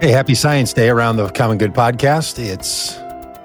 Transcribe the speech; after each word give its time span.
Hey, 0.00 0.12
happy 0.12 0.36
Science 0.36 0.72
Day 0.72 0.90
around 0.90 1.16
the 1.16 1.28
Common 1.30 1.58
Good 1.58 1.74
podcast. 1.74 2.38
It's 2.38 3.00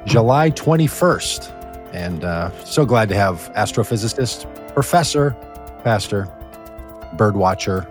July 0.06 0.52
21st, 0.52 1.52
and 1.93 2.24
uh, 2.24 2.52
so 2.64 2.86
glad 2.86 3.09
to 3.09 3.16
have 3.16 3.52
astrophysicist, 3.56 4.45
professor, 4.75 5.31
pastor, 5.84 6.27
birdwatcher 7.16 7.88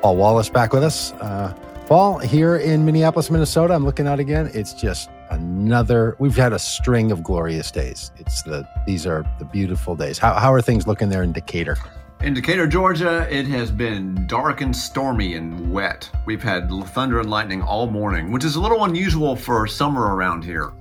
Paul 0.00 0.16
Wallace 0.16 0.50
back 0.50 0.72
with 0.72 0.82
us. 0.82 1.12
Uh, 1.20 1.54
Paul, 1.86 2.18
here 2.18 2.56
in 2.56 2.84
Minneapolis, 2.84 3.30
Minnesota, 3.30 3.74
I'm 3.74 3.84
looking 3.84 4.08
out 4.08 4.18
again. 4.18 4.50
It's 4.52 4.72
just 4.72 5.08
another. 5.30 6.16
We've 6.18 6.36
had 6.36 6.52
a 6.52 6.58
string 6.58 7.12
of 7.12 7.22
glorious 7.22 7.70
days. 7.70 8.10
It's 8.16 8.42
the 8.42 8.68
these 8.88 9.06
are 9.06 9.24
the 9.38 9.44
beautiful 9.44 9.94
days. 9.94 10.18
How 10.18 10.34
how 10.34 10.52
are 10.52 10.60
things 10.60 10.88
looking 10.88 11.10
there 11.10 11.22
in 11.22 11.30
Decatur? 11.30 11.76
In 12.24 12.32
Decatur, 12.32 12.66
Georgia, 12.66 13.28
it 13.30 13.46
has 13.48 13.70
been 13.70 14.26
dark 14.26 14.62
and 14.62 14.74
stormy 14.74 15.34
and 15.34 15.70
wet. 15.70 16.08
We've 16.24 16.42
had 16.42 16.70
thunder 16.86 17.20
and 17.20 17.28
lightning 17.28 17.60
all 17.60 17.86
morning, 17.86 18.32
which 18.32 18.44
is 18.44 18.56
a 18.56 18.60
little 18.62 18.84
unusual 18.84 19.36
for 19.36 19.66
summer 19.66 20.16
around 20.16 20.42
here. 20.42 20.72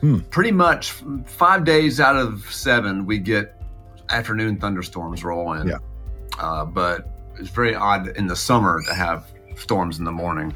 Hmm. 0.00 0.20
Pretty 0.30 0.52
much 0.52 0.92
five 1.24 1.64
days 1.64 1.98
out 1.98 2.14
of 2.14 2.48
seven, 2.52 3.04
we 3.04 3.18
get 3.18 3.60
afternoon 4.10 4.60
thunderstorms 4.60 5.24
roll 5.24 5.54
in. 5.54 5.66
Yeah. 5.66 5.78
Uh, 6.38 6.64
but 6.64 7.08
it's 7.36 7.50
very 7.50 7.74
odd 7.74 8.16
in 8.16 8.28
the 8.28 8.36
summer 8.36 8.80
to 8.86 8.94
have 8.94 9.26
storms 9.56 9.98
in 9.98 10.04
the 10.04 10.12
morning. 10.12 10.54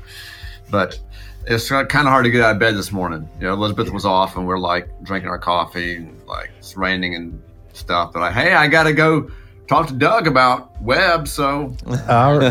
But 0.70 1.01
it's 1.45 1.70
kind 1.70 1.83
of 1.83 2.05
hard 2.05 2.23
to 2.23 2.31
get 2.31 2.42
out 2.42 2.53
of 2.53 2.61
bed 2.61 2.77
this 2.77 2.92
morning. 2.92 3.28
You 3.41 3.48
know, 3.48 3.55
Elizabeth 3.55 3.91
was 3.91 4.05
off, 4.06 4.37
and 4.37 4.47
we're 4.47 4.61
like 4.61 4.89
drinking 5.03 5.28
our 5.28 5.41
coffee, 5.41 5.97
and, 5.97 6.23
like 6.28 6.53
it's 6.56 6.77
raining 6.77 7.17
and 7.17 7.42
stuff. 7.73 8.12
But 8.12 8.20
like, 8.20 8.34
hey, 8.34 8.55
I 8.55 8.69
got 8.69 8.84
to 8.84 8.92
go 8.92 9.28
talk 9.70 9.87
to 9.87 9.95
Doug 9.95 10.27
about 10.27 10.83
Webb. 10.83 11.29
So 11.29 11.73
Uh, 11.87 12.51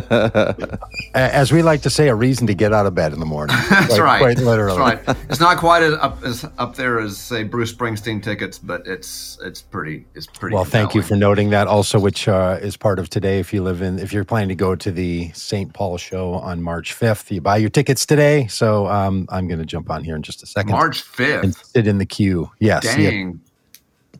as 1.13 1.51
we 1.51 1.61
like 1.61 1.81
to 1.81 1.89
say, 1.89 2.07
a 2.07 2.15
reason 2.15 2.47
to 2.47 2.53
get 2.53 2.71
out 2.73 2.85
of 2.85 2.95
bed 2.95 3.11
in 3.11 3.19
the 3.19 3.25
morning. 3.25 3.55
that's 3.69 3.87
Quite- 3.87 3.99
right. 3.99 4.19
Quite 4.21 4.37
literally. 4.39 4.77
That's 4.77 5.07
right. 5.07 5.17
It's 5.29 5.39
not 5.41 5.57
quite 5.57 5.83
as 5.83 5.93
up 5.95 6.23
as 6.23 6.45
up 6.57 6.75
there 6.75 6.99
as 6.99 7.17
say 7.17 7.43
Bruce 7.43 7.73
Springsteen 7.73 8.23
tickets, 8.23 8.57
but 8.57 8.87
it's 8.87 9.37
it's 9.43 9.61
pretty 9.61 10.05
it's 10.15 10.27
pretty. 10.27 10.55
Well, 10.55 10.63
thank 10.63 10.95
you 10.95 11.01
for 11.01 11.15
noting 11.15 11.49
that. 11.49 11.67
Also, 11.67 11.99
which 11.99 12.27
uh, 12.27 12.57
is 12.61 12.77
part 12.77 12.99
of 12.99 13.09
today. 13.09 13.39
If 13.39 13.53
you 13.53 13.63
live 13.63 13.81
in, 13.81 13.99
if 13.99 14.13
you're 14.13 14.23
planning 14.23 14.49
to 14.49 14.55
go 14.55 14.75
to 14.75 14.91
the 14.91 15.29
St. 15.33 15.73
Paul 15.73 15.97
show 15.97 16.33
on 16.35 16.61
March 16.61 16.97
5th, 16.97 17.29
you 17.31 17.41
buy 17.41 17.57
your 17.57 17.69
tickets 17.69 18.05
today. 18.05 18.47
So 18.47 18.87
um, 18.87 19.27
I'm 19.29 19.47
going 19.47 19.59
to 19.59 19.65
jump 19.65 19.89
on 19.89 20.05
here 20.05 20.15
in 20.15 20.21
just 20.21 20.41
a 20.41 20.45
second 20.45 20.71
March 20.71 21.03
5th. 21.03 21.43
and 21.43 21.55
sit 21.55 21.85
in 21.85 21.97
the 21.97 22.05
queue. 22.05 22.49
Yes, 22.59 22.85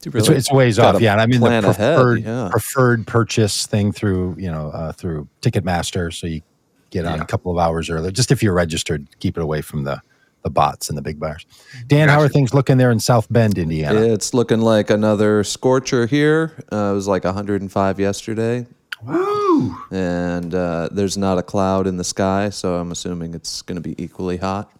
yeah. 0.05 0.11
Dang. 0.11 0.19
It's, 0.22 0.30
it's 0.30 0.52
a 0.52 0.55
ways 0.55 0.80
off. 0.80 1.02
Yeah, 1.02 1.14
and 1.14 1.22
I'm 1.22 1.31
in 1.31 1.39
the 1.39 1.47
plan 1.47 1.66
ahead, 1.66 1.95
preferred 1.95 2.23
yeah. 2.23 2.50
preferred 2.52 3.08
purchase 3.08 3.66
thing 3.66 3.92
through 3.92 4.36
you 4.38 4.52
know 4.52 4.69
uh, 4.69 4.92
through 4.92 5.28
Ticketmaster, 5.42 6.14
so 6.14 6.28
you 6.28 6.42
get 6.89 7.05
on 7.05 7.17
Yeah. 7.17 7.23
a 7.23 7.28
couple 7.28 7.52
of 7.52 7.58
hours 7.58 7.89
early. 7.89 8.11
Just 8.11 8.31
if 8.31 8.42
you're 8.42 8.53
registered, 8.53 9.08
keep 9.20 9.38
it 9.38 9.44
away 9.44 9.61
from 9.61 9.83
the 9.83 10.02
the 10.44 10.50
bots 10.50 10.88
and 10.89 10.97
the 10.97 11.02
big 11.02 11.20
buyers. 11.20 11.45
Dan, 11.88 12.08
how 12.08 12.20
are 12.22 12.30
things 12.30 12.53
looking 12.53 12.77
there 12.77 12.92
in 12.92 13.00
South 13.02 13.27
Bend, 13.31 13.58
Indiana? 13.58 14.00
It's 14.02 14.33
looking 14.33 14.61
like 14.61 14.89
another 14.89 15.44
scorcher 15.44 16.05
here. 16.05 16.53
Uh, 16.72 16.92
it 16.92 16.94
was 16.94 17.08
like 17.09 17.25
105 17.25 18.00
yesterday, 18.00 18.66
Woo! 19.03 19.75
and 19.92 20.55
uh, 20.55 20.88
there's 20.94 21.17
not 21.17 21.38
a 21.38 21.44
cloud 21.44 21.88
in 21.88 21.97
the 21.97 22.05
sky, 22.05 22.50
so 22.52 22.75
I'm 22.75 22.92
assuming 22.92 23.33
it's 23.33 23.61
going 23.64 23.75
to 23.75 23.81
be 23.81 24.02
equally 24.02 24.38
hot. 24.38 24.72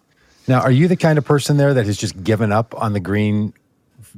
Now, 0.47 0.62
are 0.62 0.72
you 0.72 0.88
the 0.88 0.95
kind 0.95 1.17
of 1.17 1.25
person 1.25 1.58
there 1.58 1.73
that 1.73 1.86
has 1.86 1.97
just 1.97 2.23
given 2.23 2.53
up 2.53 2.73
on 2.81 2.94
the 2.94 3.00
green 3.02 3.53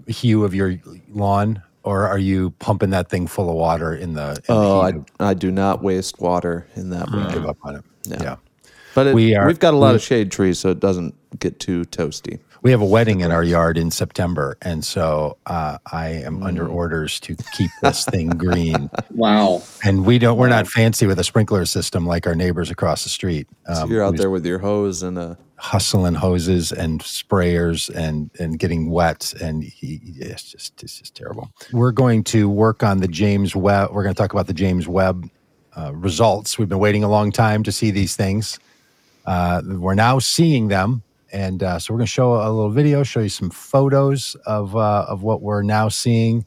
hue 0.08 0.44
of 0.44 0.54
your 0.56 0.76
lawn, 1.10 1.62
or 1.84 2.08
are 2.08 2.18
you 2.18 2.52
pumping 2.60 2.90
that 2.92 3.10
thing 3.10 3.28
full 3.28 3.50
of 3.50 3.56
water 3.56 3.94
in 3.96 4.14
the? 4.14 4.32
In 4.32 4.42
Oh, 4.50 4.78
the 4.78 4.82
I, 4.82 4.92
heat 4.94 5.02
I 5.20 5.34
do 5.34 5.52
not 5.52 5.84
waste 5.84 6.20
water 6.20 6.68
in 6.76 6.90
that 6.92 7.08
of- 7.08 7.14
way. 7.28 7.34
give 7.34 7.46
up 7.46 7.58
on 7.64 7.76
it. 7.78 7.84
Yeah. 8.06 8.18
yeah. 8.24 8.36
But 8.94 9.08
it, 9.08 9.16
We 9.16 9.36
are- 9.36 9.48
we've 9.48 9.60
got 9.60 9.74
a 9.74 9.78
lot 9.78 9.96
of 9.96 10.02
shade 10.02 10.32
trees, 10.32 10.60
so 10.60 10.70
it 10.70 10.80
doesn't 10.80 11.16
get 11.40 11.60
too 11.60 11.84
toasty. 11.86 12.40
We 12.64 12.70
have 12.72 12.82
a 12.82 12.86
wedding 12.86 13.22
in 13.22 13.32
our 13.32 13.44
yard 13.44 13.76
in 13.78 13.90
September, 13.90 14.56
and 14.62 14.86
so 14.86 15.38
uh, 15.48 15.80
I 15.92 16.10
am 16.10 16.44
under 16.44 16.66
Mm. 16.66 16.74
orders 16.74 17.20
to 17.22 17.36
keep 17.54 17.72
this 17.82 18.06
thing 18.06 18.28
green. 18.38 18.88
Wow. 19.16 19.64
And 19.84 20.06
we 20.06 20.20
don't. 20.20 20.38
We're 20.38 20.50
not 20.50 20.68
fancy 20.68 21.08
with 21.08 21.18
a 21.18 21.24
sprinkler 21.24 21.66
system 21.66 22.06
like 22.06 22.28
our 22.28 22.36
neighbors 22.36 22.70
across 22.70 23.02
the 23.04 23.10
street. 23.10 23.48
So 23.74 23.84
Um, 23.84 23.92
you're 23.92 24.04
out 24.04 24.18
there 24.18 24.30
with 24.30 24.46
your 24.46 24.60
hose 24.60 25.02
and 25.02 25.18
a 25.18 25.38
hustling 25.62 26.16
hoses 26.16 26.72
and 26.72 27.02
sprayers 27.02 27.94
and 27.96 28.32
and 28.40 28.58
getting 28.58 28.90
wet, 28.90 29.32
and 29.40 29.64
he, 29.64 30.02
it's 30.18 30.44
just 30.52 30.82
it's 30.82 30.98
just 31.00 31.16
terrible. 31.16 31.52
We're 31.72 31.92
going 31.92 32.24
to 32.26 32.50
work 32.50 32.84
on 32.84 33.00
the 33.00 33.08
James 33.08 33.56
Webb. 33.56 33.92
We're 33.94 34.02
going 34.04 34.16
to 34.16 34.20
talk 34.20 34.34
about 34.34 34.48
the 34.48 34.54
James 34.54 34.88
Webb 34.88 35.30
uh, 35.78 35.94
results. 35.94 36.58
We've 36.58 36.68
been 36.68 36.80
waiting 36.80 37.04
a 37.04 37.10
long 37.10 37.32
time 37.32 37.62
to 37.64 37.72
see 37.72 37.92
these 37.92 38.16
things. 38.16 38.60
Uh, 39.28 39.62
we're 39.64 39.94
now 39.94 40.18
seeing 40.18 40.68
them, 40.68 41.04
and 41.32 41.62
uh, 41.62 41.78
so 41.78 41.94
we're 41.94 42.00
going 42.00 42.08
to 42.08 42.12
show 42.12 42.34
a 42.34 42.50
little 42.50 42.72
video, 42.72 43.04
show 43.04 43.20
you 43.20 43.30
some 43.30 43.52
photos 43.52 44.36
of 44.48 44.76
uh, 44.76 45.06
of 45.08 45.22
what 45.22 45.44
we're 45.44 45.62
now 45.62 45.90
seeing 45.90 46.44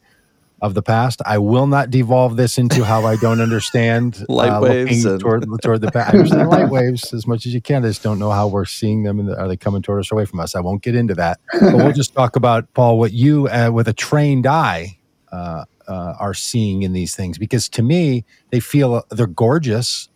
of 0.65 0.75
the 0.75 0.83
past. 0.83 1.21
I 1.27 1.39
will 1.39 1.67
not 1.67 1.91
devolve 1.91 2.37
this 2.37 2.57
into 2.59 2.85
how 2.85 3.05
I 3.07 3.17
don't 3.17 3.41
understand 3.41 4.25
Light 4.29 4.49
uh, 4.49 4.61
waves 4.63 5.05
and- 5.05 5.21
toward 5.21 5.45
toward 5.63 5.81
the 5.83 5.91
past. 5.93 6.15
I 6.15 6.19
understand 6.19 6.49
light 6.49 6.71
waves 6.71 7.13
as 7.13 7.27
much 7.27 7.47
as 7.47 7.53
you 7.55 7.61
can. 7.61 7.85
I 7.85 7.89
just 7.89 8.03
don't 8.03 8.19
know 8.19 8.31
how 8.31 8.49
we're 8.49 8.65
seeing 8.65 9.03
them, 9.03 9.21
and 9.21 9.29
are 9.35 9.47
they 9.47 9.57
coming 9.57 9.83
toward 9.83 10.01
us 10.01 10.11
or 10.11 10.15
away 10.17 10.25
from 10.25 10.41
us? 10.41 10.55
I 10.57 10.61
won't 10.61 10.83
get 10.83 10.95
into 10.97 11.15
that. 11.15 11.39
But 11.61 11.75
we'll 11.77 11.93
just 11.93 12.15
talk 12.15 12.35
about 12.37 12.73
Paul 12.75 12.99
what 12.99 13.13
you, 13.13 13.47
uh, 13.49 13.71
with 13.73 13.87
a 13.89 13.93
trained 13.93 14.47
eye, 14.47 14.99
uh, 15.31 15.65
uh, 15.87 16.15
are 16.19 16.35
seeing 16.35 16.83
in 16.83 16.93
these 16.95 17.15
things 17.15 17.37
because 17.39 17.69
to 17.69 17.83
me 17.83 18.25
they 18.51 18.59
feel 18.61 19.05
they're 19.11 19.27
gorgeous 19.27 20.09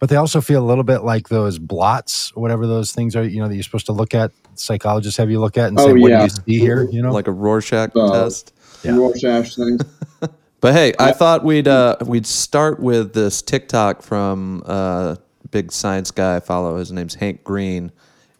but 0.00 0.10
they 0.10 0.16
also 0.16 0.40
feel 0.42 0.62
a 0.62 0.66
little 0.66 0.84
bit 0.84 0.98
like 1.02 1.28
those 1.30 1.58
blots 1.58 2.34
whatever 2.36 2.66
those 2.66 2.92
things 2.92 3.16
are 3.16 3.24
you 3.24 3.40
know 3.40 3.48
that 3.48 3.54
you're 3.54 3.62
supposed 3.62 3.86
to 3.86 3.92
look 3.92 4.14
at 4.14 4.32
psychologists 4.54 5.16
have 5.16 5.30
you 5.30 5.40
look 5.40 5.56
at 5.56 5.68
and 5.68 5.78
say 5.80 5.92
Oh, 5.92 5.94
what 5.94 6.10
yeah. 6.10 6.18
do 6.18 6.24
you 6.24 6.28
see 6.58 6.58
here 6.58 6.82
you 6.90 7.00
know 7.00 7.10
like 7.12 7.26
a 7.26 7.32
Rorschach 7.32 7.92
Uh, 7.96 8.12
test. 8.24 8.51
Yeah. 8.82 8.96
Rorschach 8.96 9.54
things. 9.54 9.82
But 10.62 10.74
hey, 10.74 10.92
I 10.96 11.10
thought 11.10 11.42
we'd 11.42 11.66
uh, 11.66 11.96
we'd 12.06 12.24
start 12.24 12.78
with 12.78 13.14
this 13.14 13.42
TikTok 13.42 14.00
from 14.00 14.62
uh, 14.64 15.16
big 15.50 15.72
science 15.72 16.12
guy 16.12 16.36
I 16.36 16.40
follow. 16.40 16.76
His 16.76 16.92
name's 16.92 17.16
Hank 17.16 17.42
Green, 17.42 17.90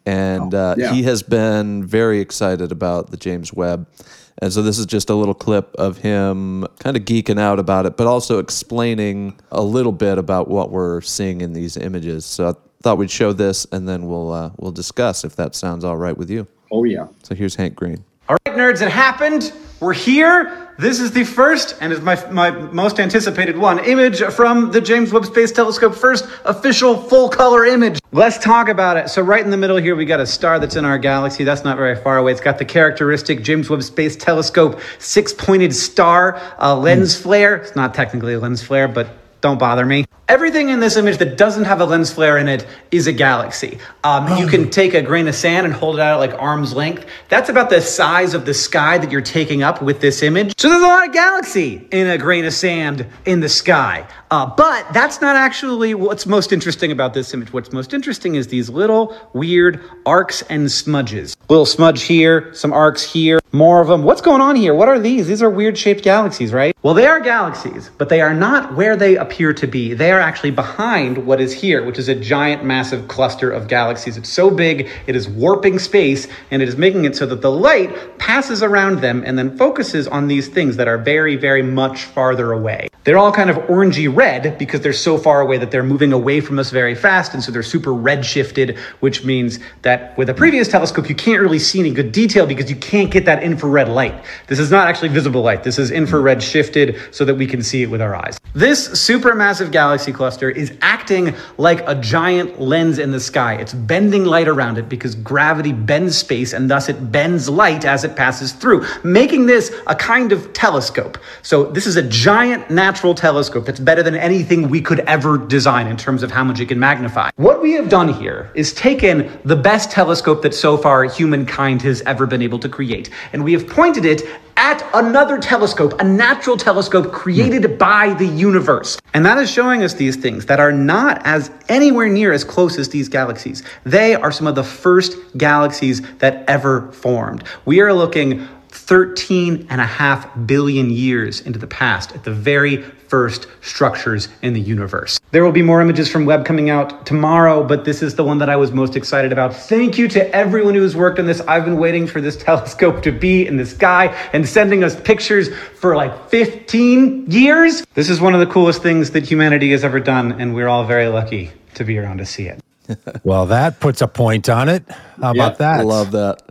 and 0.05 0.55
uh, 0.55 0.75
yeah. 0.77 0.93
he 0.93 1.03
has 1.03 1.21
been 1.21 1.85
very 1.85 2.21
excited 2.21 2.71
about 2.71 3.11
the 3.11 3.17
James 3.17 3.51
Webb. 3.51 3.89
And 4.37 4.53
so 4.53 4.61
this 4.61 4.79
is 4.79 4.85
just 4.85 5.09
a 5.09 5.15
little 5.15 5.33
clip 5.33 5.75
of 5.75 5.97
him 5.97 6.65
kind 6.79 6.95
of 6.95 7.03
geeking 7.03 7.41
out 7.41 7.59
about 7.59 7.85
it, 7.85 7.97
but 7.97 8.07
also 8.07 8.39
explaining 8.39 9.37
a 9.51 9.61
little 9.61 9.91
bit 9.91 10.17
about 10.17 10.47
what 10.47 10.71
we're 10.71 11.01
seeing 11.01 11.41
in 11.41 11.51
these 11.51 11.75
images. 11.75 12.25
So 12.25 12.49
I 12.49 12.53
thought 12.81 12.97
we'd 12.97 13.11
show 13.11 13.33
this, 13.33 13.67
and 13.73 13.87
then 13.87 14.07
we'll 14.07 14.31
uh, 14.31 14.51
we'll 14.55 14.71
discuss 14.71 15.25
if 15.25 15.35
that 15.35 15.55
sounds 15.55 15.83
all 15.83 15.97
right 15.97 16.17
with 16.17 16.29
you. 16.29 16.47
Oh 16.71 16.85
yeah. 16.85 17.07
So 17.21 17.35
here's 17.35 17.55
Hank 17.55 17.75
Green. 17.75 18.01
All 18.29 18.37
right, 18.45 18.55
nerds, 18.55 18.81
it 18.81 18.89
happened. 18.89 19.51
We're 19.83 19.91
here. 19.91 20.69
This 20.79 21.01
is 21.01 21.11
the 21.11 21.25
first, 21.25 21.75
and 21.81 21.91
is 21.91 21.99
my, 21.99 22.15
my 22.31 22.51
most 22.51 23.01
anticipated 23.01 23.57
one, 23.57 23.79
image 23.79 24.21
from 24.21 24.71
the 24.71 24.79
James 24.79 25.11
Webb 25.11 25.25
Space 25.25 25.51
Telescope. 25.51 25.93
First 25.93 26.25
official 26.45 26.95
full 26.95 27.27
color 27.27 27.65
image. 27.65 27.99
Let's 28.13 28.37
talk 28.37 28.69
about 28.69 28.95
it. 28.95 29.09
So, 29.09 29.21
right 29.21 29.43
in 29.43 29.51
the 29.51 29.57
middle 29.57 29.75
here, 29.75 29.93
we 29.93 30.05
got 30.05 30.21
a 30.21 30.25
star 30.25 30.57
that's 30.57 30.77
in 30.77 30.85
our 30.85 30.97
galaxy. 30.97 31.43
That's 31.43 31.65
not 31.65 31.75
very 31.75 31.97
far 31.97 32.17
away. 32.17 32.31
It's 32.31 32.39
got 32.39 32.59
the 32.59 32.65
characteristic 32.65 33.43
James 33.43 33.69
Webb 33.69 33.83
Space 33.83 34.15
Telescope 34.15 34.79
six 34.99 35.33
pointed 35.33 35.75
star 35.75 36.41
uh, 36.59 36.77
lens 36.77 37.13
flare. 37.19 37.57
It's 37.57 37.75
not 37.75 37.93
technically 37.93 38.35
a 38.35 38.39
lens 38.39 38.63
flare, 38.63 38.87
but 38.87 39.09
don't 39.43 39.59
bother 39.59 39.85
me. 39.85 40.05
Everything 40.29 40.69
in 40.69 40.79
this 40.79 40.95
image 40.95 41.17
that 41.17 41.37
doesn't 41.37 41.65
have 41.65 41.81
a 41.81 41.85
lens 41.85 42.11
flare 42.11 42.37
in 42.37 42.47
it 42.47 42.65
is 42.91 43.07
a 43.07 43.11
galaxy. 43.11 43.77
Um, 44.05 44.37
You 44.37 44.47
can 44.47 44.69
take 44.69 44.93
a 44.93 45.01
grain 45.01 45.27
of 45.27 45.35
sand 45.35 45.65
and 45.65 45.75
hold 45.75 45.97
it 45.97 46.01
out 46.01 46.13
at 46.13 46.19
like 46.31 46.41
arm's 46.41 46.73
length. 46.73 47.05
That's 47.27 47.49
about 47.49 47.69
the 47.69 47.81
size 47.81 48.33
of 48.33 48.45
the 48.45 48.53
sky 48.53 48.97
that 48.97 49.11
you're 49.11 49.19
taking 49.19 49.63
up 49.63 49.81
with 49.81 49.99
this 49.99 50.23
image. 50.23 50.53
So 50.57 50.69
there's 50.69 50.81
a 50.81 50.87
lot 50.87 51.05
of 51.05 51.13
galaxy 51.13 51.85
in 51.91 52.07
a 52.07 52.17
grain 52.17 52.45
of 52.45 52.53
sand 52.53 53.05
in 53.25 53.41
the 53.41 53.49
sky. 53.49 54.07
Uh, 54.31 54.45
but 54.45 54.91
that's 54.93 55.19
not 55.19 55.35
actually 55.35 55.93
what's 55.93 56.25
most 56.25 56.53
interesting 56.53 56.91
about 56.91 57.13
this 57.13 57.33
image. 57.33 57.51
What's 57.51 57.73
most 57.73 57.93
interesting 57.93 58.35
is 58.35 58.47
these 58.47 58.69
little 58.69 59.15
weird 59.33 59.81
arcs 60.05 60.41
and 60.43 60.71
smudges. 60.71 61.35
Little 61.49 61.65
smudge 61.67 62.03
here, 62.03 62.51
some 62.53 62.71
arcs 62.71 63.03
here, 63.03 63.39
more 63.51 63.81
of 63.81 63.87
them. 63.89 64.03
What's 64.03 64.21
going 64.21 64.41
on 64.41 64.55
here? 64.55 64.73
What 64.73 64.87
are 64.87 64.97
these? 64.97 65.27
These 65.27 65.43
are 65.43 65.49
weird 65.49 65.77
shaped 65.77 66.01
galaxies, 66.03 66.51
right? 66.53 66.75
Well, 66.81 66.95
they 66.95 67.05
are 67.05 67.19
galaxies, 67.19 67.91
but 67.99 68.09
they 68.09 68.21
are 68.21 68.33
not 68.33 68.75
where 68.75 68.95
they 68.95 69.17
appear 69.17 69.32
to 69.33 69.67
be. 69.67 69.93
They 69.95 70.11
are 70.11 70.19
actually 70.19 70.51
behind 70.51 71.25
what 71.25 71.41
is 71.41 71.51
here, 71.51 71.83
which 71.83 71.97
is 71.97 72.07
a 72.07 72.13
giant, 72.13 72.63
massive 72.63 73.07
cluster 73.07 73.49
of 73.49 73.67
galaxies. 73.67 74.15
It's 74.15 74.29
so 74.29 74.51
big, 74.51 74.89
it 75.07 75.15
is 75.15 75.27
warping 75.27 75.79
space, 75.79 76.27
and 76.51 76.61
it 76.61 76.67
is 76.67 76.77
making 76.77 77.05
it 77.05 77.15
so 77.15 77.25
that 77.25 77.41
the 77.41 77.49
light 77.49 78.19
passes 78.19 78.61
around 78.61 79.01
them 79.01 79.23
and 79.25 79.37
then 79.37 79.57
focuses 79.57 80.07
on 80.07 80.27
these 80.27 80.47
things 80.47 80.77
that 80.77 80.87
are 80.87 80.99
very, 80.99 81.35
very 81.35 81.63
much 81.63 82.03
farther 82.03 82.51
away. 82.51 82.89
They're 83.05 83.17
all 83.17 83.31
kind 83.31 83.49
of 83.49 83.57
orangey 83.67 84.13
red 84.15 84.57
because 84.57 84.81
they're 84.81 84.93
so 84.93 85.17
far 85.17 85.41
away 85.41 85.57
that 85.57 85.71
they're 85.71 85.83
moving 85.83 86.13
away 86.13 86.39
from 86.39 86.59
us 86.59 86.69
very 86.69 86.95
fast, 86.95 87.33
and 87.33 87.43
so 87.43 87.51
they're 87.51 87.63
super 87.63 87.93
red 87.93 88.23
shifted, 88.25 88.77
which 88.99 89.25
means 89.25 89.59
that 89.81 90.15
with 90.17 90.29
a 90.29 90.33
previous 90.33 90.67
telescope, 90.67 91.09
you 91.09 91.15
can't 91.15 91.41
really 91.41 91.59
see 91.59 91.79
any 91.79 91.91
good 91.91 92.11
detail 92.11 92.45
because 92.45 92.69
you 92.69 92.77
can't 92.77 93.11
get 93.11 93.25
that 93.25 93.41
infrared 93.43 93.89
light. 93.89 94.23
This 94.47 94.59
is 94.59 94.71
not 94.71 94.87
actually 94.87 95.09
visible 95.09 95.41
light. 95.41 95.63
This 95.63 95.79
is 95.79 95.91
infrared 95.91 96.41
shifted 96.41 96.97
so 97.11 97.25
that 97.25 97.35
we 97.35 97.47
can 97.47 97.61
see 97.61 97.81
it 97.81 97.89
with 97.89 98.01
our 98.01 98.15
eyes. 98.15 98.37
This 98.53 99.01
supermassive 99.23 99.71
galaxy 99.71 100.11
cluster 100.11 100.49
is 100.49 100.73
acting 100.81 101.33
like 101.57 101.87
a 101.87 101.95
giant 101.95 102.59
lens 102.59 102.99
in 102.99 103.11
the 103.11 103.19
sky. 103.19 103.55
It's 103.55 103.73
bending 103.73 104.25
light 104.25 104.49
around 104.49 104.77
it 104.77 104.89
because 104.89 105.15
gravity 105.15 105.71
bends 105.71 106.17
space 106.17 106.51
and 106.51 106.69
thus 106.69 106.89
it 106.89 107.11
bends 107.11 107.47
light 107.47 107.85
as 107.85 108.03
it 108.03 108.17
passes 108.17 108.51
through, 108.51 108.85
making 109.03 109.45
this 109.45 109.73
a 109.87 109.95
kind 109.95 110.33
of 110.33 110.51
telescope. 110.51 111.17
So 111.41 111.71
this 111.71 111.87
is 111.87 111.95
a 111.95 112.03
giant 112.03 112.69
natural 112.69 113.15
telescope 113.15 113.65
that's 113.65 113.79
better 113.79 114.03
than 114.03 114.15
anything 114.15 114.67
we 114.67 114.81
could 114.81 114.99
ever 115.01 115.37
design 115.37 115.87
in 115.87 115.95
terms 115.95 116.21
of 116.21 116.29
how 116.31 116.43
much 116.43 116.59
it 116.59 116.67
can 116.67 116.79
magnify. 116.79 117.29
What 117.37 117.61
we 117.61 117.71
have 117.73 117.87
done 117.87 118.09
here 118.09 118.51
is 118.55 118.73
taken 118.73 119.39
the 119.45 119.55
best 119.55 119.89
telescope 119.89 120.41
that 120.41 120.53
so 120.53 120.77
far 120.77 121.05
humankind 121.05 121.81
has 121.83 122.01
ever 122.01 122.25
been 122.25 122.41
able 122.41 122.59
to 122.59 122.67
create, 122.67 123.09
and 123.31 123.43
we 123.43 123.53
have 123.53 123.67
pointed 123.67 124.03
it 124.03 124.23
at 124.57 124.87
another 124.93 125.39
telescope, 125.39 125.99
a 125.99 126.03
natural 126.03 126.57
telescope 126.57 127.11
created 127.11 127.77
by 127.77 128.13
the 128.13 128.25
universe. 128.27 128.97
And 129.13 129.25
that 129.25 129.37
is 129.37 129.49
showing 129.51 129.83
us 129.83 129.93
these 129.93 130.15
things 130.15 130.45
that 130.47 130.59
are 130.59 130.71
not 130.71 131.21
as 131.25 131.51
anywhere 131.69 132.09
near 132.09 132.31
as 132.31 132.43
close 132.43 132.77
as 132.77 132.89
these 132.89 133.09
galaxies. 133.09 133.63
They 133.83 134.15
are 134.15 134.31
some 134.31 134.47
of 134.47 134.55
the 134.55 134.63
first 134.63 135.15
galaxies 135.37 136.01
that 136.17 136.47
ever 136.49 136.91
formed. 136.91 137.43
We 137.65 137.81
are 137.81 137.93
looking 137.93 138.47
13 138.69 139.67
and 139.69 139.79
a 139.79 139.85
half 139.85 140.27
billion 140.47 140.89
years 140.89 141.41
into 141.41 141.59
the 141.59 141.67
past 141.67 142.13
at 142.13 142.23
the 142.23 142.33
very 142.33 142.83
first 143.13 143.45
structures 143.61 144.27
in 144.41 144.53
the 144.53 144.59
universe. 144.59 145.19
There 145.29 145.43
will 145.43 145.51
be 145.51 145.61
more 145.61 145.83
images 145.83 146.09
from 146.09 146.25
Webb 146.25 146.45
coming 146.45 146.71
out 146.71 147.05
tomorrow, 147.05 147.63
but 147.63 147.85
this 147.85 148.01
is 148.01 148.15
the 148.15 148.23
one 148.23 148.39
that 148.39 148.49
I 148.49 148.55
was 148.55 148.71
most 148.71 148.95
excited 148.95 149.31
about. 149.31 149.55
Thank 149.55 149.99
you 149.99 150.07
to 150.07 150.35
everyone 150.35 150.73
who 150.73 150.81
has 150.81 150.95
worked 150.95 151.19
on 151.19 151.27
this. 151.27 151.39
I've 151.41 151.63
been 151.63 151.77
waiting 151.77 152.07
for 152.07 152.21
this 152.21 152.35
telescope 152.47 153.03
to 153.03 153.11
be 153.11 153.45
in 153.45 153.57
the 153.57 153.67
sky 153.67 154.07
and 154.33 154.49
sending 154.49 154.83
us 154.83 154.99
pictures 155.01 155.55
for 155.75 155.95
like 155.95 156.27
15 156.31 157.29
years. 157.29 157.85
This 157.93 158.09
is 158.09 158.19
one 158.19 158.33
of 158.33 158.39
the 158.39 158.51
coolest 158.51 158.81
things 158.81 159.11
that 159.11 159.29
humanity 159.29 159.69
has 159.69 159.83
ever 159.83 159.99
done, 159.99 160.31
and 160.41 160.55
we're 160.55 160.67
all 160.67 160.83
very 160.83 161.07
lucky 161.07 161.51
to 161.75 161.83
be 161.83 161.99
around 161.99 162.17
to 162.17 162.25
see 162.25 162.47
it. 162.47 162.61
well, 163.23 163.45
that 163.45 163.79
puts 163.79 164.01
a 164.01 164.07
point 164.07 164.49
on 164.49 164.69
it. 164.69 164.89
How 165.21 165.33
about 165.33 165.59
that? 165.59 165.81
I 165.81 165.83
love 165.83 166.13
that. 166.13 166.41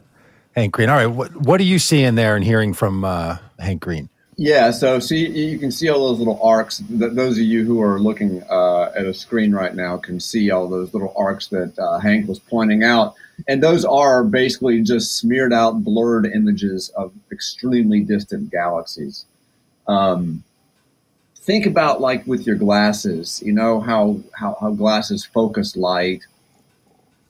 Hank 0.55 0.75
Green. 0.75 0.89
All 0.89 0.97
right, 0.97 1.07
what 1.07 1.35
what 1.45 1.61
are 1.61 1.65
you 1.65 1.81
seeing 1.81 2.15
there 2.15 2.37
and 2.37 2.45
hearing 2.45 2.73
from 2.73 3.05
uh, 3.05 3.39
Hank 3.59 3.83
Green? 3.83 4.11
Yeah, 4.43 4.73
so 4.73 4.99
see, 4.99 5.29
you 5.29 5.57
can 5.57 5.71
see 5.71 5.89
all 5.89 6.09
those 6.09 6.19
little 6.19 6.43
arcs. 6.43 6.83
Those 6.91 7.39
of 7.39 7.45
you 7.45 7.65
who 7.65 7.81
are 7.81 8.01
looking 8.01 8.43
uh, 8.51 8.91
at 8.93 9.07
a 9.07 9.15
screen 9.15 9.53
right 9.53 9.73
now 9.73 9.99
can 9.99 10.19
see 10.19 10.51
all 10.51 10.69
those 10.69 10.93
little 10.93 11.15
arcs 11.17 11.47
that 11.51 11.79
uh, 11.79 12.01
Hank 12.01 12.27
was 12.27 12.41
pointing 12.41 12.83
out, 12.83 13.15
and 13.47 13.63
those 13.63 13.85
are 13.85 14.25
basically 14.25 14.83
just 14.83 15.17
smeared 15.17 15.53
out, 15.53 15.85
blurred 15.85 16.27
images 16.27 16.89
of 16.97 17.13
extremely 17.31 18.01
distant 18.01 18.51
galaxies. 18.51 19.27
Um, 19.87 20.43
think 21.37 21.65
about 21.67 22.01
like 22.01 22.27
with 22.27 22.45
your 22.45 22.57
glasses. 22.57 23.41
You 23.47 23.53
know 23.53 23.79
how 23.79 24.19
how, 24.33 24.57
how 24.61 24.73
glasses 24.73 25.25
focus 25.25 25.77
light 25.77 26.27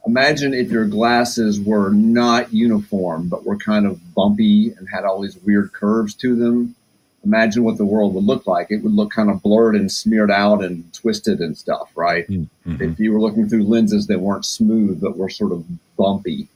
imagine 0.07 0.55
if 0.55 0.71
your 0.71 0.87
glasses 0.87 1.61
were 1.61 1.91
not 1.91 2.53
uniform 2.53 3.29
but 3.29 3.45
were 3.45 3.57
kind 3.57 3.87
of 3.87 4.01
bumpy 4.15 4.73
and 4.73 4.89
had 4.93 5.05
all 5.05 5.21
these 5.21 5.37
weird 5.45 5.73
curves 5.73 6.13
to 6.15 6.35
them 6.35 6.75
imagine 7.25 7.63
what 7.63 7.79
the 7.79 7.85
world 7.85 8.15
would 8.15 8.25
look 8.25 8.47
like 8.47 8.71
it 8.71 8.83
would 8.83 8.93
look 8.93 9.11
kind 9.11 9.31
of 9.31 9.43
blurred 9.43 9.77
and 9.77 9.91
smeared 9.91 10.31
out 10.31 10.63
and 10.63 10.93
twisted 10.93 11.41
and 11.41 11.57
stuff 11.57 11.91
right 11.95 12.29
mm-hmm. 12.29 12.83
if 12.83 12.99
you 12.99 13.13
were 13.13 13.21
looking 13.21 13.49
through 13.49 13.63
lenses 13.63 14.07
that 14.07 14.21
weren't 14.21 14.45
smooth 14.45 15.01
but 15.01 15.17
were 15.17 15.29
sort 15.29 15.53
of 15.53 15.65
bumpy 15.97 16.49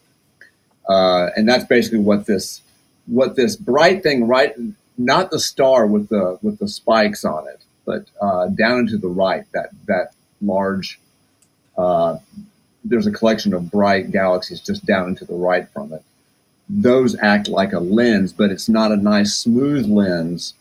uh, 0.88 1.30
and 1.36 1.48
that's 1.48 1.64
basically 1.64 1.98
what 1.98 2.26
this 2.26 2.62
what 3.06 3.36
this 3.36 3.56
bright 3.56 4.02
thing 4.02 4.26
right 4.26 4.54
not 4.98 5.30
the 5.30 5.38
star 5.38 5.86
with 5.86 6.08
the 6.08 6.38
with 6.42 6.58
the 6.58 6.68
spikes 6.68 7.24
on 7.24 7.46
it 7.48 7.60
but 7.84 8.06
uh, 8.20 8.48
down 8.48 8.80
into 8.80 8.98
the 8.98 9.08
right 9.08 9.44
that 9.52 9.70
that 9.86 10.12
large 10.42 10.98
uh, 11.78 12.18
there's 12.88 13.06
a 13.06 13.10
collection 13.10 13.52
of 13.52 13.70
bright 13.70 14.10
galaxies 14.10 14.60
just 14.60 14.86
down 14.86 15.08
and 15.08 15.18
to 15.18 15.24
the 15.24 15.34
right 15.34 15.68
from 15.70 15.92
it. 15.92 16.02
Those 16.68 17.16
act 17.20 17.48
like 17.48 17.72
a 17.72 17.78
lens, 17.78 18.32
but 18.32 18.50
it's 18.50 18.68
not 18.68 18.92
a 18.92 18.96
nice 18.96 19.34
smooth 19.34 19.86
lens 19.86 20.54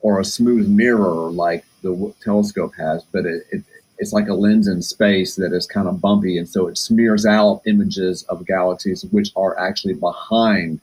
or 0.00 0.20
a 0.20 0.24
smooth 0.24 0.68
mirror 0.68 1.30
like 1.30 1.64
the 1.82 2.14
telescope 2.22 2.74
has, 2.76 3.04
but 3.04 3.24
it, 3.24 3.46
it, 3.50 3.62
it's 3.98 4.12
like 4.12 4.28
a 4.28 4.34
lens 4.34 4.68
in 4.68 4.82
space 4.82 5.36
that 5.36 5.52
is 5.52 5.66
kind 5.66 5.88
of 5.88 6.00
bumpy. 6.00 6.36
And 6.36 6.48
so 6.48 6.66
it 6.66 6.76
smears 6.76 7.24
out 7.24 7.62
images 7.66 8.22
of 8.24 8.46
galaxies 8.46 9.04
which 9.06 9.30
are 9.34 9.58
actually 9.58 9.94
behind 9.94 10.80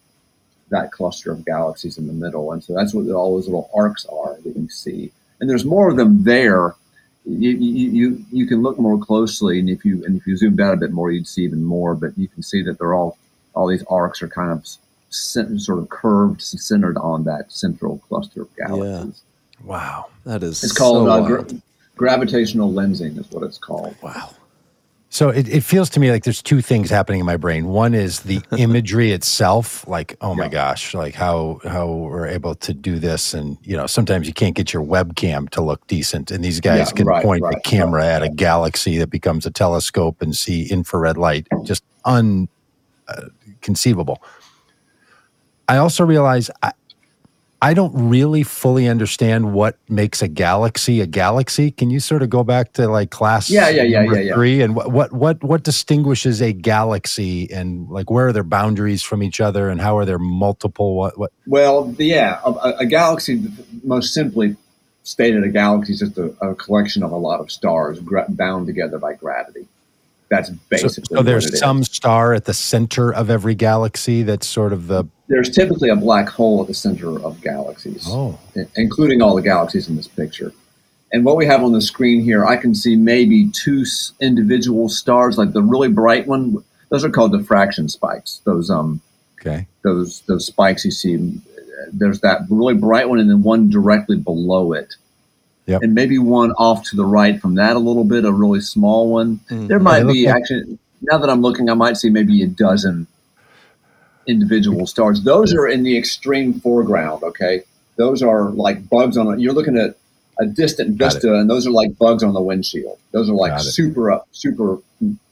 that 0.69 0.91
cluster 0.91 1.31
of 1.31 1.45
galaxies 1.45 1.97
in 1.97 2.07
the 2.07 2.13
middle. 2.13 2.51
And 2.51 2.63
so 2.63 2.73
that's 2.73 2.94
what 2.94 3.09
all 3.11 3.35
those 3.35 3.47
little 3.47 3.69
arcs 3.75 4.05
are 4.07 4.37
that 4.44 4.55
you 4.55 4.69
see. 4.69 5.11
And 5.39 5.49
there's 5.49 5.65
more 5.65 5.89
of 5.89 5.97
them 5.97 6.23
there 6.23 6.75
you, 7.25 7.51
you 7.51 8.25
you 8.31 8.47
can 8.47 8.61
look 8.61 8.79
more 8.79 8.97
closely, 8.97 9.59
and 9.59 9.69
if 9.69 9.85
you 9.85 10.03
and 10.05 10.17
if 10.17 10.25
you 10.25 10.35
zoomed 10.35 10.59
out 10.59 10.73
a 10.73 10.77
bit 10.77 10.91
more, 10.91 11.11
you'd 11.11 11.27
see 11.27 11.44
even 11.44 11.63
more. 11.63 11.94
But 11.95 12.17
you 12.17 12.27
can 12.27 12.41
see 12.41 12.63
that 12.63 12.79
they're 12.79 12.94
all 12.94 13.17
all 13.53 13.68
these 13.68 13.83
arcs 13.89 14.21
are 14.21 14.27
kind 14.27 14.51
of 14.51 14.65
sort 15.09 15.80
of 15.80 15.89
curved, 15.89 16.42
centered 16.42 16.98
on 16.98 17.24
that 17.25 17.51
central 17.51 17.98
cluster 18.09 18.44
of 18.44 18.56
galaxies. 18.56 19.24
Yeah. 19.59 19.65
Wow, 19.65 20.07
that 20.25 20.42
is 20.42 20.63
it's 20.63 20.74
called 20.74 21.07
so 21.07 21.12
uh, 21.12 21.25
gra- 21.25 21.62
gravitational 21.95 22.71
lensing, 22.71 23.19
is 23.19 23.30
what 23.31 23.44
it's 23.44 23.57
called. 23.57 23.95
Wow. 24.01 24.31
So 25.13 25.27
it, 25.27 25.50
it 25.50 25.62
feels 25.62 25.89
to 25.92 26.00
me 26.00 26.09
like 26.09 26.24
there's 26.24 26.42
two 26.42 26.62
things 26.62 26.89
happening 26.89 27.19
in 27.19 27.25
my 27.25 27.36
brain. 27.36 27.68
One 27.68 27.94
is 27.94 28.21
the 28.21 28.42
imagery 28.57 29.12
itself, 29.12 29.86
like, 29.86 30.15
oh 30.21 30.33
my 30.33 30.45
yeah. 30.45 30.50
gosh, 30.50 30.94
like 30.94 31.13
how 31.13 31.59
how 31.65 31.92
we're 31.92 32.27
able 32.27 32.56
to 32.56 32.74
do 32.74 32.97
this. 32.97 33.33
And 33.33 33.57
you 33.62 33.75
know, 33.75 33.88
sometimes 33.88 34.25
you 34.25 34.33
can't 34.33 34.56
get 34.56 34.71
your 34.71 34.83
webcam 34.83 35.50
to 35.50 35.62
look 35.62 35.86
decent. 35.88 36.31
And 36.31 36.42
these 36.42 36.62
guys 36.62 36.88
yeah, 36.88 36.95
can 36.95 37.07
right, 37.07 37.24
point 37.25 37.44
right, 37.44 37.54
the 37.56 37.69
camera 37.69 38.04
right. 38.04 38.09
at 38.09 38.24
a 38.24 38.30
galaxy 38.30 38.97
that 39.00 39.09
becomes 39.09 39.45
a 39.45 39.51
telescope 39.51 40.21
and 40.21 40.33
see 40.33 40.71
infrared 40.71 41.18
light. 41.18 41.45
Just 41.65 41.83
unconceivable. 42.06 42.60
Uh, 43.11 44.15
I 45.67 45.77
also 45.77 46.03
realize 46.05 46.49
I, 46.61 46.73
I 47.63 47.75
don't 47.75 47.93
really 47.93 48.41
fully 48.41 48.87
understand 48.87 49.53
what 49.53 49.77
makes 49.87 50.21
a 50.23 50.27
galaxy 50.27 50.99
a 50.99 51.05
galaxy. 51.05 51.69
Can 51.69 51.91
you 51.91 51.99
sort 51.99 52.23
of 52.23 52.29
go 52.29 52.43
back 52.43 52.73
to 52.73 52.87
like 52.87 53.11
class 53.11 53.49
yeah, 53.49 53.69
yeah, 53.69 53.83
yeah, 53.83 54.01
yeah, 54.01 54.33
three 54.33 54.61
and 54.61 54.75
what, 54.75 54.91
what 54.91 55.13
what 55.13 55.43
what 55.43 55.63
distinguishes 55.63 56.41
a 56.41 56.53
galaxy 56.53 57.51
and 57.51 57.87
like 57.89 58.09
where 58.09 58.27
are 58.27 58.33
their 58.33 58.43
boundaries 58.43 59.03
from 59.03 59.21
each 59.21 59.39
other 59.39 59.69
and 59.69 59.79
how 59.79 59.95
are 59.97 60.05
there 60.05 60.19
multiple 60.19 60.95
what 60.95 61.19
what? 61.19 61.31
Well, 61.45 61.95
yeah, 61.99 62.41
a, 62.43 62.77
a 62.79 62.85
galaxy 62.87 63.43
most 63.83 64.13
simply 64.13 64.57
stated, 65.03 65.43
a 65.43 65.49
galaxy 65.49 65.93
is 65.93 65.99
just 65.99 66.17
a, 66.17 66.33
a 66.41 66.55
collection 66.55 67.03
of 67.03 67.11
a 67.11 67.17
lot 67.17 67.39
of 67.39 67.51
stars 67.51 67.99
gra- 67.99 68.25
bound 68.29 68.67
together 68.67 68.97
by 68.97 69.13
gravity. 69.13 69.67
That's 70.31 70.50
basically. 70.50 71.04
So, 71.10 71.18
so 71.18 71.23
there's 71.23 71.59
some 71.59 71.81
is. 71.81 71.88
star 71.88 72.33
at 72.33 72.45
the 72.45 72.54
center 72.54 73.14
of 73.14 73.30
every 73.30 73.54
galaxy. 73.54 74.23
That's 74.23 74.47
sort 74.47 74.71
of 74.71 74.88
the. 74.88 75.04
There's 75.28 75.50
typically 75.50 75.90
a 75.90 75.95
black 75.95 76.30
hole 76.30 76.61
at 76.61 76.68
the 76.68 76.73
center 76.73 77.21
of 77.21 77.42
galaxies, 77.42 78.06
oh. 78.07 78.40
including 78.76 79.21
all 79.21 79.35
the 79.35 79.42
galaxies 79.42 79.90
in 79.90 79.97
this 79.97 80.07
picture. 80.07 80.54
And 81.11 81.26
what 81.26 81.35
we 81.35 81.45
have 81.47 81.64
on 81.64 81.73
the 81.73 81.81
screen 81.81 82.23
here, 82.23 82.45
I 82.45 82.56
can 82.56 82.73
see 82.73 82.95
maybe 82.95 83.50
two 83.52 83.83
individual 84.21 84.88
stars, 84.88 85.38
like 85.38 85.52
the 85.52 85.61
really 85.61 85.90
bright 85.90 86.28
one. 86.28 86.64
Those 86.90 87.04
are 87.04 87.09
called 87.09 87.33
diffraction 87.33 87.90
spikes. 87.90 88.42
Those 88.45 88.69
um, 88.69 89.02
okay, 89.38 89.68
those 89.83 90.21
those 90.21 90.45
spikes 90.45 90.85
you 90.85 90.92
see. 90.92 91.42
There's 91.92 92.21
that 92.21 92.44
really 92.50 92.76
bright 92.76 93.09
one, 93.09 93.19
and 93.19 93.30
then 93.30 93.44
one 93.44 93.69
directly 93.69 94.16
below 94.16 94.71
it 94.71 94.95
Yep. 95.71 95.83
and 95.83 95.95
maybe 95.95 96.19
one 96.19 96.51
off 96.54 96.83
to 96.90 96.95
the 96.95 97.06
right 97.06 97.40
from 97.42 97.56
that 97.56 97.75
a 97.75 97.80
little 97.80 98.04
bit, 98.04 98.25
a 98.25 98.31
really 98.31 98.61
small 98.61 99.11
one. 99.11 99.40
Mm. 99.49 99.68
There 99.68 99.80
might 99.80 100.04
be 100.04 100.28
actually, 100.28 100.78
now 101.01 101.18
that 101.18 101.30
I'm 101.30 101.42
looking, 101.42 101.69
I 101.69 101.73
might 101.73 101.97
see 101.97 102.09
maybe 102.09 102.44
a 102.44 102.47
dozen 102.47 103.07
individual 104.28 104.85
stars. 104.85 105.23
Those 105.23 105.54
are 105.54 105.68
in 105.68 105.83
the 105.83 105.97
extreme 105.97 106.59
foreground, 106.59 107.23
okay? 107.23 107.63
Those 107.95 108.21
are 108.21 108.49
like 108.51 108.90
bugs 108.90 109.18
on 109.18 109.28
a, 109.28 109.37
you're 109.37 109.54
looking 109.54 109.78
at 109.78 109.95
a 110.40 110.45
distant 110.45 110.97
vista, 110.97 111.33
and 111.33 111.49
those 111.49 111.66
are 111.68 111.71
like 111.71 111.97
bugs 111.97 112.23
on 112.23 112.33
the 112.33 112.42
windshield. 112.42 112.97
Those 113.11 113.30
are 113.30 113.33
like 113.33 113.59
super 113.59 114.11
up, 114.11 114.28
super 114.31 114.80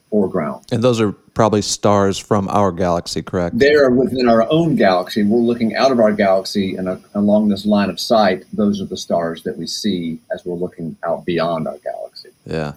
foreground. 0.10 0.66
And 0.72 0.84
those 0.84 1.02
are 1.02 1.14
probably 1.40 1.62
stars 1.62 2.18
from 2.18 2.50
our 2.50 2.70
galaxy, 2.70 3.22
correct? 3.22 3.58
They 3.58 3.74
are 3.74 3.90
within 3.90 4.28
our 4.28 4.46
own 4.52 4.76
galaxy. 4.76 5.24
We're 5.24 5.40
looking 5.40 5.74
out 5.74 5.90
of 5.90 6.02
our 6.02 6.12
galaxy, 6.12 6.76
and 6.76 6.90
uh, 6.90 6.98
along 7.16 7.48
this 7.48 7.66
line 7.66 7.90
of 7.90 7.98
sight, 7.98 8.44
those 8.52 8.82
are 8.82 8.86
the 8.86 8.98
stars 8.98 9.44
that 9.44 9.58
we 9.58 9.66
see 9.66 10.20
as 10.34 10.44
we're 10.44 10.58
looking 10.58 10.98
out 11.08 11.24
beyond 11.24 11.66
our 11.66 11.78
galaxy. 11.78 12.32
Yeah. 12.46 12.74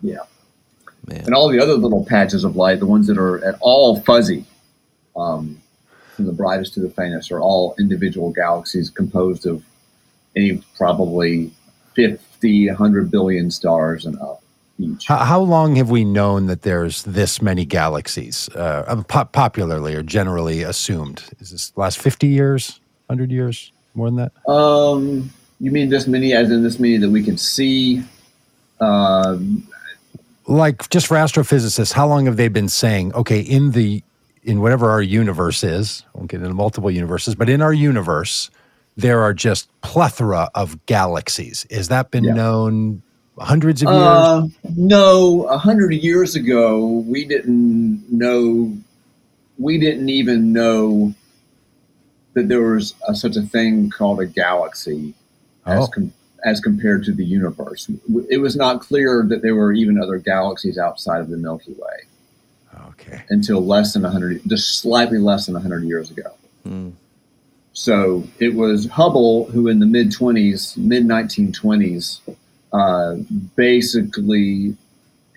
Yeah. 0.00 0.24
Man. 1.06 1.20
And 1.24 1.36
all 1.36 1.48
the 1.48 1.60
other 1.60 1.74
little 1.74 2.04
patches 2.04 2.42
of 2.42 2.56
light, 2.56 2.80
the 2.80 2.86
ones 2.86 3.06
that 3.06 3.16
are 3.16 3.44
at 3.44 3.54
all 3.60 4.00
fuzzy, 4.00 4.44
um, 5.14 5.62
from 6.16 6.26
the 6.26 6.32
brightest 6.32 6.74
to 6.74 6.80
the 6.80 6.90
faintest, 6.90 7.30
are 7.30 7.40
all 7.40 7.76
individual 7.78 8.32
galaxies 8.32 8.90
composed 8.90 9.46
of 9.46 9.62
any 10.34 10.60
probably 10.76 11.52
50, 11.94 12.70
100 12.70 13.08
billion 13.08 13.52
stars 13.52 14.04
and 14.04 14.18
up. 14.18 14.42
Each. 14.78 15.06
How, 15.06 15.18
how 15.18 15.40
long 15.40 15.76
have 15.76 15.90
we 15.90 16.04
known 16.04 16.46
that 16.46 16.62
there's 16.62 17.02
this 17.04 17.40
many 17.42 17.64
galaxies? 17.64 18.48
Uh, 18.54 19.02
po- 19.08 19.24
popularly 19.26 19.94
or 19.94 20.02
generally 20.02 20.62
assumed, 20.62 21.22
is 21.40 21.50
this 21.50 21.72
last 21.76 21.98
fifty 21.98 22.28
years, 22.28 22.80
hundred 23.08 23.30
years, 23.30 23.72
more 23.94 24.08
than 24.10 24.16
that? 24.16 24.50
Um, 24.50 25.30
you 25.60 25.70
mean 25.70 25.90
this 25.90 26.06
many, 26.06 26.32
as 26.32 26.50
in 26.50 26.62
this 26.62 26.78
many 26.78 26.96
that 26.96 27.10
we 27.10 27.22
can 27.22 27.38
see? 27.38 28.02
Um, 28.80 29.66
like 30.46 30.88
just 30.90 31.06
for 31.06 31.16
astrophysicists, 31.16 31.92
how 31.92 32.08
long 32.08 32.26
have 32.26 32.36
they 32.36 32.48
been 32.48 32.68
saying, 32.68 33.14
okay, 33.14 33.40
in 33.40 33.70
the 33.72 34.02
in 34.42 34.60
whatever 34.60 34.90
our 34.90 35.00
universe 35.02 35.62
is, 35.62 36.04
won't 36.14 36.28
get 36.28 36.42
into 36.42 36.52
multiple 36.52 36.90
universes, 36.90 37.36
but 37.36 37.48
in 37.48 37.62
our 37.62 37.72
universe, 37.72 38.50
there 38.96 39.22
are 39.22 39.32
just 39.32 39.68
plethora 39.82 40.50
of 40.56 40.84
galaxies. 40.86 41.64
Has 41.70 41.86
that 41.88 42.10
been 42.10 42.24
Yeah. 42.24 42.32
known 42.34 43.02
hundreds 43.38 43.82
of 43.82 43.88
years? 43.88 43.98
uh, 43.98 44.46
no, 44.76 45.44
a 45.44 45.58
hundred 45.58 45.92
years 45.94 46.34
ago, 46.36 47.04
we 47.06 47.24
didn't 47.24 48.04
know. 48.12 48.76
We 49.58 49.78
didn't 49.78 50.08
even 50.08 50.52
know 50.52 51.14
that 52.34 52.48
there 52.48 52.62
was 52.62 52.94
a, 53.06 53.14
such 53.14 53.36
a 53.36 53.42
thing 53.42 53.90
called 53.90 54.20
a 54.20 54.26
galaxy 54.26 55.14
as 55.66 55.84
Oh. 55.84 55.86
com- 55.88 56.12
as 56.44 56.60
compared 56.60 57.04
to 57.04 57.12
the 57.12 57.24
universe. 57.24 57.88
It 58.28 58.38
was 58.38 58.56
not 58.56 58.80
clear 58.80 59.24
that 59.28 59.42
there 59.42 59.54
were 59.54 59.72
even 59.72 60.00
other 60.02 60.18
galaxies 60.18 60.76
outside 60.76 61.20
of 61.20 61.28
the 61.30 61.36
Milky 61.36 61.72
Way 61.72 62.80
okay. 62.88 63.22
until 63.30 63.64
less 63.64 63.92
than 63.92 64.02
100 64.02 64.40
just 64.48 64.80
slightly 64.80 65.18
less 65.18 65.46
than 65.46 65.54
100 65.54 65.84
years 65.84 66.10
ago 66.10 66.32
Hmm. 66.64 66.90
so 67.72 68.24
it 68.40 68.54
was 68.56 68.86
hubble 68.88 69.44
who 69.52 69.68
in 69.68 69.78
the 69.78 69.86
mid 69.86 70.08
20s 70.10 70.76
mid 70.76 71.04
1920s 71.04 72.18
uh, 72.72 73.16
basically 73.56 74.76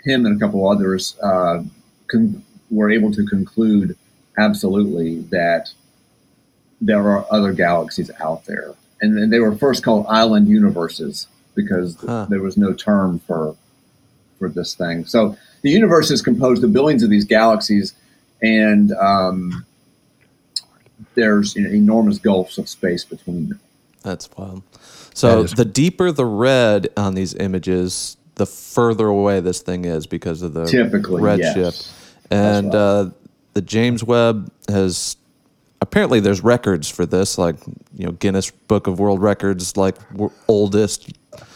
him 0.03 0.25
and 0.25 0.37
a 0.37 0.39
couple 0.39 0.69
others 0.69 1.17
uh, 1.21 1.63
con- 2.07 2.43
were 2.69 2.91
able 2.91 3.11
to 3.11 3.25
conclude 3.25 3.97
absolutely 4.37 5.21
that 5.31 5.71
there 6.81 6.99
are 7.09 7.25
other 7.31 7.53
galaxies 7.53 8.11
out 8.19 8.45
there 8.45 8.73
and 9.01 9.31
they 9.31 9.39
were 9.39 9.55
first 9.55 9.83
called 9.83 10.05
island 10.07 10.47
universes 10.47 11.27
because 11.55 11.95
Huh. 12.05 12.27
there 12.29 12.41
was 12.41 12.57
no 12.57 12.73
term 12.73 13.19
for 13.19 13.55
for 14.39 14.49
this 14.49 14.75
thing 14.75 15.05
so 15.05 15.37
the 15.61 15.69
universe 15.71 16.11
is 16.11 16.21
composed 16.21 16.63
of 16.63 16.71
billions 16.73 17.01
of 17.03 17.09
these 17.09 17.25
galaxies 17.25 17.93
and 18.41 18.91
um, 18.93 19.65
there's 21.15 21.55
you 21.55 21.63
know, 21.63 21.69
enormous 21.71 22.19
gulfs 22.19 22.57
of 22.57 22.67
space 22.69 23.03
between 23.05 23.49
them 23.49 23.59
That's 24.03 24.29
wild. 24.37 24.61
So 25.15 25.41
is- 25.41 25.51
the 25.53 25.65
deeper 25.65 26.11
the 26.11 26.25
red 26.25 26.89
on 26.95 27.15
these 27.15 27.33
images, 27.33 28.17
the 28.35 28.45
further 28.45 29.07
away 29.07 29.39
this 29.39 29.61
thing 29.61 29.85
is 29.85 30.05
because 30.05 30.41
of 30.43 30.53
the 30.53 30.65
Typically, 30.67 31.21
redshift. 31.21 31.55
yes. 31.55 31.93
And 32.29 32.67
right. 32.67 32.75
uh, 32.75 33.09
the 33.53 33.61
James 33.61 34.03
Webb 34.03 34.51
has 34.69 35.15
apparently 35.81 36.19
there's 36.19 36.41
records 36.43 36.89
for 36.89 37.05
this, 37.05 37.37
like 37.37 37.55
you 37.95 38.05
know 38.05 38.11
Guinness 38.11 38.51
Book 38.51 38.87
of 38.87 38.99
World 38.99 39.21
Records, 39.21 39.77
like 39.77 39.97
w- 40.11 40.31
oldest 40.47 41.13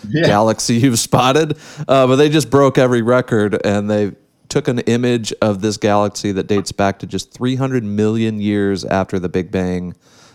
Yeah. 0.07 0.25
galaxy 0.27 0.75
you've 0.83 0.99
spotted. 0.99 1.57
Uh, 1.87 2.07
but 2.07 2.15
they 2.15 2.29
just 2.29 2.49
broke 2.49 2.77
every 2.77 3.01
record, 3.01 3.59
and 3.65 3.89
they 3.89 4.13
took 4.47 4.67
an 4.67 4.79
image 4.79 5.31
of 5.41 5.61
this 5.61 5.77
galaxy 5.77 6.31
that 6.31 6.47
dates 6.47 6.71
back 6.71 6.97
to 6.99 7.05
just 7.05 7.31
300 7.33 7.83
million 7.83 8.39
years 8.39 8.83
after 8.85 9.19
the 9.19 9.29
Big 9.29 9.51
Bang. 9.51 9.93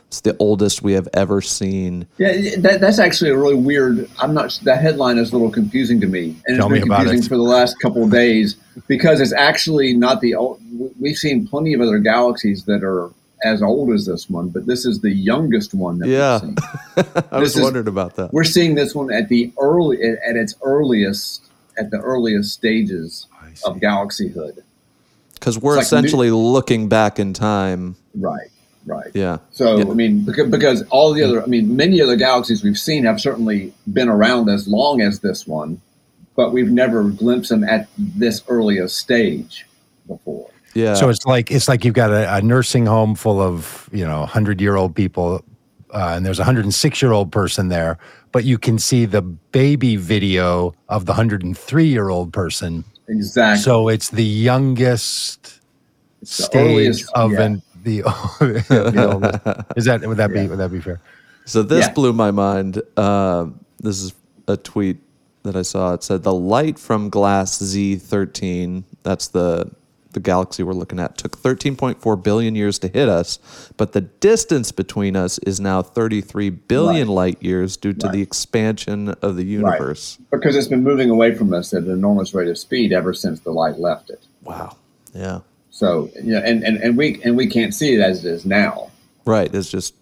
It's 0.09 0.21
the 0.21 0.37
oldest 0.39 0.83
we 0.83 0.93
have 0.93 1.09
ever 1.15 1.41
seen. 1.41 2.07
Yeah, 2.19 2.33
that, 2.59 2.79
that's 2.81 2.99
actually 3.01 3.31
a 3.31 3.37
really 3.37 3.57
weird. 3.57 4.09
I'm 4.21 4.33
not. 4.33 4.59
That 4.63 4.81
headline 4.81 5.19
is 5.19 5.33
a 5.33 5.37
little 5.37 5.51
confusing 5.51 6.01
to 6.03 6.07
me, 6.07 6.37
and 6.47 6.57
Tell 6.57 6.67
it's 6.67 6.73
me 6.73 6.79
been 6.81 6.89
about 6.89 6.99
confusing 7.01 7.27
it. 7.27 7.29
for 7.29 7.37
the 7.37 7.43
last 7.43 7.81
couple 7.81 8.05
of 8.05 8.11
days 8.13 8.55
because 8.87 9.21
it's 9.21 9.33
actually 9.33 9.93
not 9.95 10.21
the. 10.21 10.35
old 10.37 10.61
We've 11.01 11.17
seen 11.17 11.49
plenty 11.49 11.75
of 11.75 11.81
other 11.81 11.99
galaxies 11.99 12.65
that 12.67 12.85
are 12.85 13.11
as 13.45 13.61
old 13.63 13.91
as 13.93 14.07
this 14.07 14.31
one, 14.31 14.49
but 14.51 14.67
this 14.67 14.87
is 14.87 15.01
the 15.01 15.11
youngest 15.11 15.75
one 15.75 15.99
that 15.99 16.09
Yeah. 16.09 16.41
we've 16.45 16.57
seen. 17.05 17.25
I 17.33 17.39
was 17.41 17.57
is- 17.57 17.63
wondering 17.63 17.89
about 17.89 18.15
that. 18.17 18.33
We're 18.33 18.45
seeing 18.45 18.75
this 18.77 18.95
one 18.95 19.13
at 19.13 19.29
the 19.29 19.53
early, 19.61 20.01
at, 20.03 20.19
at 20.31 20.37
its 20.37 20.55
earliest, 20.63 21.43
at 21.77 21.91
the 21.91 21.99
earliest 21.99 22.53
stages 22.55 23.27
of 23.67 23.79
galaxyhood. 23.81 24.63
Because 25.35 25.59
we're 25.59 25.79
It's 25.79 25.93
like 25.93 26.03
new- 26.03 26.07
essentially 26.07 26.31
looking 26.31 26.89
back 26.89 27.19
in 27.19 27.35
time. 27.35 27.97
Right. 28.15 28.49
Right. 28.87 29.11
Yeah. 29.14 29.38
So 29.50 29.79
Yeah. 29.79 29.85
I 29.91 29.95
mean, 29.95 30.25
because, 30.25 30.50
because 30.50 30.83
all 30.91 31.12
the 31.14 31.23
other, 31.23 31.43
I 31.43 31.47
mean, 31.47 31.75
many 31.76 32.00
other 32.03 32.17
galaxies 32.17 32.62
we've 32.62 32.79
seen 32.79 33.05
have 33.05 33.21
certainly 33.21 33.73
been 33.93 34.09
around 34.09 34.49
as 34.50 34.69
long 34.69 35.00
as 35.00 35.21
this 35.21 35.47
one, 35.47 35.81
but 36.37 36.53
we've 36.53 36.71
never 36.71 37.05
glimpsed 37.05 37.49
them 37.50 37.64
at 37.64 37.88
this 37.97 38.43
earliest 38.49 38.97
stage 38.99 39.67
before. 40.07 40.50
Yeah. 40.75 40.95
So 40.95 41.09
it's 41.09 41.25
like 41.25 41.50
it's 41.50 41.69
like 41.69 41.85
you've 41.85 41.95
got 41.95 42.11
a, 42.11 42.35
a 42.37 42.43
nursing 42.43 42.85
home 42.85 43.14
full 43.14 43.41
of 43.41 43.88
you 43.93 44.05
know 44.05 44.26
hundred 44.26 44.61
year 44.61 44.75
old 44.76 44.95
people, 44.97 45.43
uh, 45.95 46.12
and 46.17 46.26
there's 46.26 46.41
a 46.41 46.45
hundred 46.45 46.64
and 46.64 46.75
six 46.75 47.00
year 47.00 47.12
old 47.12 47.31
person 47.31 47.69
there, 47.69 47.97
but 48.33 48.43
you 48.45 48.59
can 48.59 48.79
see 48.81 49.05
the 49.07 49.23
baby 49.23 49.95
video 49.97 50.75
of 50.88 51.07
the 51.07 51.12
hundred 51.14 51.43
and 51.45 51.57
three 51.57 51.87
year 51.87 52.09
old 52.09 52.33
person. 52.33 52.85
Exactly. 53.09 53.62
So 53.62 53.88
it's 53.88 54.11
the 54.11 54.25
youngest 54.25 55.61
It's 56.23 56.37
the 56.38 56.43
stage 56.43 56.67
earliest- 56.71 57.12
of 57.14 57.33
yeah. 57.33 57.43
an 57.43 57.62
the, 57.85 58.03
the 58.41 59.09
oldest. 59.12 59.76
Is 59.76 59.85
that 59.85 60.07
would 60.07 60.17
that 60.17 60.33
be 60.33 60.41
Yeah. 60.41 60.47
would 60.49 60.59
that 60.59 60.73
be 60.73 60.81
fair? 60.81 61.00
So 61.45 61.62
this 61.62 61.87
Yeah. 61.87 61.93
blew 61.93 62.12
my 62.12 62.31
mind. 62.31 62.83
Uh, 62.97 63.47
this 63.81 64.03
is 64.03 64.12
a 64.49 64.57
tweet 64.57 64.97
that 65.43 65.57
I 65.57 65.62
saw. 65.62 65.93
It 65.95 66.03
said 66.03 66.23
the 66.23 66.33
light 66.33 66.79
from 66.79 67.11
GLASS-z13, 67.11 68.85
that's 69.03 69.29
the 69.29 69.71
the 70.12 70.21
galaxy 70.21 70.62
we're 70.62 70.75
looking 70.75 71.00
at, 71.00 71.19
took 71.19 71.37
13.4 71.37 72.14
billion 72.23 72.55
years 72.55 72.79
to 72.79 72.87
hit 72.87 73.09
us, 73.09 73.41
but 73.76 73.95
the 73.95 74.00
distance 74.00 74.71
between 74.71 75.17
us 75.17 75.38
is 75.41 75.59
now 75.59 75.83
33 75.83 76.50
billion 76.50 77.09
Right. 77.09 77.14
light 77.14 77.43
years 77.43 77.76
due 77.76 77.93
to 77.95 78.07
Right. 78.07 78.12
the 78.12 78.23
expansion 78.23 79.09
of 79.23 79.35
the 79.35 79.43
universe. 79.43 80.19
because 80.31 80.55
it's 80.55 80.69
been 80.69 80.85
moving 80.85 81.11
away 81.11 81.35
from 81.35 81.53
us 81.53 81.75
at 81.75 81.83
an 81.83 81.91
enormous 81.91 82.33
rate 82.33 82.47
of 82.47 82.57
speed 82.57 82.93
ever 82.93 83.12
since 83.12 83.41
the 83.41 83.50
light 83.50 83.81
left 83.81 84.09
it. 84.09 84.21
Wow. 84.45 84.76
Yeah. 85.12 85.41
So 85.75 86.09
yeah, 86.23 86.38
and, 86.45 86.62
and, 86.62 86.76
and 86.76 86.97
we 86.97 87.21
and 87.25 87.37
we 87.37 87.49
can't 87.49 87.75
see 87.75 87.95
it 87.95 88.00
as 88.00 88.25
it 88.25 88.31
is 88.31 88.47
now. 88.47 88.93
Right. 89.25 89.52
It's 89.52 89.69
just 89.69 89.95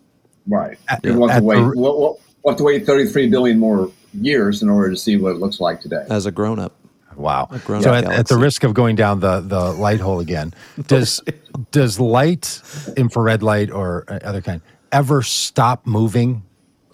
Right. 0.46 0.76
At- 0.88 1.02
we 1.02 1.12
want 1.12 1.32
at 1.32 1.38
to 1.38 1.44
wait. 1.44 1.56
the- 1.56 1.72
We'll, 1.74 1.98
we'll, 1.98 2.20
we'll 2.42 2.52
have 2.52 2.58
to 2.58 2.64
wait 2.64 2.84
33 2.84 3.30
billion 3.30 3.58
more 3.58 3.90
years 4.12 4.60
in 4.62 4.68
order 4.68 4.90
to 4.90 4.96
see 4.96 5.16
what 5.16 5.30
it 5.30 5.38
looks 5.38 5.60
like 5.60 5.80
today. 5.80 6.04
as 6.10 6.26
a 6.26 6.30
grown 6.30 6.58
up. 6.58 6.74
Wow. 7.16 7.48
grown-up 7.64 7.84
So 7.84 7.94
at, 7.94 8.04
at 8.04 8.28
the 8.28 8.36
risk 8.36 8.64
of 8.64 8.74
going 8.74 8.96
down 8.96 9.20
the 9.20 9.40
the 9.40 9.72
light 9.72 10.00
hole 10.00 10.20
again, 10.20 10.52
does 10.86 11.22
does 11.70 11.98
light, 11.98 12.60
infrared 12.98 13.42
light 13.42 13.70
or 13.70 14.04
uh, 14.08 14.18
other 14.24 14.42
kind, 14.42 14.60
ever 14.92 15.22
stop 15.22 15.86
moving? 15.86 16.42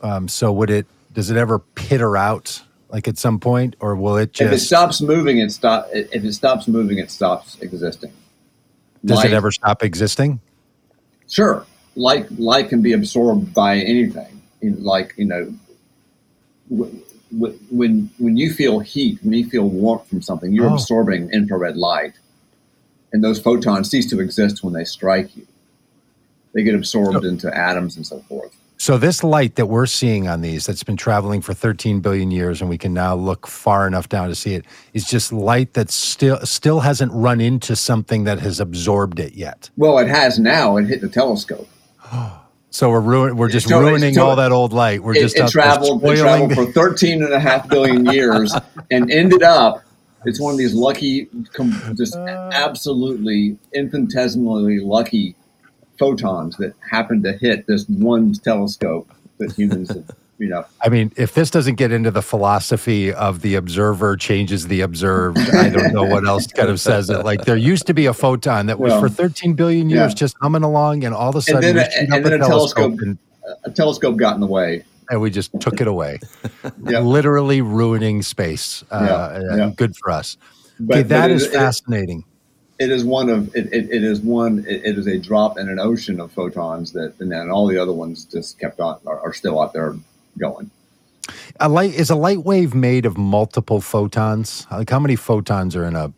Um, 0.02 0.28
so 0.28 0.52
would 0.52 0.70
it? 0.70 0.86
Does 1.12 1.30
it 1.30 1.36
ever 1.36 1.58
pitter 1.58 2.16
out 2.16 2.62
like 2.90 3.08
at 3.08 3.18
some 3.18 3.38
point, 3.40 3.74
or 3.80 3.96
will 3.96 4.16
it 4.16 4.40
if 4.40 4.52
it 4.52 4.58
stops 4.58 5.00
moving, 5.00 5.38
it 5.38 5.50
stop. 5.50 5.88
If 5.92 6.24
it 6.24 6.32
stops 6.32 6.68
moving, 6.68 6.98
it 6.98 7.10
stops 7.10 7.56
existing. 7.60 8.12
Does 9.08 9.16
Light- 9.18 9.32
it 9.32 9.34
ever 9.34 9.50
stop 9.50 9.82
existing? 9.82 10.40
Sure, 11.28 11.64
light 11.96 12.30
light 12.38 12.68
can 12.68 12.80
be 12.82 12.92
absorbed 12.92 13.52
by 13.52 13.76
anything. 13.78 14.40
Like 14.62 15.14
you 15.16 15.24
know, 15.26 15.52
wh- 16.70 16.90
wh- 17.38 17.72
when 17.72 18.10
when 18.18 18.36
you 18.36 18.52
feel 18.52 18.78
heat, 18.80 19.18
when 19.22 19.32
you 19.34 19.48
feel 19.48 19.68
warmth 19.68 20.08
from 20.08 20.22
something, 20.22 20.52
you're 20.52 20.70
Oh. 20.70 20.74
absorbing 20.74 21.30
infrared 21.30 21.76
light, 21.76 22.14
and 23.12 23.22
those 23.22 23.40
photons 23.40 23.90
cease 23.90 24.08
to 24.10 24.20
exist 24.20 24.62
when 24.64 24.72
they 24.72 24.84
strike 24.84 25.36
you. 25.36 25.46
They 26.54 26.62
get 26.62 26.74
absorbed 26.74 27.24
into 27.24 27.54
atoms 27.56 27.96
and 27.96 28.06
so 28.06 28.20
forth. 28.28 28.54
So 28.80 28.96
this 28.96 29.24
light 29.24 29.56
that 29.56 29.66
we're 29.66 29.86
seeing 29.86 30.28
on 30.28 30.40
these, 30.40 30.66
that's 30.66 30.84
been 30.84 30.96
traveling 30.96 31.40
for 31.40 31.52
13 31.52 32.00
billion 32.00 32.30
years, 32.30 32.60
and 32.60 32.70
we 32.70 32.78
can 32.78 32.94
now 32.94 33.14
look 33.14 33.46
far 33.46 33.88
enough 33.88 34.08
down 34.08 34.28
to 34.28 34.36
see 34.36 34.54
it, 34.54 34.64
is 34.94 35.04
just 35.04 35.32
light 35.32 35.74
that 35.74 35.90
still 35.90 36.38
still 36.46 36.80
hasn't 36.80 37.12
run 37.12 37.40
into 37.40 37.74
something 37.74 38.24
that 38.24 38.38
has 38.38 38.60
absorbed 38.60 39.18
it 39.18 39.34
yet. 39.34 39.68
Well, 39.76 39.98
it 39.98 40.08
has 40.08 40.38
now. 40.38 40.76
It 40.76 40.86
hit 40.86 41.00
the 41.00 41.08
telescope. 41.08 41.68
So 42.70 42.90
we're 42.90 43.00
ruin, 43.00 43.38
we're 43.38 43.48
just 43.48 43.66
So 43.66 43.80
ruining 43.80 44.18
all 44.18 44.36
that 44.36 44.52
old 44.52 44.74
light. 44.74 45.02
We're 45.02 45.14
it, 45.14 45.20
just 45.20 45.36
it 45.38 45.48
traveled, 45.48 46.04
it 46.04 46.18
traveled 46.18 46.52
for 46.52 46.70
13 46.70 47.22
and 47.22 47.32
a 47.32 47.40
half 47.40 47.66
billion 47.66 48.04
years 48.12 48.54
and 48.90 49.10
ended 49.10 49.42
up 49.42 49.82
it's 50.24 50.40
one 50.40 50.52
of 50.52 50.58
these 50.58 50.74
lucky 50.74 51.28
com- 51.52 51.94
just 51.96 52.14
uh. 52.16 52.50
absolutely 52.52 53.56
infinitesimally 53.72 54.80
lucky 54.80 55.34
photons 55.98 56.56
that 56.58 56.74
happened 56.90 57.24
to 57.24 57.32
hit 57.32 57.66
this 57.66 57.86
one 57.88 58.32
telescope 58.34 59.10
that 59.38 59.52
humans 59.52 59.88
have, 59.88 60.04
you 60.38 60.48
know 60.48 60.64
I 60.82 60.88
mean, 60.88 61.12
if 61.16 61.34
this 61.34 61.50
doesn't 61.50 61.74
get 61.76 61.90
into 61.92 62.10
the 62.10 62.22
philosophy 62.22 63.12
of 63.12 63.40
the 63.42 63.56
observer 63.56 64.16
changes 64.16 64.68
the 64.68 64.80
observed, 64.82 65.38
I 65.38 65.68
don't 65.68 65.92
know 65.92 66.04
what 66.04 66.26
else 66.26 66.46
kind 66.46 66.68
of 66.70 66.80
says 66.80 67.10
it. 67.10 67.24
Like 67.24 67.44
there 67.44 67.56
used 67.56 67.86
to 67.88 67.94
be 67.94 68.06
a 68.06 68.14
photon 68.14 68.66
that 68.66 68.78
was 68.78 68.92
Well, 68.92 69.00
for 69.00 69.08
13 69.08 69.54
billion 69.54 69.90
years 69.90 70.12
yeah. 70.12 70.14
just 70.14 70.36
humming 70.40 70.62
along, 70.62 71.04
and 71.04 71.14
all 71.14 71.30
of 71.30 71.34
a 71.34 71.38
and 71.38 71.44
sudden 71.44 71.60
then, 71.60 71.74
we 71.76 71.80
a, 71.80 72.14
and 72.16 72.24
then 72.24 72.32
a 72.34 72.38
telescope 72.38 72.98
and 73.00 73.18
a 73.64 73.70
telescope 73.70 74.16
got 74.16 74.34
in 74.34 74.40
the 74.40 74.46
way 74.46 74.84
and 75.10 75.20
we 75.22 75.30
just 75.30 75.58
took 75.60 75.80
it 75.80 75.86
away, 75.88 76.18
Yeah. 76.86 76.98
literally 77.00 77.62
ruining 77.62 78.20
space. 78.22 78.84
Uh, 78.90 79.40
Yeah, 79.42 79.56
yeah. 79.56 79.70
Good 79.74 79.96
for 79.96 80.10
us. 80.10 80.36
But- 80.78 80.98
okay, 80.98 81.08
that 81.08 81.30
it- 81.30 81.40
fascinating. 81.50 82.24
It 82.78 82.90
is 82.90 83.04
one 83.04 83.28
of 83.28 83.54
it, 83.56 83.72
it, 83.72 83.90
it 83.90 84.04
is 84.04 84.20
one 84.20 84.64
it, 84.66 84.82
it 84.84 84.98
is 84.98 85.06
a 85.06 85.18
drop 85.18 85.58
in 85.58 85.68
an 85.68 85.78
ocean 85.78 86.20
of 86.20 86.30
photons 86.32 86.92
that 86.92 87.12
and 87.20 87.30
then 87.32 87.50
all 87.50 87.66
the 87.66 87.78
other 87.78 87.92
ones 87.92 88.24
just 88.24 88.58
kept 88.58 88.80
on 88.80 88.98
are, 89.06 89.20
are 89.20 89.32
still 89.32 89.60
out 89.60 89.72
there 89.72 89.94
going 90.38 90.70
A 91.60 91.68
light 91.68 91.92
is 91.94 92.10
a 92.10 92.14
light 92.16 92.44
wave 92.44 92.74
made 92.74 93.04
of 93.04 93.18
multiple 93.18 93.80
photons. 93.80 94.66
Like 94.70 94.88
how 94.90 94.98
many 95.00 95.16
photons 95.16 95.74
are 95.76 95.84
in 95.84 95.96
a 95.96 96.12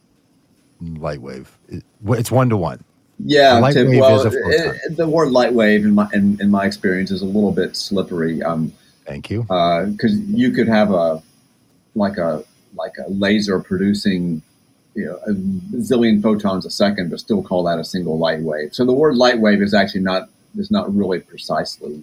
light 0.80 1.20
wave? 1.20 1.58
It- 1.68 1.84
it's 2.08 2.30
one 2.30 2.48
to 2.50 2.56
one. 2.56 2.84
yeah 3.24 3.58
light 3.58 3.74
Tim, 3.74 3.88
wave 3.88 4.00
well 4.00 4.22
it- 4.26 4.96
the 4.96 5.08
word 5.08 5.30
light 5.30 5.52
wave 5.52 5.84
in 5.84 5.94
my 5.94 6.08
in, 6.12 6.40
in 6.40 6.50
my 6.50 6.64
experience 6.66 7.10
is 7.10 7.22
a 7.22 7.26
little 7.26 7.52
bit 7.52 7.76
slippery 7.76 8.42
um 8.42 8.72
Thank 9.06 9.30
you. 9.30 9.42
because 9.42 10.16
you 10.28 10.52
could 10.52 10.68
have 10.68 10.90
a 10.92 11.22
like 11.94 12.16
a 12.18 12.44
like 12.76 12.94
a 13.04 13.10
laser 13.10 13.58
producing 13.60 14.42
you 14.94 15.04
know 15.04 15.18
a 15.26 15.32
zillion 15.78 16.22
photons 16.22 16.66
a 16.66 16.70
second 16.70 17.10
but 17.10 17.20
still 17.20 17.42
call 17.42 17.62
that 17.62 17.78
a 17.78 17.84
single 17.84 18.18
light 18.18 18.40
wave 18.40 18.74
so 18.74 18.84
the 18.84 18.92
word 18.92 19.16
light 19.16 19.38
wave 19.40 19.62
is 19.62 19.72
actually 19.74 20.00
not 20.00 20.28
is 20.58 20.70
not 20.70 20.92
really 20.94 21.20
precisely 21.20 22.02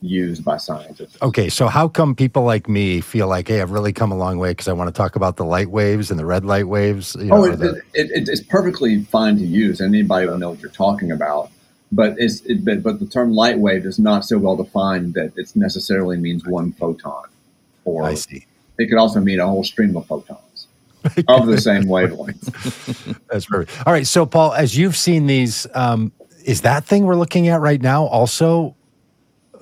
used 0.00 0.44
by 0.44 0.56
scientists 0.56 1.18
Okay, 1.20 1.48
so 1.48 1.66
how 1.66 1.88
come 1.88 2.14
people 2.14 2.44
like 2.44 2.68
me 2.68 3.00
feel 3.00 3.28
like, 3.28 3.48
hey, 3.48 3.60
I've 3.60 3.72
really 3.72 3.92
come 3.92 4.10
a 4.12 4.16
long 4.16 4.38
way 4.38 4.52
because 4.52 4.68
I 4.68 4.72
want 4.72 4.88
to 4.88 4.96
talk 4.96 5.16
about 5.16 5.36
the 5.36 5.44
light 5.44 5.70
waves 5.70 6.10
and 6.10 6.18
the 6.18 6.24
red 6.24 6.44
light 6.44 6.68
waves? 6.68 7.14
You 7.18 7.30
Oh, 7.32 7.44
it, 7.44 7.58
the- 7.58 7.82
it, 7.92 8.10
it, 8.10 8.28
it's 8.28 8.40
perfectly 8.40 9.02
fine 9.04 9.36
to 9.36 9.44
use. 9.44 9.80
Anybody 9.80 10.26
will 10.26 10.38
know 10.38 10.50
what 10.50 10.60
you're 10.60 10.70
talking 10.70 11.10
about. 11.12 11.50
But 11.92 12.14
it's 12.18 12.40
it, 12.42 12.64
but, 12.64 12.82
but 12.82 13.00
the 13.00 13.06
term 13.06 13.32
light 13.32 13.58
wave 13.58 13.84
is 13.86 13.98
not 13.98 14.24
so 14.24 14.38
well 14.38 14.56
defined 14.56 15.14
that 15.14 15.32
it 15.36 15.54
necessarily 15.54 16.16
means 16.16 16.44
one 16.46 16.72
photon, 16.72 17.24
or 17.84 18.04
I 18.04 18.14
see. 18.14 18.44
it 18.78 18.86
could 18.88 18.98
also 18.98 19.20
mean 19.20 19.38
a 19.40 19.46
whole 19.46 19.62
stream 19.62 19.96
of 19.96 20.06
photons 20.06 20.40
of 21.28 21.46
the 21.46 21.60
same 21.60 21.86
wavelength. 21.88 23.18
That's 23.30 23.46
perfect. 23.46 23.86
All 23.86 23.92
right, 23.92 24.06
so 24.06 24.26
Paul, 24.26 24.52
as 24.54 24.76
you've 24.76 24.96
seen 24.96 25.26
these, 25.26 25.66
um, 25.74 26.12
is 26.44 26.60
that 26.62 26.84
thing 26.84 27.04
we're 27.04 27.16
looking 27.16 27.48
at 27.48 27.60
right 27.60 27.80
now 27.80 28.04
also 28.04 28.76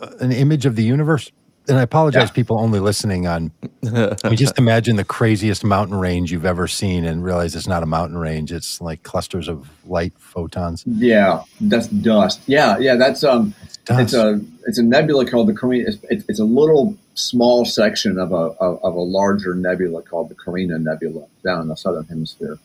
uh, 0.01 0.09
an 0.21 0.33
image 0.33 0.67
of 0.67 0.77
the 0.77 0.83
universe? 0.85 1.31
And 1.67 1.79
I 1.79 1.83
apologize, 1.83 2.29
Yeah. 2.29 2.35
people 2.35 2.61
only 2.61 2.79
listening 2.79 3.27
on. 3.27 3.51
I 3.87 4.17
mean, 4.25 4.37
just 4.37 4.59
imagine 4.59 4.97
the 4.97 5.05
craziest 5.05 5.65
mountain 5.65 5.97
range 5.99 6.31
you've 6.31 6.45
ever 6.45 6.69
seen, 6.69 7.07
and 7.07 7.25
realize 7.25 7.57
it's 7.57 7.67
not 7.67 7.83
a 7.83 7.87
mountain 7.87 8.19
range; 8.19 8.53
it's 8.53 8.83
like 8.83 9.03
clusters 9.03 9.49
of 9.49 9.71
light 9.87 10.13
photons. 10.19 10.85
Yeah, 10.87 11.43
that's 11.63 11.89
dust. 11.89 12.43
Yeah, 12.47 12.77
yeah, 12.77 12.97
that's 12.97 13.25
um, 13.25 13.55
Dust. 13.87 14.01
it's 14.03 14.13
a 14.13 14.41
it's 14.67 14.77
a 14.79 14.83
nebula 14.83 15.25
called 15.25 15.49
the 15.49 15.55
Carina. 15.55 15.89
It's, 15.89 15.97
it's, 16.11 16.25
it's 16.29 16.39
a 16.41 16.45
little 16.45 16.99
small 17.15 17.65
section 17.65 18.19
of 18.19 18.33
a 18.33 18.35
of, 18.35 18.83
of 18.83 18.95
a 18.95 19.01
larger 19.01 19.55
nebula 19.55 20.03
called 20.03 20.29
the 20.29 20.35
Carina 20.35 20.79
Nebula 20.79 21.27
down 21.45 21.63
in 21.63 21.69
the 21.69 21.77
southern 21.77 22.05
hemisphere. 22.07 22.59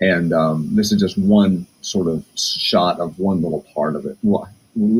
And 0.00 0.32
um, 0.32 0.74
this 0.74 0.90
is 0.90 1.00
just 1.00 1.16
one 1.16 1.66
sort 1.80 2.08
of 2.08 2.24
shot 2.36 2.98
of 2.98 3.18
one 3.18 3.40
little 3.40 3.64
part 3.74 3.94
of 3.94 4.04
it. 4.04 4.18
Well, 4.22 4.48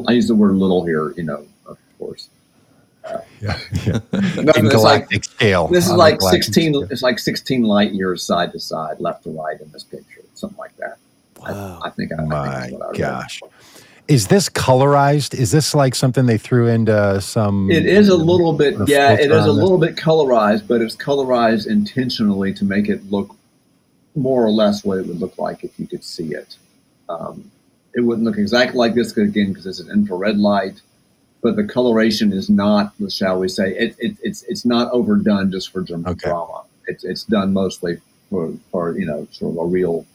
I 0.07 0.13
use 0.13 0.29
the 0.29 0.35
word 0.35 0.55
"little" 0.55 0.85
here, 0.87 1.13
you 1.17 1.25
know, 1.25 1.45
of 1.67 1.77
course. 1.99 2.29
yeah, 3.41 3.59
yeah. 3.85 3.99
Nothing, 4.13 4.47
in 4.57 4.67
it's 4.67 4.75
like 4.77 5.25
scale. 5.25 5.67
this 5.67 5.87
is 5.87 5.93
like 5.93 6.21
sixteen. 6.21 6.73
scale. 6.75 6.89
It's 6.91 7.03
like 7.03 7.19
sixteen 7.19 7.63
light 7.65 7.93
years 7.93 8.23
side 8.23 8.53
to 8.53 8.61
side, 8.61 9.01
left 9.01 9.25
to 9.25 9.31
right 9.31 9.61
in 9.61 9.71
this 9.73 9.83
picture, 9.83 10.23
something 10.35 10.59
like 10.59 10.77
that. 10.77 10.99
Wow. 11.41 11.81
I, 11.83 11.89
I 11.89 11.91
think. 11.91 12.13
I, 12.13 12.15
I 12.15 12.19
think 12.19 12.29
My 12.29 12.61
that's 12.61 12.73
what 12.73 12.83
I 12.83 13.19
read. 13.19 13.53
Is 14.09 14.27
this 14.29 14.49
colorized? 14.49 15.35
Is 15.35 15.53
this 15.53 15.75
like 15.75 15.95
something 15.95 16.27
they 16.27 16.39
threw 16.39 16.67
into 16.69 17.21
some? 17.21 17.71
It 17.71 17.87
is 17.87 18.09
a 18.09 18.17
little 18.17 18.53
bit, 18.53 18.75
yeah, 18.87 19.13
it 19.13 19.31
is 19.31 19.47
a 19.47 19.53
little 19.53 19.79
bit 19.79 19.97
colorized, 19.97 20.67
but 20.67 20.81
it's 20.81 20.97
colorized 20.97 21.67
intentionally 21.67 22.53
to 22.55 22.65
make 22.65 22.89
it 22.89 23.11
look 23.11 23.35
more 24.15 24.45
or 24.45 24.51
less 24.51 24.85
what 24.85 24.99
it 24.99 25.07
would 25.07 25.21
look 25.21 25.39
like 25.39 25.65
if 25.65 25.79
you 25.79 25.87
could 25.87 26.05
see 26.05 26.35
it. 26.35 26.57
Um, 27.09 27.51
it 27.95 28.01
wouldn't 28.01 28.25
look 28.27 28.39
exactly 28.39 28.77
like 28.79 28.95
this 28.95 29.17
again 29.17 29.49
because 29.53 29.67
it's 29.67 29.81
an 29.81 29.91
infrared 29.91 30.39
light, 30.39 30.81
but 31.43 31.57
the 31.57 31.65
coloration 31.65 32.33
is 32.33 32.51
not, 32.51 32.93
shall 33.09 33.39
we 33.39 33.49
say, 33.49 33.77
it, 33.77 33.97
it, 33.99 34.17
it's 34.23 34.43
it's 34.45 34.65
not 34.65 34.91
overdone 34.93 35.51
just 35.51 35.71
for 35.71 35.81
dram- 35.83 36.07
Okay. 36.07 36.29
drama. 36.29 36.63
It's 36.87 37.05
it's 37.05 37.25
done 37.25 37.53
mostly 37.53 38.01
for 38.31 38.53
for 38.71 38.99
you 38.99 39.07
know 39.07 39.27
sort 39.31 39.53
of 39.57 39.63
a 39.63 39.67
real. 39.67 40.07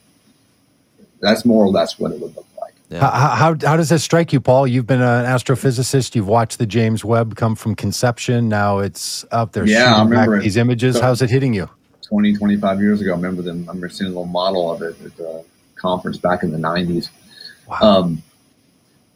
That's 1.20 1.44
more 1.44 1.64
or 1.64 1.68
less 1.68 1.98
what 1.98 2.12
it 2.12 2.20
would 2.20 2.36
look 2.36 2.46
like. 2.46 2.47
Yeah. 2.90 3.00
How, 3.00 3.28
how, 3.34 3.56
how 3.68 3.76
does 3.76 3.90
this 3.90 4.02
strike 4.02 4.32
you, 4.32 4.40
Paul? 4.40 4.66
You've 4.66 4.86
been 4.86 5.02
an 5.02 5.26
astrophysicist. 5.26 6.14
You've 6.14 6.26
watched 6.28 6.58
the 6.58 6.64
James 6.66 7.04
Webb 7.04 7.36
come 7.36 7.54
from 7.54 7.74
conception. 7.74 8.48
Now 8.48 8.78
it's 8.78 9.26
up 9.30 9.52
there 9.52 9.66
Yeah, 9.66 9.94
I 9.96 10.02
remember 10.04 10.36
it. 10.36 10.42
these 10.42 10.56
images. 10.56 10.96
So- 10.96 11.02
How's 11.02 11.20
it 11.20 11.28
hitting 11.30 11.52
you? 11.52 11.68
20, 12.08 12.36
25 12.36 12.80
years 12.80 13.00
ago. 13.02 13.12
I 13.12 13.16
remember 13.16 13.42
them. 13.42 13.64
I 13.68 13.72
remember 13.72 13.90
seeing 13.90 14.06
a 14.06 14.14
little 14.14 14.24
model 14.24 14.70
of 14.72 14.80
it 14.80 14.96
at 15.04 15.16
the 15.18 15.44
conference 15.74 16.16
back 16.16 16.42
in 16.42 16.50
the 16.52 16.58
90s. 16.58 17.10
Wow. 17.68 17.78
Um, 17.82 18.22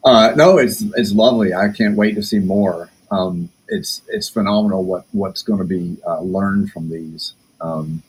uh, 0.05 0.35
no, 0.37 0.59
it's 0.59 0.83
it's 0.97 1.13
lovely. 1.13 1.55
I 1.55 1.69
can't 1.71 1.97
wait 1.97 2.17
to 2.17 2.23
see 2.23 2.41
more. 2.41 2.91
Um, 3.11 3.49
it's 3.69 4.03
it's 4.09 4.29
phenomenal 4.29 4.85
what 4.85 5.07
what's 5.13 5.41
going 5.43 5.61
to 5.61 5.65
be 5.65 5.97
uh, 6.07 6.21
learned 6.21 6.71
from 6.73 6.91
these. 6.91 7.33
Um, 7.63 8.03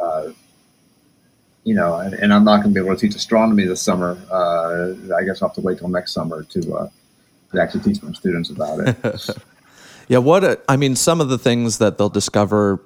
uh, 0.00 0.28
you 1.68 1.74
know, 1.74 1.96
and, 1.96 2.14
and 2.14 2.32
I'm 2.32 2.44
not 2.44 2.62
going 2.62 2.72
to 2.74 2.80
be 2.80 2.82
able 2.84 2.96
to 2.96 3.00
teach 3.06 3.14
astronomy 3.14 3.66
this 3.66 3.82
summer. 3.82 4.16
Uh, 4.32 4.94
I 5.14 5.22
guess 5.24 5.42
I'll 5.42 5.48
have 5.50 5.54
to 5.56 5.60
wait 5.60 5.76
till 5.78 5.88
next 5.88 6.14
summer 6.14 6.42
to, 6.44 6.74
uh, 6.74 6.88
to 7.52 7.60
actually 7.60 7.82
teach 7.82 8.02
my 8.02 8.12
students 8.12 8.48
about 8.50 8.80
it. 8.80 8.96
Yeah, 10.10 10.18
what 10.18 10.42
a, 10.42 10.58
I 10.66 10.78
mean, 10.78 10.96
some 10.96 11.20
of 11.20 11.28
the 11.28 11.36
things 11.36 11.76
that 11.78 11.98
they'll 11.98 12.08
discover 12.08 12.80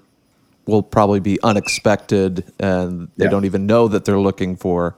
will 0.67 0.83
probably 0.83 1.21
be 1.21 1.41
unexpected 1.45 2.43
and 2.59 3.07
they 3.17 3.27
Yeah. 3.27 3.31
don't 3.31 3.45
even 3.45 3.65
know 3.65 3.87
that 3.87 4.05
they're 4.05 4.19
looking 4.19 4.57
for. 4.57 4.97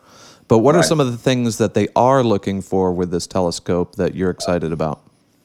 But 0.49 0.61
what 0.61 0.75
are 0.75 0.83
some 0.83 1.01
of 1.01 1.13
the 1.13 1.19
things 1.19 1.59
that 1.59 1.75
they 1.75 1.89
are 1.95 2.25
looking 2.25 2.63
for 2.63 2.93
with 2.95 3.11
this 3.11 3.27
telescope 3.27 3.97
that 3.97 4.15
you're 4.15 4.31
excited 4.31 4.73
about? 4.73 5.03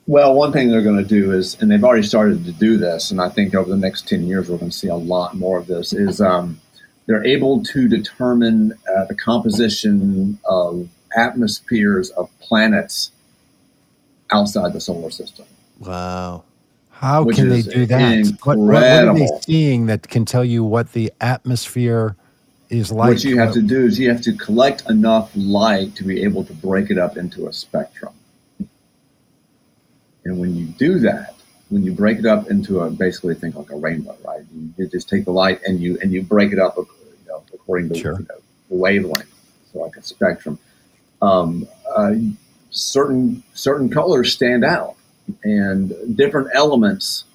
Well, 0.07 0.33
one 0.33 0.53
thing 0.53 0.69
they're 0.69 0.81
going 0.81 1.03
to 1.03 1.03
do 1.03 1.33
is, 1.33 1.61
and 1.61 1.69
they've 1.69 1.83
already 1.83 2.07
started 2.07 2.45
to 2.45 2.53
do 2.53 2.77
this, 2.77 3.11
and 3.11 3.19
I 3.19 3.27
think 3.27 3.53
over 3.55 3.69
the 3.69 3.75
next 3.75 4.07
10 4.07 4.25
years 4.25 4.47
we're 4.49 4.57
going 4.57 4.71
to 4.71 4.77
see 4.77 4.87
a 4.87 4.95
lot 4.95 5.35
more 5.35 5.57
of 5.57 5.67
this, 5.67 5.91
is 5.91 6.21
um, 6.21 6.61
they're 7.09 7.25
able 7.25 7.63
to 7.63 7.87
determine 7.87 8.71
uh, 8.87 9.05
the 9.05 9.15
composition 9.15 10.37
of 10.45 10.87
atmospheres 11.17 12.11
of 12.11 12.29
planets 12.39 13.11
outside 14.29 14.73
the 14.73 14.79
solar 14.79 15.09
system. 15.09 15.47
Wow. 15.79 16.43
How 16.91 17.23
which 17.23 17.37
can 17.37 17.49
they 17.49 17.63
do 17.63 17.87
that? 17.87 18.37
What, 18.43 18.59
what, 18.59 18.73
what 18.75 18.83
are 18.83 19.13
they 19.15 19.27
seeing 19.41 19.87
that 19.87 20.07
can 20.07 20.23
tell 20.23 20.45
you 20.45 20.63
what 20.63 20.93
the 20.93 21.11
atmosphere 21.19 22.15
is 22.69 22.91
like? 22.91 23.09
what 23.09 23.23
you 23.23 23.39
have 23.39 23.53
to 23.53 23.63
do 23.63 23.87
is 23.87 23.97
you 23.97 24.11
have 24.11 24.21
to 24.21 24.33
collect 24.33 24.87
enough 24.87 25.31
light 25.35 25.95
to 25.95 26.03
be 26.03 26.21
able 26.21 26.43
to 26.43 26.53
break 26.53 26.91
it 26.91 26.99
up 26.99 27.17
into 27.17 27.47
a 27.47 27.53
spectrum. 27.53 28.13
And 30.25 30.37
when 30.37 30.55
you 30.55 30.67
do 30.67 30.99
that, 30.99 31.33
when 31.69 31.83
you 31.83 31.91
break 31.91 32.19
it 32.19 32.25
up 32.25 32.51
into 32.51 32.81
a 32.81 32.89
basically 32.91 33.33
think 33.33 33.55
like 33.55 33.71
a 33.71 33.75
rainbow, 33.75 34.15
right? 34.23 34.41
You, 34.53 34.73
you 34.77 34.87
just 34.87 35.09
take 35.09 35.25
the 35.25 35.31
light 35.31 35.61
and 35.65 35.79
you 35.79 35.97
and 36.01 36.11
you 36.11 36.21
break 36.21 36.51
it 36.51 36.59
up, 36.59 36.75
you 36.77 36.83
know, 36.83 36.98
according 37.69 37.89
to 37.89 37.95
Sure. 37.95 38.13
you 38.13 38.19
know, 38.27 38.35
the 38.69 38.75
wavelength, 38.75 39.29
so 39.71 39.79
like 39.79 39.95
a 39.95 40.01
spectrum. 40.01 40.57
Um, 41.21 41.67
uh, 41.95 42.15
certain 42.71 43.43
certain 43.53 43.89
colors 43.89 44.33
stand 44.33 44.63
out, 44.65 44.95
and 45.43 45.93
different 46.17 46.49
elements, 46.53 47.25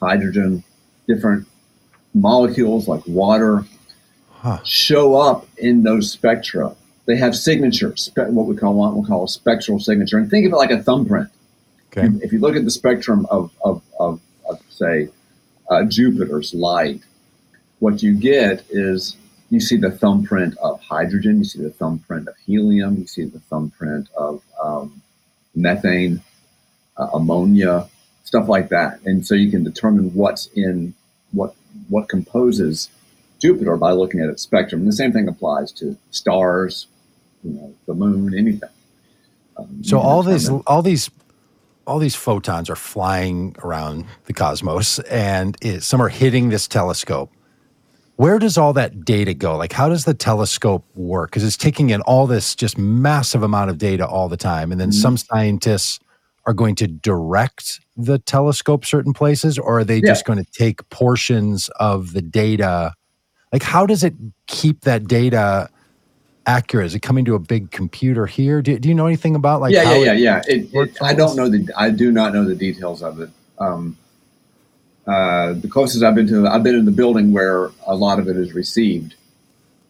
hydrogen, 0.00 0.64
different 1.06 1.46
molecules 2.14 2.88
like 2.88 3.06
water, 3.06 3.64
Huh. 4.30 4.58
show 4.64 5.14
up 5.16 5.46
in 5.56 5.82
those 5.84 6.10
spectra. 6.10 6.74
They 7.06 7.16
have 7.16 7.36
signatures, 7.36 8.10
what 8.16 8.46
we 8.46 8.56
call 8.56 8.74
what 8.74 8.96
we 8.96 9.06
call 9.06 9.24
a 9.24 9.28
spectral 9.28 9.78
signature, 9.78 10.18
and 10.18 10.28
think 10.28 10.46
of 10.46 10.52
it 10.52 10.56
like 10.56 10.70
a 10.72 10.82
thumbprint. 10.82 11.28
Okay. 11.96 12.08
If 12.22 12.32
you 12.32 12.40
look 12.40 12.56
at 12.56 12.64
the 12.64 12.70
spectrum 12.70 13.26
of, 13.30 13.50
of, 13.64 13.80
of, 14.00 14.20
of 14.48 14.60
say, 14.68 15.08
uh, 15.70 15.84
Jupiter's 15.84 16.52
light, 16.52 17.00
what 17.78 18.02
you 18.02 18.14
get 18.14 18.64
is 18.70 19.16
you 19.50 19.60
see 19.60 19.76
the 19.76 19.90
thumbprint 19.90 20.56
of 20.58 20.80
hydrogen, 20.80 21.38
you 21.38 21.44
see 21.44 21.62
the 21.62 21.70
thumbprint 21.70 22.28
of 22.28 22.36
helium, 22.44 22.96
you 22.96 23.06
see 23.06 23.24
the 23.24 23.40
thumbprint 23.40 24.08
of 24.16 24.42
um, 24.62 25.02
methane, 25.54 26.20
uh, 26.96 27.08
ammonia, 27.14 27.88
stuff 28.24 28.48
like 28.48 28.68
that, 28.70 29.00
and 29.04 29.26
so 29.26 29.34
you 29.34 29.50
can 29.50 29.62
determine 29.64 30.12
what's 30.14 30.46
in 30.48 30.94
what 31.32 31.54
what 31.88 32.08
composes 32.08 32.90
Jupiter 33.40 33.76
by 33.76 33.92
looking 33.92 34.20
at 34.20 34.28
its 34.28 34.42
spectrum. 34.42 34.82
And 34.82 34.88
the 34.88 34.96
same 34.96 35.12
thing 35.12 35.28
applies 35.28 35.72
to 35.72 35.96
stars, 36.10 36.86
you 37.44 37.52
know, 37.52 37.74
the 37.86 37.94
moon, 37.94 38.36
anything. 38.36 38.70
Um, 39.56 39.82
So 39.82 39.98
all 39.98 40.22
these, 40.22 40.48
all 40.48 40.82
these, 40.82 41.10
all 41.86 41.98
these 41.98 42.14
photons 42.14 42.70
are 42.70 42.76
flying 42.76 43.56
around 43.62 44.06
the 44.24 44.32
cosmos, 44.32 44.98
and 45.00 45.56
it, 45.60 45.82
some 45.82 46.00
are 46.00 46.08
hitting 46.08 46.48
this 46.48 46.66
telescope. 46.66 47.30
Where 48.16 48.38
does 48.38 48.56
all 48.56 48.72
that 48.74 49.04
data 49.04 49.34
go? 49.34 49.56
Like, 49.56 49.72
how 49.72 49.88
does 49.88 50.04
the 50.06 50.14
telescope 50.14 50.84
work? 50.94 51.30
Because 51.30 51.44
it's 51.44 51.56
taking 51.56 51.90
in 51.90 52.00
all 52.02 52.26
this 52.26 52.54
just 52.54 52.78
massive 52.78 53.42
amount 53.42 53.70
of 53.70 53.78
data 53.78 54.06
all 54.06 54.28
the 54.28 54.36
time, 54.38 54.72
and 54.72 54.80
then 54.80 54.88
Mm-hmm. 54.88 55.00
some 55.00 55.16
scientists 55.18 56.00
are 56.46 56.54
going 56.54 56.74
to 56.76 56.86
direct 56.86 57.80
the 57.96 58.18
telescope 58.20 58.84
certain 58.84 59.12
places, 59.12 59.58
or 59.58 59.80
are 59.80 59.84
they 59.84 59.96
Yeah. 59.98 60.06
just 60.12 60.24
going 60.24 60.42
to 60.42 60.50
take 60.52 60.88
portions 60.90 61.68
of 61.80 62.12
the 62.14 62.22
data? 62.22 62.94
Like, 63.52 63.62
how 63.62 63.84
does 63.84 64.02
it 64.02 64.14
keep 64.46 64.82
that 64.82 65.06
data 65.08 65.68
accurate? 66.46 66.86
Is 66.86 66.94
it 66.94 67.00
coming 67.02 67.24
to 67.26 67.34
a 67.34 67.38
big 67.38 67.70
computer 67.70 68.26
here? 68.26 68.62
Do, 68.62 68.78
do 68.78 68.88
you 68.88 68.94
know 68.94 69.06
anything 69.06 69.34
about 69.34 69.60
like? 69.60 69.74
yeah, 69.74 69.82
how 69.84 69.94
yeah, 69.94 70.12
yeah, 70.12 70.12
yeah. 70.12 70.42
It, 70.46 70.68
it, 70.72 71.02
I 71.02 71.12
don't 71.12 71.36
know 71.36 71.48
the. 71.48 71.68
I 71.76 71.90
do 71.90 72.10
not 72.12 72.32
know 72.32 72.44
the 72.44 72.54
details 72.54 73.02
of 73.02 73.20
it. 73.20 73.30
Um, 73.58 73.96
uh, 75.06 75.52
the 75.54 75.68
closest 75.68 76.02
I've 76.02 76.14
been 76.14 76.26
to, 76.28 76.46
I've 76.48 76.62
been 76.62 76.74
in 76.74 76.84
the 76.84 76.90
building 76.92 77.32
where 77.32 77.70
a 77.86 77.94
lot 77.94 78.18
of 78.18 78.28
it 78.28 78.36
is 78.36 78.52
received 78.54 79.14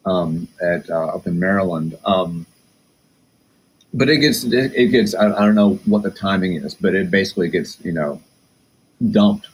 um, 0.05 0.49
at 0.63 0.89
uh, 0.91 1.07
up 1.09 1.27
in 1.27 1.39
Maryland. 1.39 1.99
Um, 2.05 2.47
but 3.95 4.11
it 4.11 4.19
gets, 4.19 4.45
it, 4.45 4.75
it 4.75 4.89
gets. 4.89 5.15
I, 5.15 5.27
I 5.27 5.47
don't 5.47 5.55
know 5.55 5.75
what 5.87 6.03
the 6.03 6.11
timing 6.11 6.55
is, 6.55 6.75
but 6.75 6.95
it 6.95 7.11
basically 7.11 7.49
gets, 7.49 7.81
you 7.83 7.93
know, 7.93 8.21
dumped 9.11 9.49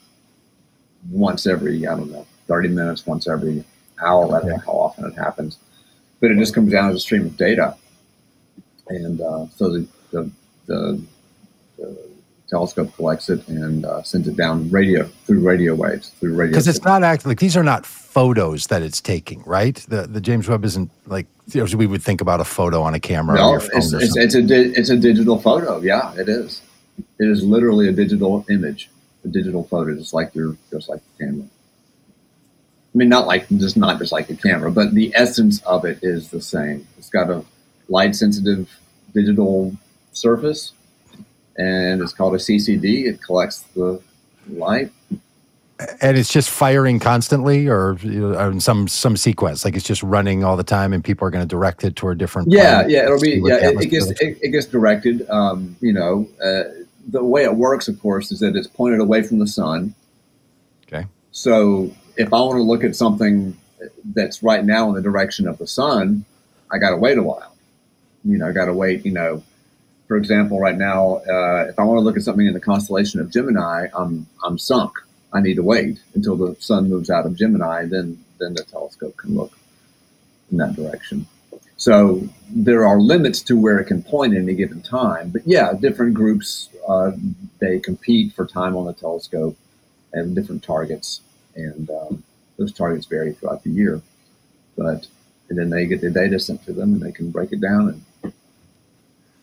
once 1.11 1.46
every, 1.46 1.87
I 1.87 1.94
don't 1.96 2.11
know, 2.11 2.27
thirty 2.48 2.68
minutes, 2.68 3.07
once 3.07 3.29
every 3.29 3.64
hour. 4.05 4.35
I 4.35 4.40
don't 4.40 4.48
know 4.51 4.59
how 4.59 4.72
often 4.72 5.05
it 5.05 5.14
happens, 5.14 5.59
but 6.20 6.31
it 6.31 6.38
just 6.38 6.55
comes 6.55 6.72
down 6.72 6.90
as 6.90 6.96
a 6.96 7.01
stream 7.01 7.27
of 7.27 7.37
data, 7.37 7.77
and 8.88 9.20
uh, 9.20 9.46
so 9.48 9.70
the 9.70 9.87
the, 10.11 10.31
the 10.66 11.03
the 11.77 12.12
telescope 12.53 12.95
collects 12.97 13.31
it 13.31 13.49
and 13.49 13.87
uh, 13.87 14.03
sends 14.03 14.29
it 14.29 14.37
down 14.37 14.69
radio 14.71 15.05
through 15.25 15.41
radio 15.41 15.75
waves 15.75 16.11
through 16.21 16.35
radio. 16.35 16.53
because 16.53 16.69
it's 16.69 16.85
not 16.85 17.03
act 17.03 17.25
like 17.25 17.41
these 17.41 17.57
are 17.57 17.62
not 17.62 17.87
photos 17.87 18.67
that 18.67 18.83
it's 18.83 19.01
taking, 19.01 19.43
right? 19.45 19.77
The 19.88 20.03
the 20.07 20.21
James 20.21 20.47
Webb 20.49 20.65
isn't 20.67 20.91
like 21.07 21.27
you 21.53 21.65
know, 21.65 21.77
we 21.77 21.87
would 21.87 22.03
think 22.03 22.21
about 22.21 22.41
a 22.41 22.45
photo 22.45 22.83
on 22.83 22.93
a 22.93 23.01
camera. 23.01 23.37
no, 23.37 23.55
it's, 23.57 23.93
or 23.95 24.03
it's, 24.03 24.17
it's 24.17 24.35
a 24.35 24.43
di- 24.43 24.73
it's 24.79 24.91
a 24.91 24.99
digital 24.99 25.38
photo. 25.38 25.81
Yeah, 25.81 26.15
it 26.15 26.29
is. 26.29 26.61
It 27.19 27.27
is 27.27 27.43
literally 27.43 27.88
a 27.88 27.93
digital 27.93 28.45
image, 28.51 28.91
a 29.25 29.29
digital 29.29 29.65
photo, 29.65 29.97
just 29.97 30.12
like 30.12 30.35
your 30.35 30.55
just 30.71 30.91
like 30.91 31.01
the 31.01 31.25
camera. 31.25 31.47
I 32.95 32.99
mean, 32.99 33.09
not 33.09 33.27
like 33.27 33.49
just 33.49 33.79
not 33.79 33.99
just 33.99 34.12
like 34.12 34.27
the 34.29 34.37
camera, 34.37 34.71
but 34.71 34.93
the 34.93 35.11
essence 35.15 35.62
of 35.62 35.87
it 35.87 36.01
is 36.03 36.29
the 36.29 36.43
same. 36.43 36.87
It's 36.99 37.09
got 37.09 37.31
a 37.31 37.43
light 37.88 38.15
sensitive 38.15 38.69
digital 39.15 39.75
surface, 40.12 40.73
and 41.59 42.01
it's 42.01 42.12
called 42.12 42.35
a 42.35 42.38
CCD. 42.38 43.07
It 43.07 43.23
collects 43.23 43.61
the 43.75 44.01
light 44.49 44.91
and 46.01 46.17
it's 46.17 46.33
just 46.33 46.51
firing 46.51 46.99
constantly, 46.99 47.69
or, 47.69 47.97
or 48.05 48.51
in 48.51 48.61
some 48.61 48.88
some 48.88 49.17
sequence, 49.17 49.65
like 49.65 49.77
it's 49.77 49.85
just 49.85 50.03
running 50.03 50.45
all 50.45 50.57
the 50.57 50.65
time, 50.65 50.93
and 50.93 51.03
people 51.03 51.27
are 51.27 51.31
going 51.31 51.45
to 51.45 51.49
direct 51.49 51.85
it 51.85 51.97
toward 51.97 52.19
different. 52.19 52.51
Yeah, 52.51 52.87
yeah, 52.87 53.05
it'll 53.05 53.21
be 53.21 53.43
yeah. 53.45 53.71
It, 53.71 53.83
it 53.83 53.87
gets 53.87 54.11
it, 54.11 54.38
it 54.41 54.51
gets 54.51 54.67
directed. 54.67 55.29
Um, 55.31 55.77
you 55.81 55.93
know, 55.93 56.29
uh, 56.43 56.65
the 57.09 57.25
way 57.25 57.45
it 57.45 57.57
works, 57.57 57.88
of 57.88 57.99
course, 58.01 58.33
is 58.33 58.41
that 58.41 58.57
it's 58.57 58.67
pointed 58.67 59.01
away 59.01 59.23
from 59.23 59.38
the 59.38 59.47
sun. 59.47 59.95
Okay. 60.87 61.07
So 61.33 61.91
if 62.17 62.33
I 62.33 62.41
want 62.41 62.57
to 62.57 62.62
look 62.62 62.85
at 62.85 62.95
something 62.95 63.57
that's 64.15 64.43
right 64.43 64.65
now 64.65 64.88
in 64.88 64.95
the 64.95 65.03
direction 65.03 65.49
of 65.49 65.59
the 65.59 65.67
sun, 65.67 66.25
I 66.71 66.79
got 66.79 66.91
to 66.91 66.97
wait 66.97 67.19
a 67.19 67.23
while. 67.23 67.55
You 68.25 68.38
know, 68.38 68.49
I 68.49 68.53
got 68.53 68.67
to 68.67 68.75
wait. 68.75 69.05
You 69.05 69.12
know, 69.12 69.43
for 70.12 70.18
example, 70.18 70.61
right 70.61 70.77
now, 70.77 71.22
uh, 71.27 71.64
if 71.70 71.79
I 71.79 71.85
want 71.85 71.96
to 71.96 72.03
look 72.03 72.18
at 72.18 72.22
something 72.22 72.46
in 72.46 72.53
the 72.53 72.61
constellation 72.61 73.18
of 73.18 73.31
Gemini, 73.31 73.87
I'm 73.94 74.27
I'm 74.44 74.59
sunk. 74.59 74.92
I 75.33 75.40
need 75.40 75.55
to 75.55 75.62
wait 75.62 76.03
until 76.14 76.37
the 76.37 76.55
sun 76.61 76.90
moves 76.90 77.09
out 77.09 77.25
of 77.25 77.35
Gemini, 77.35 77.87
then 77.87 78.22
then 78.38 78.53
the 78.53 78.62
telescope 78.62 79.16
can 79.16 79.35
look 79.35 79.57
in 80.51 80.59
that 80.59 80.77
direction. 80.77 81.27
So 81.79 82.29
there 82.51 82.87
are 82.87 83.01
limits 83.01 83.40
to 83.44 83.59
where 83.59 83.79
it 83.79 83.87
can 83.87 84.03
point 84.03 84.35
at 84.35 84.42
any 84.42 84.55
given 84.55 84.83
time. 84.83 85.31
But 85.31 85.46
yeah, 85.46 85.72
different 85.72 86.12
groups 86.12 86.68
uh, 86.87 87.12
they 87.59 87.79
compete 87.79 88.35
for 88.35 88.44
time 88.44 88.77
on 88.77 88.85
the 88.85 88.92
telescope 88.92 89.57
and 90.12 90.35
different 90.35 90.62
targets, 90.62 91.22
and 91.55 91.88
um, 91.88 92.22
those 92.59 92.70
targets 92.75 93.07
vary 93.07 93.33
throughout 93.33 93.64
the 93.64 93.70
year. 93.70 94.03
But 94.77 95.07
and 95.48 95.59
then 95.59 95.70
they 95.70 95.87
get 95.87 96.03
the 96.03 96.11
data 96.11 96.38
sent 96.38 96.66
to 96.66 96.75
them, 96.75 96.92
and 96.92 97.03
they 97.03 97.12
can 97.12 97.31
break 97.31 97.51
it 97.53 97.62
down. 97.62 97.88
And 97.88 98.03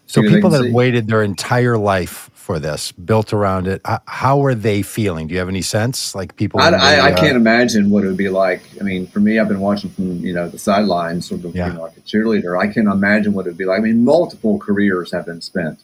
So 0.10 0.24
people 0.24 0.50
that 0.50 0.64
have 0.64 0.74
waited 0.74 1.08
their 1.08 1.22
entire 1.22 1.78
life 1.78 2.32
for 2.34 2.58
this, 2.58 2.92
built 2.92 3.32
around 3.32 3.68
it, 3.68 3.80
how 4.08 4.44
are 4.44 4.56
they 4.56 4.82
feeling? 4.82 5.28
Do 5.28 5.36
you 5.36 5.40
have 5.40 5.50
any 5.50 5.62
sense? 5.62 6.16
Like 6.16 6.36
people, 6.36 6.60
I, 6.60 6.70
I, 6.70 6.96
I 6.96 7.12
uh, 7.12 7.18
can't 7.18 7.36
imagine 7.36 7.92
what 7.92 8.04
it 8.04 8.08
would 8.08 8.18
be 8.18 8.30
like. 8.30 8.64
I 8.80 8.84
mean, 8.84 9.06
for 9.06 9.20
me, 9.20 9.38
I've 9.38 9.48
been 9.48 9.60
watching 9.60 9.92
from 9.92 10.26
you 10.26 10.34
know 10.34 10.50
the 10.50 10.58
sidelines, 10.58 11.30
sort 11.30 11.46
of 11.46 11.56
Yeah. 11.56 11.68
you 11.68 11.74
know, 11.74 11.84
like 11.84 11.96
a 11.96 12.02
cheerleader. 12.02 12.60
I 12.60 12.74
can 12.74 12.88
imagine 12.88 13.34
what 13.34 13.46
it 13.46 13.50
would 13.50 13.58
be 13.60 13.66
like. 13.66 13.78
I 13.78 13.84
mean, 13.84 14.04
multiple 14.04 14.58
careers 14.58 15.12
have 15.12 15.28
been 15.28 15.42
spent. 15.42 15.80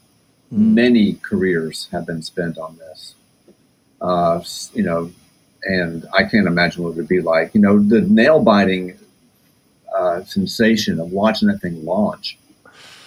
Hmm. 0.50 0.74
Many 0.74 1.14
careers 1.22 1.88
have 1.92 2.08
been 2.08 2.24
spent 2.24 2.58
on 2.58 2.78
this. 2.78 3.14
Uh, 4.02 4.42
you 4.74 4.82
know, 4.82 5.12
and 5.66 6.08
I 6.14 6.24
can't 6.24 6.48
imagine 6.48 6.84
what 6.84 6.90
it 6.90 6.96
would 6.96 7.08
be 7.08 7.22
like. 7.22 7.54
You 7.54 7.62
know, 7.62 7.78
the 7.78 8.02
nail 8.02 8.40
biting 8.40 8.98
uh, 9.96 10.24
sensation 10.24 11.00
of 11.00 11.12
watching 11.12 11.48
that 11.50 11.62
thing 11.62 11.86
launch 11.86 12.40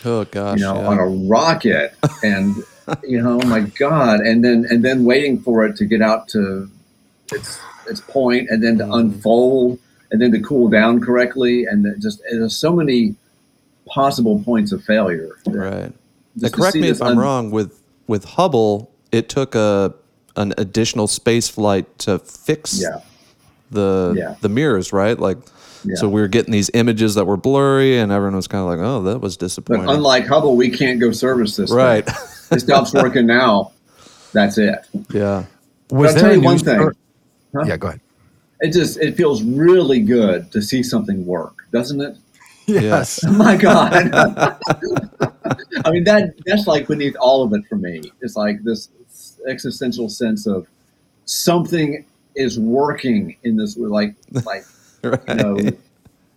Oh 0.04 0.24
gosh, 0.24 0.58
you 0.58 0.64
know, 0.64 0.74
yeah. 0.80 0.86
on 0.88 0.98
a 0.98 1.06
rocket, 1.06 1.94
and 2.22 2.56
you 3.06 3.20
know, 3.22 3.40
oh 3.42 3.46
my 3.46 3.60
God, 3.60 4.20
and 4.20 4.44
then 4.44 4.66
and 4.70 4.84
then 4.84 5.04
waiting 5.04 5.40
for 5.40 5.64
it 5.66 5.76
to 5.76 5.84
get 5.84 6.00
out 6.02 6.28
to 6.28 6.70
its 7.32 7.58
its 7.88 8.00
point, 8.00 8.48
and 8.50 8.62
then 8.62 8.78
to 8.78 8.84
Mhm. 8.84 8.98
unfold, 8.98 9.78
and 10.10 10.20
then 10.22 10.30
to 10.32 10.40
cool 10.40 10.68
down 10.68 11.00
correctly, 11.00 11.64
and 11.64 11.86
just 12.00 12.20
there's 12.30 12.56
so 12.56 12.72
many 12.72 13.14
possible 13.86 14.42
points 14.44 14.72
of 14.72 14.82
failure. 14.84 15.30
right. 15.46 15.92
Now, 16.36 16.48
correct 16.50 16.76
me 16.76 16.88
if 16.88 17.02
I'm 17.02 17.08
un- 17.12 17.18
wrong. 17.18 17.50
With 17.50 17.80
with 18.06 18.24
Hubble, 18.24 18.90
it 19.12 19.28
took 19.28 19.54
a 19.54 19.94
an 20.36 20.54
additional 20.56 21.08
space 21.08 21.48
flight 21.48 21.86
to 22.00 22.18
fix 22.20 22.80
Yeah, 22.80 23.00
the 23.72 24.14
Yeah. 24.16 24.34
the 24.40 24.48
mirrors, 24.48 24.92
right? 24.92 25.18
Like, 25.18 25.38
yeah. 25.84 25.94
so 25.96 26.08
we 26.08 26.20
were 26.20 26.28
getting 26.28 26.52
these 26.52 26.70
images 26.74 27.14
that 27.16 27.24
were 27.26 27.36
blurry, 27.36 27.98
and 27.98 28.10
everyone 28.12 28.36
was 28.36 28.48
kind 28.48 28.62
of 28.62 28.68
like, 28.68 28.78
"Oh, 28.86 29.02
that 29.04 29.20
was 29.20 29.36
but 29.36 29.46
disappointing." 29.46 29.88
unlike 29.88 30.26
Hubble, 30.26 30.56
we 30.56 30.70
can't 30.70 30.98
go 31.00 31.10
service 31.12 31.56
this. 31.56 31.70
thing. 31.70 31.76
right? 31.78 32.08
it 32.50 32.60
stops 32.60 32.92
working 32.94 33.26
now. 33.26 33.72
That's 34.32 34.58
it. 34.58 34.78
yeah. 35.10 35.44
Was 35.90 36.10
I'll 36.10 36.14
there 36.14 36.30
tell 36.30 36.32
you 36.38 36.42
one 36.44 36.58
thing. 36.58 36.76
story- 36.78 36.94
Huh? 37.54 37.64
Yeah, 37.66 37.76
go 37.78 37.88
ahead. 37.88 38.00
It 38.60 38.72
just 38.72 38.98
it 38.98 39.16
feels 39.16 39.42
really 39.42 40.00
good 40.00 40.52
to 40.52 40.60
see 40.60 40.82
something 40.82 41.24
work, 41.24 41.64
doesn't 41.72 42.00
it? 42.00 42.16
Yes. 42.66 43.20
Oh 43.24 43.32
my 43.38 43.56
god! 43.56 43.92
I 45.84 45.90
mean 45.90 46.04
that 46.04 46.34
that's 46.44 46.66
like 46.66 46.86
beneath 46.88 47.16
all 47.20 47.42
of 47.42 47.52
it 47.54 47.64
for 47.68 47.76
me. 47.76 48.02
It's 48.20 48.36
like 48.36 48.62
this 48.64 48.90
existential 49.48 50.08
sense 50.10 50.46
of 50.46 50.66
something 51.24 52.04
is 52.34 52.58
working 52.58 53.36
in 53.44 53.56
this 53.56 53.76
like 53.76 54.14
like 54.44 54.64
Right. 55.04 55.20
you 55.28 55.34
know 55.34 55.58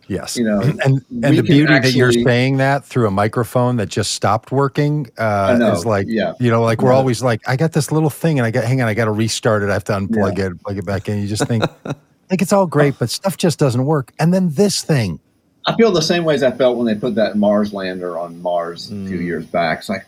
Yes. 0.08 0.36
you 0.36 0.43
know 0.43 0.60
and 0.60 0.82
and 0.84 1.02
the 1.21 1.36
can 1.38 1.45
beauty 1.45 1.80
that 1.80 1.93
you're 1.93 2.12
saying 2.12 2.58
that 2.58 2.84
through 2.84 3.08
a 3.08 3.12
microphone 3.12 3.78
that 3.78 3.88
just 3.88 4.12
stopped 4.13 4.52
working 4.52 5.08
uh, 5.17 5.54
I 5.54 5.58
know, 5.58 5.71
is 5.71 5.86
like 5.86 6.06
yeah. 6.10 6.34
you 6.39 6.52
know 6.52 6.62
like 6.63 6.82
we're 6.82 6.91
Yeah. 6.91 6.97
always 6.97 7.24
like 7.24 7.39
I 7.47 7.56
got 7.56 7.71
this 7.71 7.91
little 7.93 8.10
thing 8.10 8.38
and 8.38 8.45
I 8.45 8.52
got 8.52 8.65
hang 8.65 8.82
on 8.82 8.88
I 8.89 8.93
got 8.93 9.06
to 9.06 9.12
restart 9.12 9.63
it 9.63 9.69
I 9.69 9.74
have 9.74 9.86
to 9.86 9.93
unplug 9.93 10.38
it 10.38 10.62
plug 10.63 10.78
it 10.78 10.86
back 10.86 11.08
in 11.08 11.21
you 11.21 11.28
just 11.28 11.47
think 11.47 11.63
like 11.86 12.41
it's 12.41 12.52
all 12.52 12.67
great 12.67 12.95
but 13.00 13.10
stuff 13.10 13.38
just 13.38 13.58
doesn't 13.58 13.86
work 13.86 14.12
and 14.19 14.34
then 14.34 14.50
this 14.50 14.82
thing 14.82 15.19
I 15.65 15.76
feel 15.76 15.91
the 15.91 16.02
same 16.02 16.24
way 16.26 16.34
as 16.34 16.43
I 16.43 16.52
felt 16.52 16.76
when 16.78 16.88
they 16.88 16.95
put 16.95 17.13
that 17.15 17.38
Mars 17.38 17.71
lander 17.71 18.17
on 18.17 18.41
Mars 18.41 18.88
a 18.88 18.95
few 19.06 19.19
Mm. 19.19 19.24
years 19.24 19.45
back. 19.45 19.80
It's 19.80 19.89
like, 19.89 20.08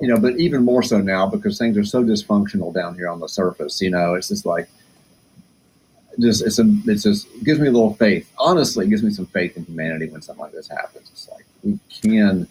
you 0.00 0.08
know, 0.08 0.18
but 0.18 0.40
even 0.40 0.64
more 0.64 0.82
so 0.82 1.02
now 1.02 1.26
because 1.26 1.58
things 1.58 1.76
are 1.76 1.84
so 1.84 2.02
dysfunctional 2.02 2.72
down 2.72 2.94
here 2.94 3.10
on 3.10 3.20
the 3.20 3.28
surface. 3.28 3.82
You 3.82 3.90
know, 3.90 4.14
it's 4.14 4.28
just 4.28 4.46
like, 4.46 4.70
just 6.18 6.42
it's 6.44 6.58
a, 6.58 6.64
it's 6.86 7.02
just 7.04 7.26
it 7.34 7.44
gives 7.44 7.60
me 7.60 7.68
a 7.68 7.72
little 7.72 7.94
faith. 7.94 8.30
Honestly, 8.38 8.86
it 8.86 8.88
gives 8.88 9.02
me 9.02 9.10
some 9.10 9.26
faith 9.26 9.56
in 9.56 9.64
humanity 9.64 10.08
when 10.08 10.22
something 10.22 10.42
like 10.42 10.52
this 10.52 10.68
happens. 10.68 11.08
It's 11.12 11.28
like 11.28 11.44
we 11.62 11.78
can 12.02 12.48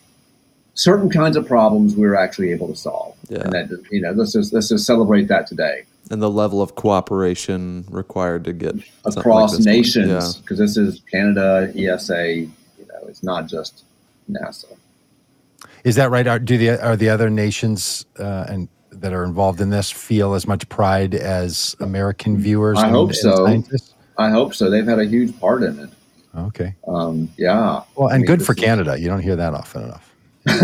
certain 0.75 1.09
kinds 1.09 1.35
of 1.35 1.45
problems 1.45 1.95
we're 1.95 2.15
actually 2.15 2.51
able 2.51 2.67
to 2.67 2.75
solve, 2.75 3.15
Yeah. 3.29 3.39
and 3.41 3.51
that 3.53 3.69
you 3.91 4.01
know, 4.01 4.11
let's 4.11 4.31
just 4.33 4.53
let's 4.53 4.69
just 4.69 4.85
celebrate 4.85 5.27
that 5.27 5.45
today 5.47 5.83
And 6.09 6.21
the 6.21 6.29
level 6.29 6.61
of 6.61 6.75
cooperation 6.75 7.85
required 7.89 8.45
to 8.45 8.53
get 8.53 8.71
something 8.71 8.85
like 9.05 9.17
across 9.17 9.57
this 9.57 9.65
nations 9.65 10.37
because 10.37 10.57
this 10.57 10.77
is 10.77 11.01
Canada, 11.11 11.71
ESA. 11.75 12.33
You 12.35 12.51
know, 12.87 13.07
it's 13.07 13.23
not 13.23 13.47
just 13.47 13.83
NASA. 14.31 14.65
is 15.83 15.95
that 15.95 16.09
right 16.11 16.27
are 16.27 16.39
do 16.39 16.57
the 16.57 16.81
are 16.81 16.95
the 16.95 17.09
other 17.09 17.29
nations 17.29 18.05
uh, 18.19 18.45
and 18.47 18.69
that 19.01 19.13
are 19.13 19.23
involved 19.23 19.62
in 19.62 19.69
this 19.69 19.89
feel 19.91 20.33
as 20.33 20.47
much 20.47 20.67
pride 20.69 21.15
as 21.15 21.75
American 21.79 22.38
viewers 22.38 22.77
I 22.77 22.83
and, 22.88 22.91
hope 22.91 23.13
so. 23.13 23.45
scientists? 23.45 23.93
I 24.17 24.29
hope 24.29 24.53
so. 24.53 24.69
They've 24.69 24.85
had 24.85 24.99
a 24.99 25.05
huge 25.05 25.38
part 25.39 25.63
in 25.63 25.79
it. 25.79 25.89
okay 26.38 26.75
Um, 26.88 27.29
yeah. 27.38 27.81
well 27.95 28.09
I 28.09 28.13
and 28.15 28.21
mean, 28.21 28.27
good 28.27 28.45
for 28.45 28.53
is- 28.53 28.59
Canada 28.59 28.99
you 28.99 29.07
don't 29.07 29.21
hear 29.21 29.35
that 29.35 29.53
often 29.53 29.83
enough 29.83 30.05
uh, 30.47 30.55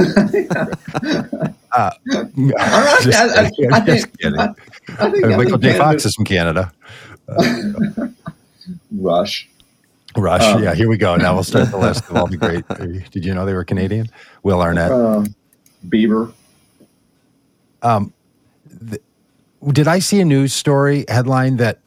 All 1.75 1.91
right. 2.17 2.97
just 3.01 3.17
I, 3.17 3.43
I. 3.43 3.45
I 3.45 3.79
think. 3.81 4.15
I, 4.23 4.53
I 4.99 5.11
think, 5.11 5.23
Uh, 5.25 5.37
Michael 5.37 5.57
J. 5.57 5.69
Canada- 5.73 5.77
Fox 5.77 6.05
is 6.05 6.15
from 6.15 6.25
Canada. 6.25 6.71
Rush. 8.97 9.49
Rush. 10.17 10.41
Um, 10.43 10.63
yeah, 10.63 10.73
here 10.73 10.87
we 10.87 10.97
go. 10.97 11.15
Now 11.17 11.33
we'll 11.33 11.43
start 11.43 11.69
the 11.71 11.77
list 11.77 12.09
of 12.09 12.15
all 12.15 12.27
the 12.27 12.37
great. 12.37 12.65
Did 13.11 13.25
you 13.25 13.33
know 13.33 13.45
they 13.45 13.53
were 13.53 13.65
Canadian? 13.65 14.07
Will 14.43 14.61
Arnett. 14.61 14.91
Um, 14.91 15.35
Bieber. 15.87 16.31
Um, 17.81 18.13
th- 18.89 19.01
did 19.71 19.87
I 19.87 19.99
see 19.99 20.19
a 20.21 20.25
news 20.25 20.53
story 20.53 21.05
headline 21.07 21.57
that 21.57 21.79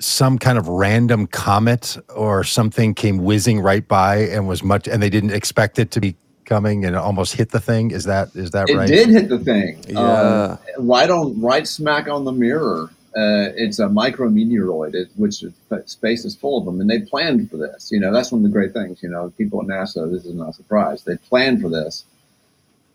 some 0.00 0.38
kind 0.38 0.58
of 0.58 0.68
random 0.68 1.26
comet 1.26 1.96
or 2.14 2.44
something 2.44 2.94
came 2.94 3.18
whizzing 3.18 3.60
right 3.60 3.86
by 3.86 4.16
and 4.16 4.48
was 4.48 4.62
much, 4.62 4.88
and 4.88 5.02
they 5.02 5.10
didn't 5.10 5.30
expect 5.30 5.78
it 5.78 5.90
to 5.92 6.00
be 6.00 6.16
coming 6.44 6.84
and 6.84 6.96
almost 6.96 7.34
hit 7.34 7.50
the 7.50 7.60
thing? 7.60 7.90
Is 7.90 8.04
that 8.04 8.34
is 8.34 8.50
that 8.52 8.68
It 8.68 8.76
right? 8.76 8.90
It 8.90 8.94
did 8.94 9.08
hit 9.08 9.28
the 9.28 9.38
thing. 9.38 9.82
Yeah. 9.88 10.58
Um, 10.78 10.86
right 10.86 11.10
on, 11.10 11.40
right 11.40 11.66
smack 11.66 12.08
on 12.08 12.24
the 12.24 12.32
mirror. 12.32 12.90
Uh, 13.16 13.54
it's 13.54 13.78
a 13.78 13.86
micrometeoroid, 13.86 14.92
it, 14.94 15.08
which 15.14 15.44
is, 15.44 15.52
space 15.86 16.24
is 16.24 16.34
full 16.34 16.58
of 16.58 16.64
them, 16.64 16.80
and 16.80 16.90
they 16.90 16.98
planned 16.98 17.48
for 17.48 17.56
this. 17.56 17.90
You 17.92 18.00
know, 18.00 18.12
that's 18.12 18.32
one 18.32 18.40
of 18.40 18.42
the 18.42 18.52
great 18.52 18.72
things. 18.72 19.04
You 19.04 19.08
know, 19.08 19.32
people 19.38 19.60
at 19.60 19.68
NASA, 19.68 20.10
this 20.10 20.24
is 20.24 20.34
not 20.34 20.48
a 20.48 20.52
surprise. 20.52 21.04
They 21.04 21.16
planned 21.16 21.62
for 21.62 21.68
this. 21.68 22.04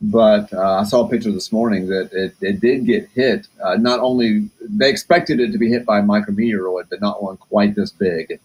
But 0.01 0.53
uh, 0.53 0.79
I 0.79 0.83
saw 0.85 1.05
a 1.05 1.09
picture 1.09 1.31
this 1.31 1.51
morning 1.51 1.87
that 1.87 2.09
it, 2.13 2.35
it 2.41 2.61
did 2.61 2.85
get 2.85 3.09
hit. 3.09 3.47
Uh, 3.61 3.75
not 3.75 3.99
only 3.99 4.49
they 4.61 4.89
expected 4.89 5.41
it 5.41 5.51
to 5.51 5.57
be 5.57 5.69
hit 5.69 5.85
by 5.85 5.99
a 5.99 6.03
micrometeoroid, 6.03 6.85
but 6.89 7.01
not 7.01 7.21
one 7.21 7.35
quite 7.37 7.75
this 7.75 7.91
big. 7.91 8.39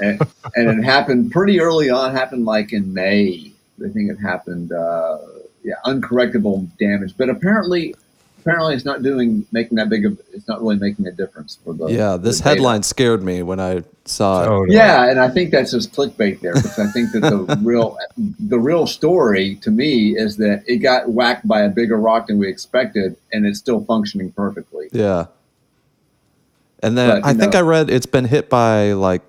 and, 0.00 0.20
and 0.54 0.78
it 0.78 0.84
happened 0.84 1.32
pretty 1.32 1.60
early 1.60 1.90
on. 1.90 2.14
Happened 2.14 2.44
like 2.44 2.72
in 2.72 2.92
May. 2.94 3.52
I 3.84 3.88
think 3.88 4.10
it 4.10 4.16
happened. 4.16 4.70
Uh, 4.70 5.18
yeah, 5.64 5.74
uncorrectable 5.84 6.68
damage. 6.78 7.16
But 7.16 7.28
apparently, 7.28 7.96
apparently, 8.44 8.74
it's 8.74 8.84
not 8.84 9.02
doing 9.02 9.46
making 9.52 9.76
that 9.76 9.88
big 9.88 10.04
of. 10.04 10.20
It's 10.32 10.46
not 10.46 10.60
really 10.60 10.76
making 10.76 11.06
a 11.06 11.12
difference 11.12 11.58
for 11.64 11.72
the. 11.74 11.86
Yeah, 11.86 12.16
this 12.16 12.38
the 12.38 12.44
data. 12.44 12.48
headline 12.56 12.82
scared 12.82 13.22
me 13.22 13.42
when 13.42 13.58
I 13.60 13.82
saw 14.04 14.42
it. 14.42 14.46
Totally. 14.46 14.76
Yeah, 14.76 15.08
and 15.10 15.18
I 15.18 15.28
think 15.30 15.50
that's 15.50 15.70
just 15.72 15.92
clickbait 15.92 16.40
there 16.40 16.54
because 16.54 16.78
I 16.78 16.86
think 16.88 17.12
that 17.12 17.20
the 17.20 17.58
real 17.62 17.96
the 18.16 18.58
real 18.58 18.86
story 18.86 19.56
to 19.62 19.70
me 19.70 20.16
is 20.16 20.36
that 20.38 20.62
it 20.66 20.78
got 20.78 21.08
whacked 21.10 21.48
by 21.48 21.62
a 21.62 21.68
bigger 21.68 21.96
rock 21.98 22.26
than 22.26 22.38
we 22.38 22.48
expected, 22.48 23.16
and 23.32 23.46
it's 23.46 23.58
still 23.58 23.84
functioning 23.84 24.30
perfectly. 24.32 24.88
Yeah. 24.92 25.26
And 26.82 26.98
then 26.98 27.20
But, 27.22 27.24
I 27.26 27.32
you 27.32 27.38
think 27.38 27.52
know- 27.54 27.60
I 27.60 27.62
read 27.62 27.90
it's 27.90 28.06
been 28.06 28.26
hit 28.26 28.50
by 28.50 28.92
like 28.92 29.22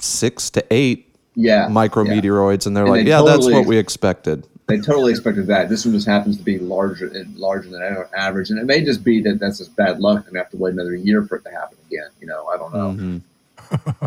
six 0.00 0.48
to 0.50 0.64
eight 0.70 1.14
Yeah, 1.34 1.66
yeah. 1.66 1.68
micrometeoroids, 1.68 2.66
and 2.66 2.74
they're 2.74 2.84
And 2.84 2.92
like, 2.92 3.04
they 3.04 3.10
yeah, 3.10 3.22
that's 3.22 3.46
what 3.46 3.66
we 3.66 3.76
expected. 3.76 4.46
They 4.70 4.80
totally 4.80 5.10
expected 5.12 5.46
that. 5.48 5.68
This 5.68 5.84
one 5.84 5.94
just 5.94 6.06
happens 6.06 6.36
to 6.38 6.42
be 6.42 6.58
larger 6.58 7.12
larger 7.36 7.68
than 7.70 7.82
average, 8.16 8.50
and 8.50 8.58
it 8.58 8.64
may 8.66 8.82
just 8.84 9.04
be 9.04 9.20
that 9.22 9.38
that's 9.40 9.58
just 9.58 9.74
bad 9.76 10.00
luck, 10.00 10.24
and 10.24 10.32
we 10.32 10.38
have 10.38 10.50
to 10.50 10.56
wait 10.56 10.72
another 10.74 10.94
year 10.94 11.22
for 11.24 11.36
it 11.36 11.44
to 11.44 11.50
happen 11.50 11.76
again. 11.88 12.08
You 12.20 12.26
know, 12.26 12.46
I 12.46 12.56
don't 12.56 12.72
know. 12.74 12.92
Mhm. 12.94 13.22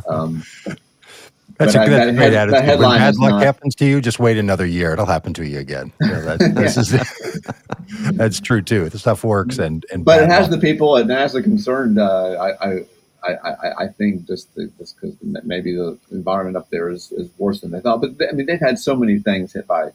Um, 0.10 0.44
That's 1.60 1.76
a, 1.76 1.78
that's 1.78 1.90
that 1.90 2.16
great 2.16 2.34
head- 2.34 2.34
that 2.34 2.50
attitude. 2.50 2.80
When 2.80 2.98
bad 2.98 3.16
luck 3.18 3.30
not- 3.32 3.44
happens 3.44 3.76
to 3.76 3.86
you, 3.86 4.02
just 4.02 4.18
wait 4.20 4.38
another 4.38 4.66
year. 4.66 4.92
It'll 4.94 5.06
happen 5.06 5.34
to 5.36 5.46
you 5.48 5.60
again. 5.60 5.94
You 6.02 6.08
know, 6.08 6.22
that- 6.36 6.40
this 6.56 6.78
is- 6.78 8.12
that's 8.18 8.40
true 8.40 8.62
too. 8.64 8.90
The 8.90 8.98
stuff 9.00 9.24
works, 9.24 9.60
and 9.60 9.86
and 9.92 10.04
but 10.04 10.22
it 10.24 10.30
has 10.30 10.44
luck- 10.50 10.52
the 10.52 10.58
people, 10.58 10.96
and 10.98 11.12
as 11.12 11.36
a 11.36 11.44
concerned, 11.44 12.00
uh, 12.00 12.32
I, 12.60 12.70
I, 12.72 12.86
I, 13.24 13.32
I, 13.34 13.84
I 13.84 13.88
think 13.88 14.26
just 14.26 14.50
just 14.80 15.00
because 15.00 15.16
maybe 15.44 15.76
the 15.76 15.98
environment 16.12 16.58
up 16.58 16.70
there 16.72 16.90
is, 16.90 17.12
is 17.14 17.30
worse 17.38 17.62
than 17.62 17.70
they 17.72 17.80
thought. 17.82 18.02
But 18.02 18.18
they, 18.18 18.28
I 18.28 18.32
mean, 18.32 18.48
they've 18.48 18.60
had 18.60 18.80
so 18.80 18.96
many 18.96 19.20
things 19.20 19.54
hit 19.54 19.68
by 19.68 19.92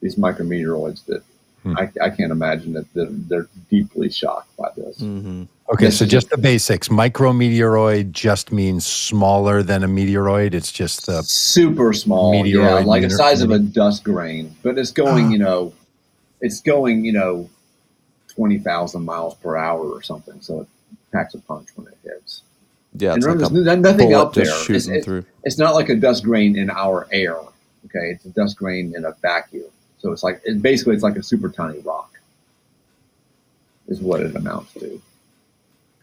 these 0.00 0.16
micrometeoroids 0.16 1.04
that 1.06 1.22
Hmm. 1.62 1.76
I, 1.76 1.90
I 2.00 2.08
can't 2.08 2.32
imagine 2.32 2.72
that 2.72 2.86
they're, 2.94 3.04
they're 3.10 3.48
deeply 3.68 4.08
shocked 4.10 4.56
by 4.56 4.70
this. 4.74 4.96
Mhm. 4.96 5.46
Okay, 5.70 5.90
so 5.90 6.06
just 6.06 6.30
the 6.30 6.38
basics. 6.38 6.88
Micrometeoroid 6.88 8.12
just 8.12 8.50
means 8.50 8.86
smaller 8.86 9.62
than 9.62 9.84
a 9.84 9.86
meteoroid. 9.86 10.54
It's 10.54 10.72
just 10.72 11.04
the 11.04 11.22
super 11.22 11.92
small, 11.92 12.34
yeah, 12.34 12.42
Meteoroid 12.44 12.84
like 12.86 13.02
the 13.02 13.10
size 13.10 13.42
of 13.42 13.50
a 13.50 13.58
dust 13.58 14.04
grain, 14.04 14.54
but 14.62 14.78
it's 14.78 14.90
going, 14.90 15.26
Ah. 15.26 15.30
you 15.30 15.38
know, 15.38 15.74
it's 16.40 16.62
going, 16.62 17.04
you 17.04 17.12
know, 17.12 17.50
twenty 18.28 18.58
thousand 18.58 19.04
miles 19.04 19.34
per 19.34 19.58
hour 19.58 19.86
or 19.86 20.00
something. 20.00 20.40
So 20.40 20.62
it 20.62 20.68
packs 21.12 21.34
a 21.34 21.38
punch 21.40 21.68
when 21.76 21.88
it 21.88 21.98
hits. 22.02 22.40
Yeah, 22.94 23.10
and 23.10 23.18
it's 23.18 23.26
remember, 23.26 23.44
like 23.44 23.64
there's 23.64 23.78
nothing 23.80 24.08
bullet 24.12 24.22
up 24.28 24.32
there. 24.32 24.46
It's, 24.76 24.88
it- 24.88 25.24
it's 25.44 25.58
not 25.58 25.74
like 25.74 25.90
a 25.90 25.94
dust 25.94 26.24
grain 26.24 26.56
in 26.56 26.70
our 26.70 27.06
air. 27.12 27.36
Okay, 27.84 28.12
it's 28.12 28.24
a 28.24 28.30
dust 28.30 28.56
grain 28.56 28.94
in 28.96 29.04
a 29.04 29.12
vacuum. 29.20 29.64
So 30.00 30.12
it's 30.12 30.22
like 30.22 30.40
it, 30.44 30.62
basically 30.62 30.94
it's 30.94 31.02
like 31.04 31.16
a 31.16 31.22
super 31.22 31.48
tiny 31.50 31.80
rock. 31.80 32.10
Is 33.88 34.00
what 34.00 34.20
it 34.22 34.36
amounts 34.36 34.72
to. 34.74 35.00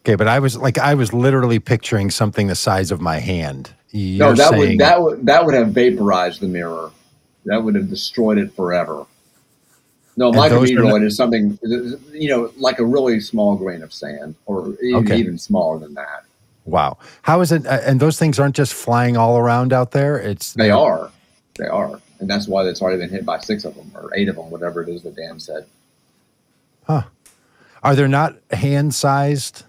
okay. 0.02 0.16
But 0.16 0.28
I 0.28 0.40
was 0.40 0.58
like, 0.58 0.78
I 0.78 0.94
was 0.96 1.14
literally 1.14 1.60
picturing 1.60 2.12
something 2.12 2.48
the 2.48 2.56
size 2.56 2.92
of 2.92 3.02
my 3.02 3.20
hand. 3.20 3.72
You're 3.92 4.30
no, 4.30 4.36
that 4.36 4.50
saying, 4.50 4.70
would 4.72 4.80
that 4.80 5.02
would 5.02 5.26
that 5.26 5.46
would 5.46 5.56
have 5.56 5.70
vaporized 5.70 6.42
the 6.42 6.48
mirror. 6.48 6.92
That 7.46 7.64
would 7.64 7.76
have 7.76 7.90
destroyed 7.90 8.38
it 8.38 8.54
forever. 8.56 9.06
No, 10.18 10.30
are 10.30 10.34
micrometeoroid 10.34 11.06
is 11.06 11.16
something 11.16 11.58
you 12.12 12.30
know, 12.30 12.52
like 12.58 12.80
a 12.80 12.86
really 12.86 13.20
small 13.20 13.56
grain 13.56 13.84
of 13.84 13.94
sand, 13.94 14.36
or 14.46 14.76
even, 14.84 14.96
Okay. 14.96 15.18
even 15.18 15.38
smaller 15.38 15.80
than 15.80 15.94
that. 15.94 16.24
wow. 16.66 16.98
How 17.22 17.42
is 17.42 17.52
it? 17.52 17.66
uh, 17.66 17.80
And 17.86 18.00
those 18.00 18.18
things 18.18 18.40
aren't 18.40 18.56
just 18.56 18.74
flying 18.74 19.16
all 19.16 19.38
around 19.38 19.74
out 19.74 19.92
there. 19.92 20.18
It's 20.18 20.54
They 20.54 20.72
are, 20.72 21.12
they 21.58 21.68
are, 21.68 22.02
and 22.20 22.30
that's 22.30 22.48
why 22.48 22.64
it's 22.68 22.82
already 22.82 22.98
been 23.00 23.10
hit 23.10 23.26
by 23.26 23.40
six 23.40 23.66
of 23.66 23.76
them 23.76 23.92
or 23.96 24.10
eight 24.16 24.30
of 24.30 24.36
them, 24.36 24.50
whatever 24.50 24.82
it 24.82 24.90
is 24.90 25.04
that 25.04 25.16
Dan 25.16 25.40
said. 25.40 25.66
Huh? 26.86 27.04
Are 27.84 27.96
there 27.96 28.08
not 28.08 28.36
hand 28.52 28.94
sized? 28.94 29.64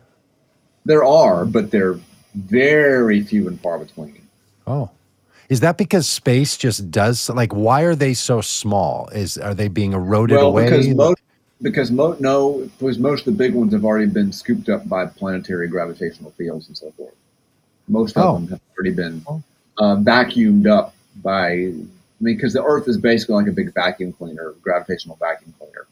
There 0.85 1.05
are, 1.05 1.45
but 1.45 1.71
they're 1.71 1.99
very 2.35 3.23
few 3.23 3.49
and 3.49 3.61
far 3.61 3.79
between. 3.79 4.23
Oh, 4.67 4.91
is 5.49 5.61
that 5.61 5.77
because 5.79 6.09
space 6.09 6.57
just 6.57 6.91
does 6.91 7.29
like? 7.29 7.53
Why 7.55 7.83
are 7.83 7.95
they 7.95 8.15
so 8.15 8.41
small? 8.41 9.09
Is 9.09 9.37
are 9.39 9.55
they 9.55 9.69
being 9.69 9.93
eroded 9.93 10.37
well, 10.37 10.47
away? 10.49 10.65
because 10.65 10.89
most 10.89 11.21
because 11.61 11.91
mo- 11.91 12.17
no, 12.21 12.69
because 12.79 12.99
most 12.99 13.21
of 13.27 13.37
the 13.37 13.39
big 13.39 13.55
ones 13.55 13.73
have 13.73 13.85
already 13.85 14.07
been 14.07 14.33
scooped 14.33 14.69
up 14.69 14.89
by 14.89 15.05
planetary 15.07 15.69
gravitational 15.69 16.31
fields 16.33 16.69
and 16.69 16.77
so 16.77 16.91
forth. 16.93 17.15
Most 17.89 18.17
of 18.17 18.25
Oh. 18.25 18.35
them 18.35 18.49
have 18.49 18.61
already 18.77 18.95
been 18.95 19.23
Oh. 19.27 19.43
uh, 19.79 19.97
vacuumed 19.97 20.67
up 20.67 20.95
by. 21.23 21.73
I 22.21 22.25
mean, 22.25 22.37
because 22.37 22.53
the 22.53 22.65
Earth 22.65 22.89
is 22.89 22.99
basically 22.99 23.37
like 23.37 23.47
a 23.47 23.53
big 23.53 23.73
vacuum 23.75 24.13
cleaner, 24.13 24.55
gravitational 24.63 25.17
vacuum 25.17 25.55
cleaner. 25.59 25.87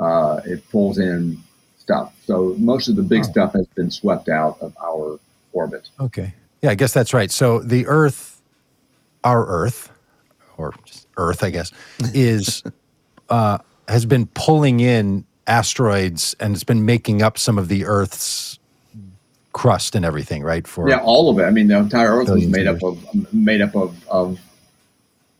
Uh, 0.00 0.40
it 0.44 0.68
pulls 0.70 0.98
in 0.98 1.38
stuff, 1.78 2.12
so 2.24 2.54
most 2.58 2.88
of 2.88 2.96
the 2.96 3.02
big 3.02 3.20
Oh. 3.20 3.30
stuff 3.30 3.52
has 3.52 3.66
been 3.68 3.90
swept 3.90 4.28
out 4.28 4.58
of 4.60 4.76
our 4.82 5.18
orbit. 5.52 5.88
Okay. 6.00 6.34
Yeah, 6.62 6.70
I 6.70 6.74
guess 6.74 6.92
that's 6.92 7.14
right. 7.14 7.30
So 7.30 7.60
the 7.60 7.86
Earth, 7.86 8.40
our 9.24 9.46
Earth, 9.46 9.90
or 10.56 10.74
just 10.84 11.06
Earth, 11.16 11.42
I 11.44 11.50
guess, 11.50 11.72
is 12.14 12.62
uh, 13.28 13.58
has 13.88 14.04
been 14.06 14.26
pulling 14.34 14.80
in 14.80 15.24
asteroids 15.46 16.34
and 16.40 16.54
it's 16.54 16.64
been 16.64 16.84
making 16.84 17.22
up 17.22 17.38
some 17.38 17.58
of 17.58 17.68
the 17.68 17.84
Earth's 17.84 18.58
crust 19.52 19.94
and 19.94 20.04
everything, 20.04 20.42
right? 20.42 20.66
For 20.66 20.88
Yeah, 20.88 20.98
all 20.98 21.30
of 21.30 21.38
it. 21.38 21.44
I 21.44 21.50
mean, 21.50 21.68
the 21.68 21.78
entire 21.78 22.10
Earth 22.16 22.28
was 22.28 22.44
Billions 22.44 22.52
made 22.56 22.66
of 22.66 22.76
up 22.76 23.14
of 23.14 23.32
made 23.32 23.60
up 23.62 23.74
of, 23.74 24.08
of 24.08 24.38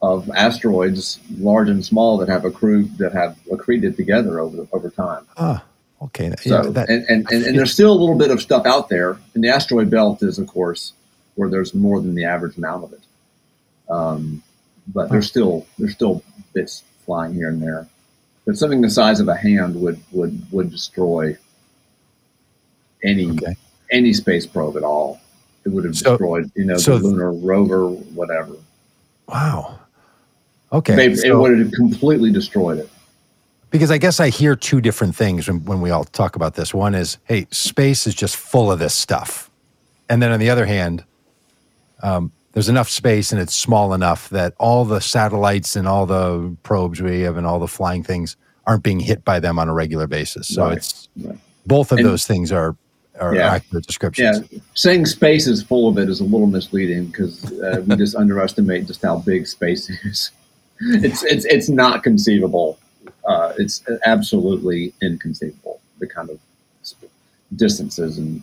of 0.01 0.31
asteroids, 0.31 1.19
large 1.39 1.69
and 1.69 1.85
small, 1.85 2.19
that 2.19 2.29
have 2.29 2.45
accrued 2.45 2.99
that 2.99 3.13
have 3.13 3.37
accreted 3.51 3.97
together 3.97 4.39
over 4.41 4.67
over 4.73 4.91
time. 4.91 5.27
ah, 5.37 5.65
okay. 6.03 6.33
So, 6.41 6.63
yeah, 6.65 6.71
that, 6.71 6.89
and, 6.89 7.05
and, 7.09 7.31
and, 7.31 7.45
and 7.47 7.59
there's 7.59 7.73
still 7.73 7.93
a 7.93 7.99
little 7.99 8.17
bit 8.17 8.31
of 8.31 8.41
stuff 8.41 8.65
out 8.67 8.89
there. 8.89 9.19
And 9.35 9.43
the 9.43 9.49
asteroid 9.49 9.91
belt 9.91 10.23
is, 10.23 10.39
of 10.39 10.47
course, 10.47 10.93
where 11.35 11.49
there's 11.51 11.75
more 11.75 12.01
than 12.01 12.15
the 12.15 12.25
average 12.27 12.57
amount 12.57 12.85
of 12.85 12.93
it. 12.93 13.01
Um, 13.91 14.43
but 14.87 15.11
there's 15.11 15.27
still 15.29 15.67
there's 15.79 15.93
still 15.95 16.23
bits 16.55 16.85
flying 17.05 17.35
here 17.35 17.49
and 17.49 17.61
there. 17.63 17.89
But 18.47 18.57
something 18.57 18.81
the 18.81 18.91
size 18.91 19.19
of 19.21 19.29
a 19.29 19.37
hand 19.37 19.75
would 19.81 20.01
would 20.13 20.47
would 20.53 20.71
destroy 20.71 21.37
any 23.03 23.31
Okay. 23.31 23.57
any 23.91 24.13
space 24.13 24.47
probe 24.47 24.77
at 24.77 24.83
all. 24.85 25.21
It 25.65 25.71
would 25.71 25.85
have 25.85 25.97
So- 25.97 26.11
destroyed, 26.13 26.51
you 26.55 26.65
know, 26.65 26.77
so- 26.77 26.99
the 26.99 27.05
lunar 27.09 27.33
rover, 27.33 27.89
whatever. 27.89 28.55
wow. 29.29 29.78
Okay. 30.73 30.95
They, 30.95 31.29
it 31.29 31.35
would 31.35 31.59
have 31.59 31.73
completely 31.73 32.31
destroyed 32.31 32.79
it. 32.79 32.89
because 33.71 33.91
I 33.91 33.99
guess 33.99 34.21
I 34.21 34.29
hear 34.29 34.55
two 34.57 34.81
different 34.81 35.15
things 35.17 35.49
when, 35.49 35.65
when 35.65 35.81
we 35.81 35.91
all 35.91 36.05
talk 36.05 36.37
about 36.37 36.55
this. 36.55 36.75
One 36.75 36.95
is, 36.95 37.19
hey, 37.25 37.47
space 37.51 38.07
is 38.07 38.15
just 38.15 38.37
full 38.37 38.71
of 38.71 38.79
this 38.79 38.95
stuff. 38.95 39.51
And 40.11 40.23
then 40.23 40.31
on 40.33 40.41
the 40.41 40.51
other 40.51 40.67
hand, 40.67 41.05
um, 42.03 42.33
there's 42.53 42.69
enough 42.69 42.89
space 42.89 43.33
and 43.33 43.41
it's 43.41 43.55
small 43.55 43.95
enough 43.95 44.29
that 44.31 44.55
all 44.59 44.85
the 44.85 45.01
satellites 45.01 45.77
and 45.77 45.87
all 45.89 46.07
the 46.07 46.55
probes 46.63 47.01
we 47.01 47.21
have 47.23 47.37
and 47.37 47.47
all 47.47 47.59
the 47.59 47.69
flying 47.69 48.03
things 48.03 48.37
aren't 48.67 48.83
being 48.83 49.01
hit 49.01 49.25
by 49.25 49.41
them 49.41 49.59
on 49.59 49.69
a 49.69 49.75
regular 49.75 50.07
basis. 50.07 50.49
So 50.49 50.65
Right. 50.67 50.77
it's 50.79 51.09
Right. 51.17 51.39
both 51.67 51.93
of 51.93 51.99
And- 51.99 52.07
those 52.07 52.27
things 52.27 52.53
are, 52.53 52.77
are 53.21 53.35
Yeah. 53.35 53.53
accurate 53.55 53.87
descriptions. 53.87 54.45
Yeah, 54.51 54.59
saying 54.75 55.07
space 55.07 55.47
is 55.47 55.63
full 55.63 55.89
of 55.89 55.99
it 55.99 56.09
is 56.09 56.21
a 56.21 56.25
little 56.25 56.47
misleading 56.47 57.07
because 57.07 57.45
uh, 57.61 57.83
we 57.87 57.97
just 57.97 58.15
underestimate 58.23 58.87
just 58.87 59.03
how 59.03 59.19
big 59.19 59.47
space 59.47 59.89
is. 60.05 60.31
It's 60.81 61.25
it's 61.25 61.45
it's 61.45 61.69
not 61.69 62.03
conceivable. 62.03 62.79
Uh, 63.25 63.53
it's 63.59 63.83
absolutely 64.07 64.95
inconceivable. 65.03 65.81
The 65.99 66.07
kind 66.09 66.31
of 66.31 66.39
distances 67.57 68.19
and 68.19 68.43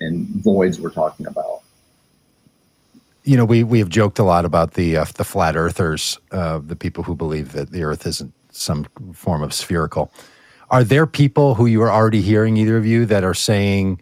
and 0.00 0.26
voids 0.28 0.80
we're 0.80 0.90
talking 0.90 1.26
about. 1.26 1.60
you 3.24 3.36
know, 3.36 3.44
we 3.44 3.64
we 3.64 3.78
have 3.78 3.88
joked 3.88 4.18
a 4.18 4.24
lot 4.24 4.44
about 4.44 4.74
the 4.74 4.96
uh, 4.98 5.04
the 5.16 5.24
flat 5.24 5.56
earthers, 5.56 6.18
uh, 6.32 6.60
the 6.64 6.76
people 6.76 7.04
who 7.04 7.14
believe 7.14 7.52
that 7.52 7.70
the 7.70 7.82
Earth 7.84 8.06
isn't 8.06 8.32
some 8.52 8.86
form 9.14 9.42
of 9.42 9.52
spherical. 9.52 10.12
are 10.70 10.84
there 10.84 11.06
people 11.06 11.54
who 11.54 11.66
you 11.66 11.82
are 11.82 11.90
already 11.90 12.20
hearing, 12.20 12.56
either 12.56 12.76
of 12.76 12.86
you, 12.86 13.06
that 13.06 13.24
are 13.24 13.34
saying 13.34 14.00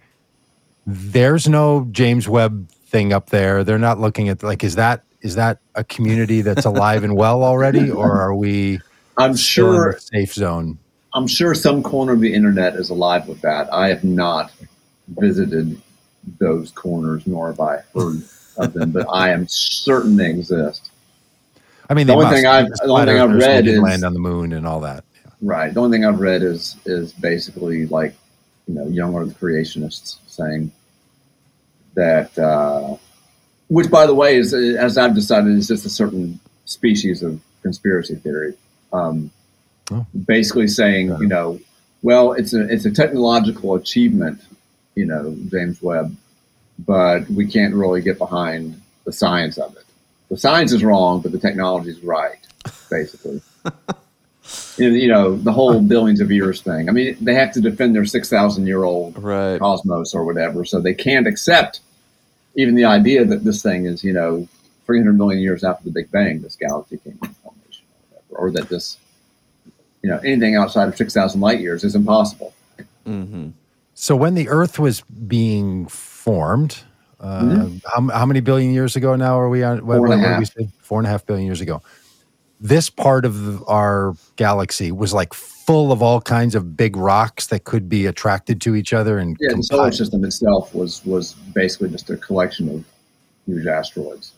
there's 0.86 1.48
no 1.48 1.86
James 1.92 2.28
Webb 2.28 2.68
thing 2.70 3.12
up 3.12 3.30
there? 3.30 3.64
They're 3.64 3.78
not 3.78 4.00
looking 4.00 4.28
at 4.28 4.42
like 4.42 4.64
is 4.64 4.74
that 4.76 5.04
is 5.22 5.34
that 5.36 5.58
a 5.74 5.84
community 5.84 6.42
that's 6.42 6.64
alive 6.66 7.04
and 7.04 7.16
well 7.16 7.42
already, 7.42 7.90
or 7.90 8.20
are 8.20 8.34
we? 8.34 8.80
I'm 9.16 9.36
sure 9.36 9.98
safe 9.98 10.34
zone. 10.34 10.78
I'm 11.14 11.26
sure 11.26 11.54
some 11.54 11.82
corner 11.82 12.12
of 12.12 12.20
the 12.20 12.32
internet 12.32 12.74
is 12.76 12.90
alive 12.90 13.28
with 13.28 13.40
that. 13.42 13.72
I 13.72 13.88
have 13.88 14.02
not 14.04 14.50
visited 15.08 15.80
those 16.38 16.70
corners, 16.72 17.26
nor 17.26 17.48
have 17.48 17.60
I 17.60 17.78
heard 17.94 18.22
of 18.56 18.72
them, 18.72 18.90
but 18.92 19.06
I 19.12 19.30
am 19.30 19.46
certain 19.48 20.16
they 20.16 20.30
exist. 20.30 20.90
I 21.90 21.94
mean, 21.94 22.06
The 22.06 22.14
only 22.14 22.24
must. 22.24 22.36
thing 22.36 22.46
I've- 22.46 22.68
the 22.82 22.88
only 22.88 23.04
thing 23.06 23.18
I've 23.18 23.34
read 23.36 23.66
is- 23.66 23.80
land 23.80 24.04
on 24.04 24.14
the 24.14 24.20
moon 24.20 24.52
and 24.52 24.66
all 24.66 24.80
that. 24.80 25.04
Right. 25.42 25.74
The 25.74 25.80
only 25.80 25.96
thing 25.96 26.04
I've 26.06 26.20
read 26.20 26.42
is 26.42 26.76
is 26.86 27.12
basically 27.12 27.86
like 27.86 28.14
you 28.66 28.74
know 28.74 28.86
young 28.86 29.14
Earth 29.16 29.34
creationists 29.40 30.16
saying 30.26 30.70
that, 31.94 32.36
uh, 32.38 32.96
which 33.68 33.90
by 33.90 34.06
the 34.06 34.14
way 34.14 34.36
is 34.36 34.52
as 34.54 34.98
I've 34.98 35.14
decided 35.14 35.56
is 35.56 35.68
just 35.68 35.86
a 35.86 35.90
certain 35.90 36.38
species 36.64 37.22
of 37.22 37.40
conspiracy 37.62 38.16
theory. 38.16 38.54
Um, 38.92 39.30
Oh. 39.90 40.06
Basically 40.26 40.68
saying 40.68 41.08
you 41.20 41.26
know, 41.26 41.58
well, 42.02 42.32
it's 42.32 42.54
a 42.54 42.66
it's 42.72 42.84
a 42.86 42.90
technological 42.90 43.74
achievement, 43.74 44.40
you 44.94 45.04
know, 45.04 45.36
James 45.50 45.82
Webb, 45.82 46.16
but 46.86 47.28
we 47.28 47.46
can't 47.46 47.74
really 47.74 48.00
get 48.00 48.16
behind 48.16 48.80
the 49.04 49.12
science 49.12 49.58
of 49.58 49.76
it. 49.76 49.84
The 50.30 50.36
science 50.38 50.72
is 50.72 50.82
wrong, 50.84 51.20
but 51.20 51.32
the 51.32 51.38
technology 51.38 51.90
is 51.90 52.02
right, 52.02 52.38
basically. 52.90 53.42
you 54.78 54.88
know- 54.90 54.96
you 54.96 55.08
know, 55.08 55.36
the 55.36 55.52
whole 55.52 55.80
billions 55.80 56.20
of 56.20 56.30
years 56.30 56.62
thing. 56.62 56.88
I 56.88 56.92
mean, 56.92 57.16
they 57.20 57.34
have 57.34 57.52
to 57.52 57.60
defend 57.60 57.94
their 57.94 58.04
6,000 58.06 58.66
year 58.66 58.84
old 58.84 59.18
Right. 59.22 59.58
cosmos 59.58 60.14
or 60.14 60.24
whatever, 60.24 60.64
so 60.64 60.80
they 60.80 60.94
can't 60.94 61.26
accept 61.26 61.80
even 62.56 62.74
the 62.74 62.84
idea 62.84 63.24
that 63.24 63.44
this 63.44 63.62
thing 63.62 63.86
is, 63.86 64.02
you 64.04 64.12
know, 64.12 64.46
300 64.86 65.12
million 65.16 65.40
years 65.40 65.64
after 65.64 65.84
the 65.84 65.90
Big 65.90 66.10
Bang, 66.10 66.40
this 66.42 66.56
galaxy 66.56 66.98
came 66.98 67.18
into 67.22 67.34
formation, 67.36 67.84
or, 68.10 68.18
whatever, 68.38 68.46
or 68.46 68.50
that 68.50 68.68
this, 68.68 68.98
you 70.02 70.10
know, 70.10 70.18
anything 70.18 70.56
outside 70.56 70.88
of 70.88 70.96
6,000 70.96 71.40
light 71.40 71.60
years 71.60 71.84
is 71.84 71.94
impossible. 71.94 72.52
hmm 73.06 73.50
So 73.94 74.16
when 74.16 74.34
the 74.34 74.48
Earth 74.48 74.78
was 74.78 75.02
being 75.02 75.86
formed, 75.86 76.82
uh, 77.20 77.40
Mm-hmm. 77.42 77.76
how, 78.08 78.18
how 78.18 78.26
many 78.26 78.40
billion 78.40 78.72
years 78.72 78.96
ago 78.96 79.14
now 79.14 79.38
are 79.38 79.48
we 79.48 79.62
on? 79.62 79.86
What, 79.86 79.98
Four 79.98 80.06
and 80.06 80.14
a 80.14 80.16
what 80.16 80.22
did 80.22 80.30
half. 80.30 80.38
we 80.40 80.44
say? 80.64 80.68
Four 80.80 80.98
and 80.98 81.06
a 81.06 81.10
half 81.10 81.24
billion 81.24 81.46
years 81.46 81.60
ago. 81.60 81.80
This 82.64 82.88
part 82.88 83.24
of 83.24 83.68
our 83.68 84.14
galaxy 84.36 84.92
was 84.92 85.12
like 85.12 85.34
full 85.34 85.90
of 85.90 86.00
all 86.00 86.20
kinds 86.20 86.54
of 86.54 86.76
big 86.76 86.96
rocks 86.96 87.48
that 87.48 87.64
could 87.64 87.88
be 87.88 88.06
attracted 88.06 88.60
to 88.62 88.76
each 88.76 88.92
other 88.92 89.18
and 89.18 89.36
Yeah, 89.40 89.56
the 89.56 89.62
solar 89.64 89.90
system 89.90 90.24
itself 90.24 90.72
was 90.74 91.04
was 91.04 91.32
basically 91.54 91.90
just 91.90 92.08
a 92.08 92.16
collection 92.16 92.68
of 92.68 92.84
huge 93.46 93.66
asteroids. 93.66 94.32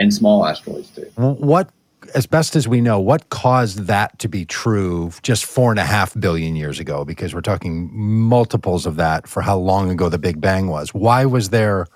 And 0.00 0.12
small 0.12 0.44
asteroids 0.44 0.90
too. 0.90 1.10
what 1.16 1.70
as 2.14 2.26
best 2.26 2.56
as 2.56 2.66
we 2.66 2.80
know 2.80 2.98
what 2.98 3.28
caused 3.30 3.80
that 3.86 4.18
to 4.18 4.28
be 4.28 4.44
true 4.44 5.12
just 5.22 5.44
four 5.44 5.70
and 5.70 5.78
a 5.78 5.84
half 5.84 6.18
billion 6.18 6.56
years 6.56 6.80
ago? 6.80 7.04
Because 7.04 7.34
we're 7.34 7.40
talking 7.40 7.90
multiples 7.92 8.86
of 8.86 8.96
that 8.96 9.26
for 9.28 9.42
how 9.42 9.56
long 9.56 9.90
ago 9.90 10.08
the 10.08 10.18
big 10.18 10.40
bang 10.40 10.68
was. 10.68 10.94
Why 10.94 11.24
was 11.24 11.50
there 11.50 11.86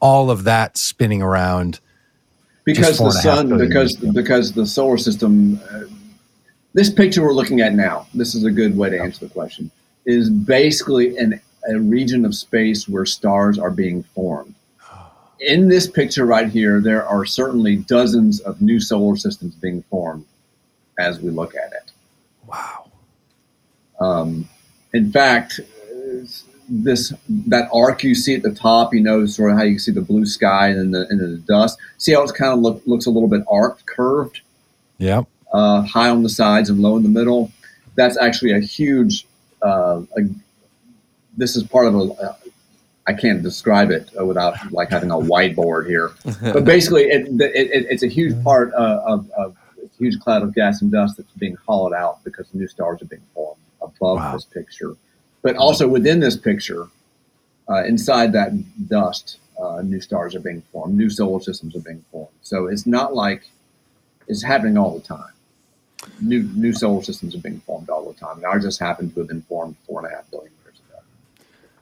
all 0.00 0.30
of 0.30 0.44
that 0.44 0.76
spinning 0.76 1.22
around 1.22 1.80
because 2.74 2.98
the 2.98 3.04
and 3.04 3.12
a 3.12 3.16
half 3.16 3.22
sun 3.22 3.58
because 3.58 4.02
years 4.02 4.14
because 4.14 4.52
the 4.52 4.66
solar 4.66 4.98
system 4.98 5.60
uh, 5.70 5.82
this 6.72 6.90
picture 6.90 7.22
we're 7.22 7.32
looking 7.32 7.60
at 7.60 7.74
now 7.74 8.06
this 8.14 8.34
is 8.34 8.44
a 8.44 8.50
good 8.50 8.76
way 8.76 8.90
to 8.90 9.00
answer 9.00 9.26
the 9.26 9.32
question 9.32 9.70
is 10.06 10.30
basically 10.30 11.16
an, 11.16 11.40
a 11.68 11.78
region 11.78 12.24
of 12.24 12.34
space 12.34 12.88
where 12.88 13.04
stars 13.04 13.58
are 13.58 13.70
being 13.70 14.02
formed. 14.14 14.54
In 15.40 15.68
this 15.68 15.86
picture 15.88 16.26
right 16.26 16.48
here 16.48 16.80
there 16.80 17.06
are 17.06 17.24
certainly 17.24 17.76
dozens 17.76 18.40
of 18.40 18.60
new 18.60 18.80
solar 18.80 19.16
systems 19.16 19.54
being 19.54 19.82
formed 19.84 20.26
as 20.98 21.20
we 21.20 21.30
look 21.30 21.54
at 21.54 21.72
it. 21.72 21.92
Wow. 22.46 22.90
Um, 24.00 24.48
in 24.92 25.10
fact, 25.10 25.60
this 26.72 27.12
that 27.48 27.68
arc 27.72 28.04
you 28.04 28.14
see 28.14 28.34
at 28.36 28.42
the 28.42 28.54
top, 28.54 28.94
you 28.94 29.00
know, 29.00 29.26
sort 29.26 29.50
of 29.52 29.58
how 29.58 29.64
you 29.64 29.78
see 29.78 29.90
the 29.92 30.00
blue 30.00 30.24
sky 30.24 30.68
and 30.68 30.78
then 30.78 30.90
the, 30.92 31.06
and 31.10 31.20
then 31.20 31.32
the 31.32 31.38
dust. 31.38 31.78
See 31.98 32.12
how 32.12 32.22
it's 32.22 32.32
kind 32.32 32.52
of 32.52 32.60
look, 32.60 32.80
looks 32.86 33.06
a 33.06 33.10
little 33.10 33.28
bit 33.28 33.42
arced, 33.50 33.84
curved, 33.86 34.40
Yeah. 34.98 35.22
uh, 35.52 35.82
high 35.82 36.08
on 36.08 36.22
the 36.22 36.28
sides 36.28 36.70
and 36.70 36.78
low 36.80 36.96
in 36.96 37.02
the 37.02 37.08
middle. 37.08 37.50
That's 37.96 38.16
actually 38.16 38.52
a 38.52 38.60
huge. 38.60 39.26
Uh, 39.62 40.02
a, 40.16 40.20
this 41.36 41.56
is 41.56 41.64
part 41.64 41.86
of 41.86 41.94
a. 41.94 41.98
Uh, 41.98 42.34
I 43.06 43.12
can't 43.14 43.42
describe 43.42 43.90
it 43.90 44.08
uh, 44.18 44.24
without 44.24 44.54
like 44.70 44.90
having 44.90 45.10
a 45.10 45.14
whiteboard 45.16 45.88
here, 45.88 46.12
but 46.52 46.64
basically, 46.64 47.04
it, 47.04 47.26
it, 47.40 47.70
it, 47.72 47.86
it's 47.90 48.02
a 48.04 48.08
huge 48.08 48.40
part 48.44 48.72
uh, 48.74 49.02
of, 49.04 49.28
of 49.32 49.56
a 49.82 49.88
huge 49.98 50.20
cloud 50.20 50.42
of 50.42 50.54
gas 50.54 50.80
and 50.82 50.92
dust 50.92 51.16
that's 51.16 51.32
being 51.32 51.56
hollowed 51.66 51.92
out 51.94 52.22
because 52.22 52.46
new 52.54 52.68
stars 52.68 53.02
are 53.02 53.06
being 53.06 53.22
formed 53.34 53.58
above 53.82 54.18
Wow. 54.18 54.32
this 54.34 54.44
picture. 54.44 54.94
But 55.42 55.56
also 55.56 55.88
within 55.88 56.20
this 56.20 56.36
picture, 56.36 56.88
uh, 57.68 57.84
inside 57.84 58.32
that 58.32 58.52
dust, 58.88 59.38
uh, 59.60 59.82
new 59.82 60.00
stars 60.00 60.34
are 60.34 60.40
being 60.40 60.62
formed, 60.72 60.94
new 60.96 61.08
solar 61.10 61.40
systems 61.40 61.74
are 61.76 61.80
being 61.80 62.04
formed. 62.10 62.32
So 62.42 62.66
it's 62.66 62.86
not 62.86 63.14
like 63.14 63.48
it's 64.28 64.42
happening 64.42 64.76
all 64.76 64.94
the 64.98 65.04
time. 65.04 65.32
New 66.20 66.42
new 66.54 66.72
solar 66.72 67.02
systems 67.02 67.34
are 67.34 67.38
being 67.40 67.60
formed 67.60 67.90
all 67.90 68.10
the 68.10 68.18
time, 68.18 68.36
and 68.38 68.46
ours 68.46 68.64
just 68.64 68.80
happened 68.80 69.12
to 69.14 69.20
have 69.20 69.28
been 69.28 69.42
formed 69.42 69.76
four 69.86 70.02
and 70.02 70.10
a 70.10 70.16
half 70.16 70.30
billion 70.30 70.50
years 70.64 70.76
ago. 70.88 70.98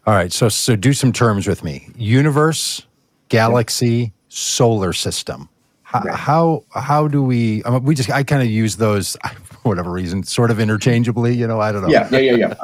all 0.07 0.15
right 0.15 0.33
so 0.33 0.49
so 0.49 0.75
do 0.75 0.93
some 0.93 1.13
terms 1.13 1.47
with 1.47 1.63
me 1.63 1.89
universe 1.97 2.83
galaxy 3.29 4.13
solar 4.29 4.93
system 4.93 5.49
how, 5.85 6.01
Right. 6.01 6.15
how 6.17 6.65
how 6.75 7.07
do 7.09 7.23
we 7.23 7.63
I 7.65 7.71
mean, 7.71 7.85
we 7.85 7.95
just 7.95 8.11
i 8.11 8.25
kind 8.25 8.43
of 8.43 8.49
use 8.49 8.77
those 8.77 9.17
for 9.45 9.57
whatever 9.69 9.93
reason 9.93 10.25
sort 10.25 10.51
of 10.51 10.59
interchangeably 10.59 11.35
you 11.37 11.47
know 11.47 11.61
i 11.61 11.71
don't 11.71 11.83
know 11.83 11.89
Yeah, 11.89 12.09
yeah, 12.11 12.19
yeah, 12.19 12.37
yeah. 12.37 12.55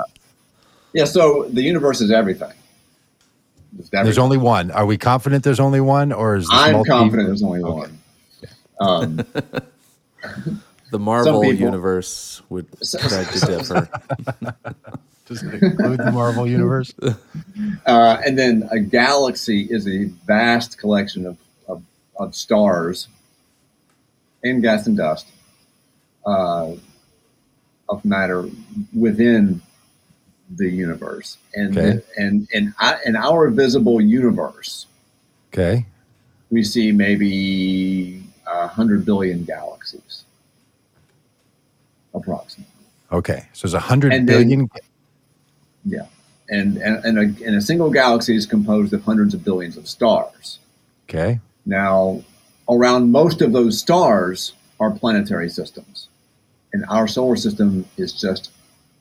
Yeah. 0.95 1.05
So 1.05 1.45
the 1.51 1.63
universe 1.63 2.01
is 2.01 2.11
everything. 2.11 2.53
It's 3.79 3.91
there's 3.91 4.19
only 4.19 4.39
one 4.39 4.71
are 4.71 4.87
we 4.87 4.97
confident 4.97 5.43
there's 5.45 5.59
only 5.61 5.81
one 5.81 6.13
or 6.13 6.37
is 6.37 6.45
this 6.45 6.53
I'm 6.57 6.73
multi- 6.75 6.91
confident 6.91 7.29
there's 7.29 7.43
only 7.43 7.63
Okay. 7.63 7.91
one. 7.91 7.99
Um, 8.81 9.27
The 10.91 10.99
Marvel 11.01 11.41
people- 11.41 11.55
universe 11.61 12.41
would 12.51 12.71
beg 12.93 13.27
to 13.29 13.41
differ. 13.47 13.89
Does 15.27 15.43
it 15.43 15.61
include 15.63 15.99
the 15.99 16.13
Marvel 16.13 16.47
universe? 16.47 16.95
uh, 17.87 18.19
and 18.25 18.39
then 18.39 18.69
a 18.71 18.79
galaxy 18.79 19.63
is 19.69 19.89
a 19.89 20.05
vast 20.27 20.79
collection 20.79 21.27
of, 21.27 21.37
of, 21.67 21.83
of 22.19 22.37
stars 22.37 23.09
and 24.45 24.63
gas 24.63 24.87
and 24.87 24.97
dust 24.97 25.27
uh, 26.27 26.73
of 27.89 28.05
matter 28.05 28.49
within 28.97 29.61
the 30.57 30.69
universe. 30.69 31.39
And 31.55 31.77
Okay. 31.77 32.01
and 32.17 32.49
and 32.55 32.75
I, 32.79 32.99
in 33.07 33.17
our 33.17 33.49
visible 33.51 34.01
universe, 34.01 34.87
Okay. 35.53 35.87
we 36.51 36.63
see 36.63 36.93
maybe 36.93 38.23
a 38.47 38.67
hundred 38.69 39.05
billion 39.07 39.45
galaxies, 39.45 40.25
approximately. 42.15 42.73
Okay. 43.13 43.47
So 43.53 43.67
there's 43.67 43.75
a 43.75 43.81
hundred 43.81 44.13
And 44.13 44.29
then- 44.29 44.69
Yeah, 45.87 46.07
and 46.49 46.77
and 46.79 47.05
and 47.05 47.19
a, 47.19 47.47
and 47.47 47.57
a 47.57 47.61
single 47.61 47.91
galaxy 47.91 48.35
is 48.37 48.47
composed 48.47 48.93
of 48.93 49.03
hundreds 49.03 49.35
of 49.35 49.45
billions 49.45 49.77
of 49.77 49.89
stars. 49.89 50.59
okay. 51.09 51.41
Now, 51.67 52.23
around 52.69 53.11
most 53.11 53.41
of 53.43 53.53
those 53.53 53.79
stars 53.79 54.53
are 54.81 54.91
planetary 54.91 55.49
systems, 55.49 56.09
and 56.73 56.85
our 56.89 57.07
solar 57.09 57.37
system 57.37 57.87
is 57.97 58.13
just 58.13 58.51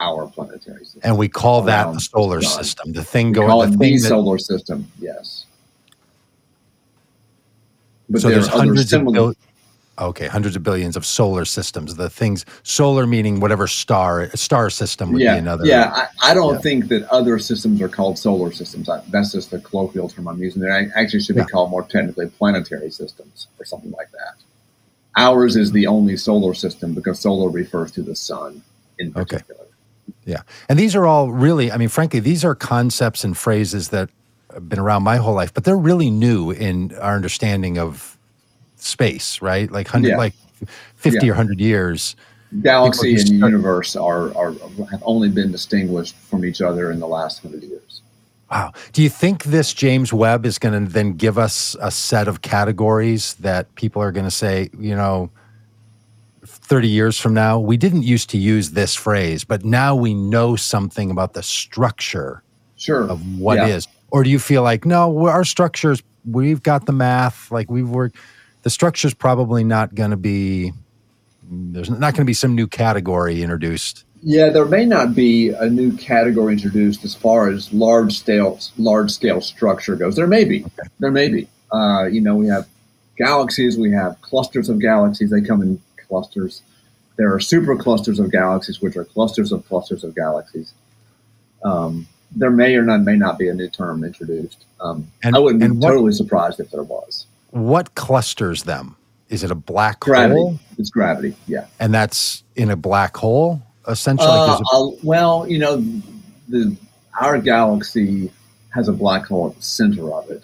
our 0.04 0.28
planetary 0.28 0.84
system. 0.86 1.02
And 1.04 1.18
we 1.18 1.28
call 1.28 1.62
that 1.64 1.94
the 1.94 2.00
solar 2.00 2.40
the 2.40 2.46
sun. 2.46 2.64
system. 2.64 2.94
The 2.94 3.04
thing 3.04 3.28
we 3.28 3.34
going. 3.34 3.48
call 3.50 3.62
the 3.66 3.74
it 3.74 3.78
thing 3.78 3.96
the 3.96 4.02
that- 4.02 4.08
solar 4.10 4.38
system. 4.38 4.92
Yes. 5.00 5.46
But 8.10 8.22
so 8.22 8.28
there 8.28 8.36
there's 8.40 8.48
hundreds 8.48 8.94
of 8.94 9.06
bil- 9.06 9.34
Okay, 10.00 10.26
hundreds 10.26 10.56
of 10.56 10.64
billions 10.64 10.98
of 10.98 11.06
solar 11.06 11.46
systems. 11.46 11.96
The 11.96 12.10
things 12.10 12.46
solar 12.64 13.06
meaning 13.06 13.40
whatever 13.40 13.68
star 13.68 14.30
star 14.36 14.72
system 14.72 15.14
would 15.14 15.22
yeah, 15.22 15.36
be 15.36 15.40
another. 15.40 15.66
yeah. 15.68 16.08
I, 16.20 16.32
I 16.32 16.34
don't 16.34 16.56
yeah. 16.56 16.62
think 16.62 16.88
that 16.88 17.04
other 17.12 17.38
systems 17.38 17.80
are 17.80 17.88
called 17.88 18.18
solar 18.18 18.52
systems. 18.52 18.90
I, 18.90 19.02
that's 19.12 19.34
just 19.34 19.54
a 19.54 19.60
colloquial 19.60 20.10
term 20.10 20.28
I'm 20.28 20.42
using. 20.42 20.64
They 20.64 20.88
actually 20.96 21.22
should 21.22 21.36
Yeah. 21.36 21.44
be 21.44 21.50
called 21.52 21.70
more 21.70 21.84
technically 21.84 22.28
planetary 22.28 22.90
systems 22.90 23.48
or 23.60 23.66
something 23.66 23.92
like 23.92 24.12
that. 24.14 24.42
Ours 25.16 25.56
is 25.56 25.70
mm-hmm. 25.70 25.76
the 25.76 25.88
only 25.88 26.18
solar 26.18 26.56
system 26.56 26.96
because 26.96 27.20
solar 27.20 27.50
refers 27.50 27.92
to 27.92 28.02
the 28.02 28.16
sun 28.16 28.64
in 28.98 29.14
Okay. 29.16 29.42
Particular. 30.24 30.46
And 30.70 30.80
these 30.80 30.96
are 30.96 31.06
all 31.06 31.32
really, 31.32 31.72
I 31.72 31.78
mean, 31.78 31.90
frankly, 31.90 32.20
these 32.20 32.44
are 32.46 32.56
concepts 32.56 33.24
and 33.24 33.38
phrases 33.38 33.90
that 33.90 34.10
have 34.54 34.70
been 34.70 34.80
around 34.80 35.04
my 35.04 35.18
whole 35.18 35.34
life, 35.34 35.54
but 35.54 35.64
they're 35.64 35.78
really 35.78 36.10
new 36.12 36.52
in 36.52 36.96
our 37.00 37.16
understanding 37.16 37.78
of 37.78 38.18
space, 38.78 39.42
right? 39.42 39.72
Like 39.72 39.88
hundred, 39.88 40.10
Yeah. 40.10 40.18
like 40.18 40.34
fifty 40.96 41.26
Yeah. 41.26 41.32
or 41.32 41.36
hundred 41.36 41.60
years. 41.60 42.16
Galaxy 42.62 43.16
and 43.16 43.30
universe 43.30 43.96
are, 43.96 44.36
are 44.38 44.54
have 44.92 45.02
only 45.04 45.30
been 45.30 45.52
distinguished 45.52 46.16
from 46.16 46.46
each 46.46 46.62
other 46.62 46.92
in 46.92 47.00
the 47.00 47.08
last 47.08 47.42
hundred 47.42 47.64
years. 47.64 48.02
Wow. 48.52 48.74
Do 48.92 49.02
you 49.02 49.10
think 49.10 49.46
this 49.46 49.74
James 49.74 50.14
Webb 50.14 50.46
is 50.46 50.60
going 50.60 50.86
to 50.86 50.92
then 50.92 51.14
give 51.14 51.40
us 51.40 51.76
a 51.82 51.90
set 51.90 52.28
of 52.28 52.44
categories 52.44 53.34
that 53.36 53.74
people 53.74 54.00
are 54.04 54.12
going 54.12 54.26
to 54.26 54.32
say, 54.32 54.70
you 54.78 54.96
know, 54.96 55.32
30 56.64 56.88
years 56.88 57.20
from 57.20 57.34
now, 57.34 57.60
we 57.60 57.78
didn't 57.78 58.04
used 58.04 58.30
to 58.32 58.38
use 58.38 58.72
this 58.72 58.96
phrase, 58.96 59.44
but 59.44 59.64
now 59.66 59.96
we 59.96 60.14
know 60.14 60.56
something 60.56 61.12
about 61.12 61.34
the 61.34 61.44
structure 61.44 62.42
Sure. 62.78 63.04
of 63.10 63.40
what 63.40 63.60
is? 63.70 63.86
Yeah. 63.86 64.00
Or 64.12 64.24
do 64.24 64.30
you 64.30 64.40
feel 64.40 64.64
like, 64.64 64.86
no, 64.86 65.28
our 65.28 65.44
structures, 65.44 66.02
we've 66.26 66.64
got 66.64 66.86
the 66.86 66.92
math, 66.94 67.52
like 67.52 67.70
we've 67.70 67.90
worked, 67.90 68.16
the 68.64 68.70
structure's 68.70 69.14
probably 69.14 69.64
not 69.64 69.94
going 69.96 70.12
to 70.12 70.18
be, 70.18 70.72
there's 71.50 71.90
not 71.90 72.00
going 72.14 72.16
to 72.16 72.26
be 72.26 72.34
some 72.34 72.56
new 72.56 72.68
category 72.68 73.42
introduced. 73.42 74.06
Yeah, 74.22 74.50
there 74.50 74.66
may 74.66 74.86
not 74.86 75.14
be 75.14 75.50
a 75.50 75.70
new 75.70 75.98
category 75.98 76.54
introduced 76.54 77.04
as 77.04 77.14
far 77.14 77.50
as 77.50 77.74
large 77.74 78.18
scale 78.20 78.58
large 78.78 79.12
scale 79.12 79.42
structure 79.42 79.98
goes. 79.98 80.16
There 80.16 80.28
may 80.28 80.46
be. 80.46 80.66
There 81.00 81.12
may 81.12 81.28
be. 81.28 81.50
Uh, 81.74 82.06
you 82.06 82.22
know, 82.22 82.36
we 82.36 82.48
have 82.48 82.66
galaxies, 83.18 83.78
we 83.78 83.92
have 83.92 84.22
clusters 84.22 84.70
of 84.70 84.80
galaxies. 84.80 85.30
They 85.30 85.42
come 85.42 85.62
in 85.62 85.82
clusters. 86.18 86.62
There 87.18 87.34
are 87.34 87.40
super 87.40 87.76
clusters 87.76 88.20
of 88.20 88.32
galaxies, 88.32 88.82
which 88.82 88.96
are 88.96 89.04
clusters 89.06 89.52
of 89.52 89.68
clusters 89.68 90.04
of 90.04 90.14
galaxies. 90.16 90.74
Um, 91.64 92.08
there 92.36 92.52
may 92.52 92.76
or 92.76 92.84
not 92.84 93.02
may 93.02 93.16
not 93.16 93.40
be 93.40 93.48
a 93.48 93.54
new 93.54 93.68
term 93.70 94.04
introduced. 94.04 94.66
Um, 94.80 95.08
And- 95.24 95.36
I 95.36 95.40
wouldn't 95.40 95.64
and 95.64 95.74
be 95.74 95.78
what- 95.80 95.90
totally 95.92 96.12
surprised 96.14 96.60
if 96.60 96.70
there 96.70 96.84
was. 96.84 97.26
What 97.52 97.96
clusters 97.96 98.64
them? 98.64 98.96
Is 99.30 99.44
it 99.44 99.50
a 99.50 99.56
black 99.56 100.00
Gravity. 100.02 100.40
hole? 100.40 100.60
It's 100.78 100.92
gravity. 100.92 101.36
Yeah. 101.48 101.66
And 101.80 101.92
that's 101.94 102.44
in 102.56 102.70
a 102.70 102.76
black 102.76 103.18
hole, 103.18 103.62
essentially. 103.88 104.30
Uh, 104.30 104.60
uh, 104.72 104.88
well, 105.02 105.48
you 105.48 105.58
know, 105.58 105.78
the 106.50 106.76
our 107.20 107.40
galaxy 107.40 108.32
has 108.70 108.88
a 108.88 108.92
black 108.94 109.26
hole 109.28 109.50
at 109.50 109.56
the 109.56 109.62
center 109.64 110.12
of 110.14 110.30
it, 110.32 110.44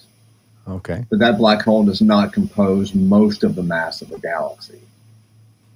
okay. 0.68 1.04
but 1.10 1.18
that 1.20 1.38
black 1.38 1.62
hole 1.64 1.84
does 1.84 2.00
not 2.02 2.32
compose 2.32 2.94
most 2.94 3.44
of 3.44 3.56
the 3.56 3.64
mass 3.64 4.02
of 4.04 4.10
the 4.10 4.20
galaxy. 4.20 4.80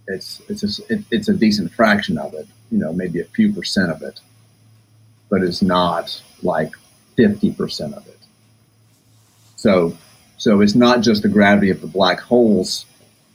It's 0.07 0.41
it's 0.49 0.79
a, 0.79 0.93
it, 0.93 1.03
it's 1.11 1.29
a 1.29 1.33
decent 1.33 1.71
fraction 1.71 2.17
of 2.17 2.33
it, 2.33 2.47
you 2.71 2.77
know, 2.77 2.91
maybe 2.91 3.19
a 3.21 3.25
few 3.25 3.53
percent 3.53 3.91
of 3.91 4.01
it, 4.01 4.19
but 5.29 5.41
it's 5.43 5.61
not 5.61 6.21
like 6.41 6.71
fifty 7.15 7.51
percent 7.51 7.93
of 7.93 8.05
it. 8.07 8.19
So, 9.55 9.95
so 10.37 10.59
it's 10.59 10.75
not 10.75 11.01
just 11.01 11.21
the 11.21 11.29
gravity 11.29 11.69
of 11.69 11.79
the 11.79 11.87
black 11.87 12.19
holes 12.19 12.85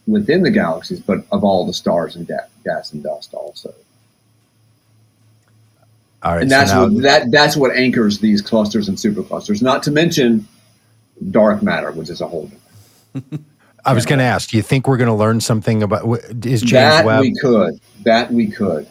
within 0.07 0.43
the 0.43 0.51
galaxies, 0.51 1.01
but 1.01 1.25
of 1.33 1.43
all 1.43 1.67
the 1.67 1.73
stars 1.73 2.17
and 2.17 2.27
ga- 2.27 2.49
gas 2.65 2.93
and 2.93 3.03
dust 3.03 3.33
also. 3.33 3.75
All 6.23 6.33
right. 6.35 6.43
and 6.43 6.51
so 6.51 6.57
that's 6.59 6.71
now- 6.73 6.83
what 6.89 7.03
that 7.03 7.31
that's 7.31 7.57
what 7.57 7.75
anchors 7.77 8.19
these 8.19 8.43
clusters 8.43 8.89
and 8.89 8.99
superclusters. 8.99 9.63
Not 9.63 9.83
to 9.85 9.91
mention 9.91 10.47
dark 11.31 11.63
matter, 11.63 11.93
which 11.93 12.11
is 12.11 12.21
a 12.21 12.27
whole 12.29 12.51
different. 13.15 13.45
I 13.85 13.93
was 13.95 14.05
going 14.07 14.19
to 14.19 14.25
ask, 14.25 14.51
do 14.51 14.57
you 14.57 14.63
think 14.63 14.87
we're 14.87 14.97
going 14.97 15.09
to 15.09 15.15
learn 15.15 15.41
something 15.41 15.83
about, 15.83 16.05
is 16.45 16.61
James 16.63 16.73
Webb? 16.73 16.73
that 16.73 17.05
Webb? 17.07 17.21
we 17.23 17.35
could. 17.35 17.81
That 18.05 18.33
we 18.33 18.47
could. 18.49 18.87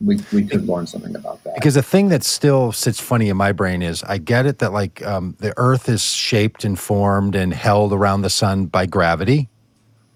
We, 0.00 0.18
we 0.32 0.46
could 0.46 0.66
learn 0.66 0.86
something 0.86 1.14
about 1.14 1.44
that. 1.44 1.56
because 1.56 1.74
the 1.74 1.82
thing 1.82 2.08
that 2.08 2.24
still 2.24 2.72
sits 2.72 2.98
funny 2.98 3.28
in 3.28 3.36
my 3.36 3.52
brain 3.52 3.82
is 3.82 4.02
I 4.04 4.16
get 4.16 4.46
it 4.46 4.58
that 4.60 4.72
like 4.72 5.04
um, 5.04 5.36
the 5.40 5.52
earth 5.58 5.90
is 5.90 6.02
shaped 6.02 6.64
and 6.64 6.78
formed 6.78 7.34
and 7.34 7.52
held 7.52 7.92
around 7.92 8.22
the 8.22 8.30
sun 8.30 8.64
by 8.64 8.86
gravity. 8.86 9.50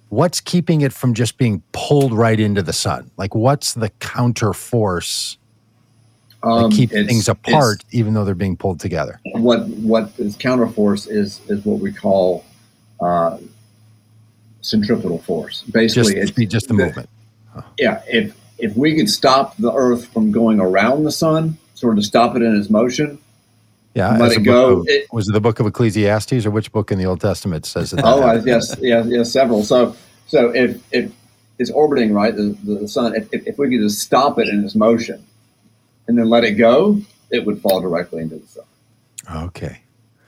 What's 0.09 0.41
keeping 0.41 0.81
it 0.81 0.93
from 0.95 1.13
just 1.13 1.37
being 1.37 1.63
pulled 1.73 2.15
right 2.15 2.41
into 2.41 2.63
the 2.63 2.73
sun? 2.73 3.11
Like, 3.19 3.35
what's 3.35 3.75
the 3.75 3.91
counter 4.01 4.55
force 4.55 5.37
that 6.43 6.49
Um, 6.49 6.71
keeps 6.71 6.93
things 6.93 7.29
apart, 7.29 7.85
even 7.91 8.15
though 8.15 8.25
they're 8.25 8.35
being 8.35 8.57
pulled 8.57 8.81
together? 8.81 9.21
What 9.35 9.67
what 9.69 10.13
is 10.19 10.35
counterforce 10.37 11.11
is 11.11 11.41
is 11.49 11.63
what 11.67 11.81
we 11.81 11.93
call 11.93 12.45
uh, 13.03 13.37
centripetal 14.65 15.19
force. 15.19 15.63
Basically, 15.63 16.15
Just, 16.15 16.39
it's 16.39 16.53
just 16.53 16.69
the 16.69 16.75
movement. 16.75 17.09
yeah. 17.79 18.03
If 18.09 18.35
if 18.59 18.77
we 18.77 18.97
could 18.97 19.11
stop 19.11 19.57
the 19.57 19.73
Earth 19.73 20.07
from 20.07 20.31
going 20.33 20.61
around 20.61 21.05
the 21.05 21.13
sun, 21.13 21.59
sort 21.75 21.99
of 21.99 22.05
stop 22.05 22.37
it 22.37 22.43
in 22.43 22.57
its 22.57 22.71
motion, 22.71 23.19
Yeah. 23.95 24.17
let 24.17 24.33
it 24.33 24.41
go. 24.41 24.81
of- 24.81 24.89
It- 24.89 25.13
was 25.13 25.29
it 25.29 25.33
the 25.33 25.41
book 25.41 25.61
of 25.61 25.67
Ecclesiastes 25.67 26.47
or 26.47 26.51
which 26.51 26.73
book 26.73 26.91
in 26.93 26.99
the 26.99 27.05
Old 27.05 27.21
Testament 27.21 27.67
says 27.67 27.93
it? 27.93 28.01
Oh, 28.03 28.23
uh, 28.23 28.41
yes, 28.47 28.75
yes, 28.81 29.07
yes, 29.09 29.31
several. 29.33 29.65
So, 29.65 29.95
so 30.29 30.51
if 30.51 30.81
if 30.93 31.11
it's 31.59 31.71
orbiting 31.71 32.13
right, 32.13 32.35
the, 32.35 32.57
the 32.65 32.89
sun, 32.89 33.15
if, 33.15 33.29
if, 33.33 33.47
if 33.47 33.59
we 33.59 33.71
could 33.71 33.81
just 33.83 34.01
stop 34.01 34.39
it 34.39 34.49
in 34.49 34.65
its 34.65 34.75
motion, 34.75 35.23
and 36.09 36.17
then 36.19 36.29
let 36.29 36.45
it 36.45 36.53
go, 36.53 36.99
it 37.31 37.45
would 37.47 37.61
fall 37.61 37.81
directly 37.81 38.23
into 38.23 38.37
the 38.37 38.47
sun. 38.47 38.65
Okay. 39.49 39.81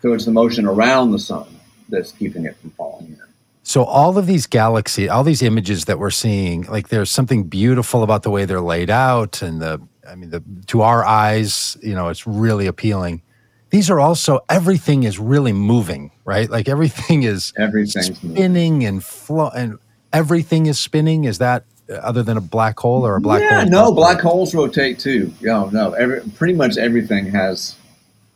So 0.02 0.12
it's 0.12 0.24
the 0.26 0.30
motion 0.30 0.66
around 0.66 1.12
the 1.12 1.18
sun 1.18 1.46
that's 1.88 2.12
keeping 2.12 2.44
it 2.44 2.56
from 2.60 2.70
falling 2.70 3.06
in. 3.08 3.18
So 3.66 3.82
all 3.82 4.16
of 4.16 4.28
these 4.28 4.46
galaxy, 4.46 5.08
all 5.08 5.24
these 5.24 5.42
images 5.42 5.86
that 5.86 5.98
we're 5.98 6.10
seeing, 6.10 6.62
like 6.66 6.86
there's 6.86 7.10
something 7.10 7.48
beautiful 7.48 8.04
about 8.04 8.22
the 8.22 8.30
way 8.30 8.44
they're 8.44 8.60
laid 8.60 8.90
out, 8.90 9.42
and 9.42 9.60
the, 9.60 9.82
I 10.08 10.14
mean, 10.14 10.30
the 10.30 10.40
to 10.68 10.82
our 10.82 11.04
eyes, 11.04 11.76
you 11.82 11.92
know, 11.92 12.06
it's 12.06 12.28
really 12.28 12.68
appealing. 12.68 13.22
These 13.70 13.90
are 13.90 13.98
also 13.98 14.38
everything 14.48 15.02
is 15.02 15.18
really 15.18 15.52
moving, 15.52 16.12
right? 16.24 16.48
Like 16.48 16.68
everything 16.68 17.24
is 17.24 17.52
Everything's 17.58 18.22
moving. 18.22 18.36
spinning 18.36 18.84
and 18.84 19.02
flow, 19.02 19.48
and 19.48 19.80
everything 20.12 20.66
is 20.66 20.78
spinning. 20.78 21.24
Is 21.24 21.38
that 21.38 21.64
uh, 21.90 21.94
other 21.94 22.22
than 22.22 22.36
a 22.36 22.40
black 22.40 22.78
hole 22.78 23.04
or 23.04 23.16
a 23.16 23.20
black 23.20 23.40
yeah, 23.40 23.62
hole? 23.62 23.68
no, 23.68 23.92
black 23.92 24.20
holes 24.20 24.54
rotate 24.54 25.00
too. 25.00 25.34
No, 25.40 25.70
no, 25.70 25.90
every, 25.94 26.20
pretty 26.36 26.54
much 26.54 26.76
everything 26.76 27.26
has. 27.32 27.74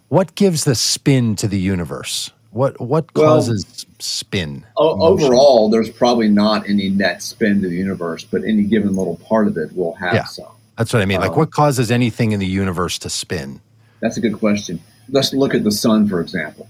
What 0.09 0.35
gives 0.35 0.65
the 0.65 0.75
spin 0.75 1.37
to 1.37 1.47
the 1.47 1.61
universe? 1.61 2.33
What 2.51 2.81
what 2.81 3.07
Well, 3.15 3.27
causes 3.27 3.87
spin? 4.01 4.65
O- 4.77 5.01
overall, 5.03 5.71
there's 5.71 5.91
probably 5.91 6.29
not 6.29 6.69
any 6.69 6.89
net 6.89 7.23
spin 7.23 7.63
to 7.63 7.69
the 7.69 7.77
universe, 7.77 8.25
but 8.25 8.43
any 8.45 8.63
given 8.65 8.97
little 8.97 9.17
part 9.17 9.47
of 9.47 9.57
it 9.57 9.75
will 9.77 9.95
have 9.95 10.15
Yeah. 10.15 10.25
some. 10.25 10.47
That's 10.77 10.93
what 10.93 11.03
I 11.03 11.05
mean. 11.05 11.21
Like, 11.21 11.31
um, 11.33 11.37
what 11.37 11.51
causes 11.53 11.91
anything 11.91 12.33
in 12.33 12.41
the 12.41 12.47
universe 12.47 12.99
to 13.01 13.11
spin? 13.11 13.61
That's 14.01 14.17
a 14.17 14.21
good 14.21 14.39
question. 14.39 14.81
Let's 15.11 15.33
look 15.33 15.55
at 15.55 15.63
the 15.63 15.71
sun, 15.71 16.09
for 16.09 16.21
example. 16.21 16.67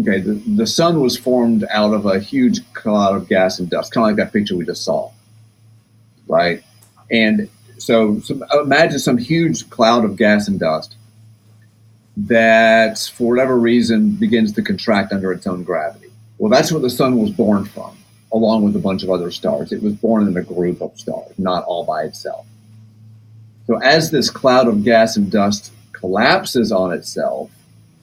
Okay, 0.00 0.20
the, 0.20 0.34
the 0.34 0.66
sun 0.66 1.00
was 1.00 1.16
formed 1.16 1.64
out 1.70 1.94
of 1.94 2.04
a 2.04 2.18
huge 2.20 2.60
cloud 2.74 3.14
of 3.14 3.28
gas 3.28 3.58
and 3.58 3.70
dust, 3.70 3.92
kind 3.92 4.04
of 4.04 4.08
like 4.08 4.16
that 4.16 4.32
picture 4.32 4.54
we 4.54 4.66
just 4.66 4.84
saw, 4.84 5.10
right? 6.28 6.62
And 7.10 7.48
so, 7.78 8.20
so 8.20 8.38
imagine 8.60 8.98
some 8.98 9.16
huge 9.16 9.70
cloud 9.70 10.04
of 10.04 10.16
gas 10.16 10.48
and 10.48 10.58
dust 10.60 10.96
that, 12.16 12.98
for 13.14 13.28
whatever 13.30 13.58
reason, 13.58 14.12
begins 14.12 14.52
to 14.54 14.62
contract 14.62 15.12
under 15.12 15.32
its 15.32 15.46
own 15.46 15.62
gravity. 15.64 16.08
Well, 16.38 16.50
that's 16.50 16.72
where 16.72 16.80
the 16.80 16.90
sun 16.90 17.16
was 17.18 17.30
born 17.30 17.64
from, 17.64 17.96
along 18.32 18.64
with 18.64 18.76
a 18.76 18.78
bunch 18.78 19.02
of 19.02 19.10
other 19.10 19.30
stars. 19.30 19.72
It 19.72 19.82
was 19.82 19.94
born 19.94 20.26
in 20.26 20.36
a 20.36 20.42
group 20.42 20.80
of 20.80 20.98
stars, 20.98 21.32
not 21.38 21.64
all 21.64 21.84
by 21.84 22.04
itself. 22.04 22.46
So, 23.66 23.76
as 23.82 24.10
this 24.10 24.30
cloud 24.30 24.68
of 24.68 24.84
gas 24.84 25.16
and 25.16 25.30
dust 25.30 25.72
collapses 25.92 26.70
on 26.72 26.92
itself 26.92 27.50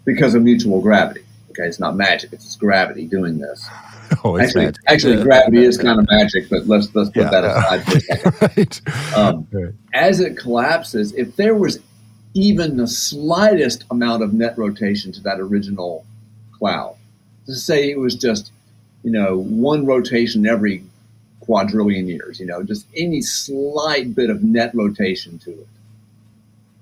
because 0.05 0.35
of 0.35 0.43
mutual 0.43 0.81
gravity, 0.81 1.21
okay, 1.51 1.63
it's 1.67 1.79
not 1.79 1.95
magic; 1.95 2.33
it's 2.33 2.43
just 2.43 2.59
gravity 2.59 3.05
doing 3.07 3.39
this. 3.39 3.67
Oh, 4.25 4.35
it's 4.35 4.49
Actually, 4.49 4.65
magic. 4.65 4.81
actually, 4.89 5.17
Yeah. 5.17 5.23
gravity 5.23 5.65
is 5.65 5.77
kind 5.77 5.97
of 5.99 6.05
magic, 6.07 6.47
but 6.49 6.67
let's 6.67 6.93
let's 6.93 7.09
put 7.09 7.23
Yeah. 7.23 7.29
that 7.31 7.43
aside 7.45 7.83
for 7.83 7.97
a 7.97 8.01
second. 8.01 8.41
right. 8.41 9.17
Um, 9.17 9.47
Right. 9.51 9.73
as 9.93 10.19
it 10.19 10.37
collapses, 10.37 11.13
if 11.13 11.35
there 11.35 11.55
was 11.55 11.79
even 12.33 12.77
the 12.77 12.87
slightest 12.87 13.83
amount 13.91 14.23
of 14.23 14.33
net 14.33 14.57
rotation 14.57 15.11
to 15.11 15.21
that 15.21 15.39
original 15.39 16.05
cloud, 16.51 16.95
to 17.45 17.55
say 17.55 17.89
it 17.89 17.99
was 17.99 18.15
just, 18.15 18.51
you 19.03 19.11
know, 19.11 19.37
one 19.37 19.85
rotation 19.85 20.47
every 20.47 20.83
quadrillion 21.39 22.07
years, 22.07 22.39
you 22.39 22.45
know, 22.45 22.63
just 22.63 22.87
any 22.95 23.21
slight 23.21 24.15
bit 24.15 24.29
of 24.29 24.43
net 24.43 24.73
rotation 24.73 25.37
to 25.39 25.51
it, 25.51 25.67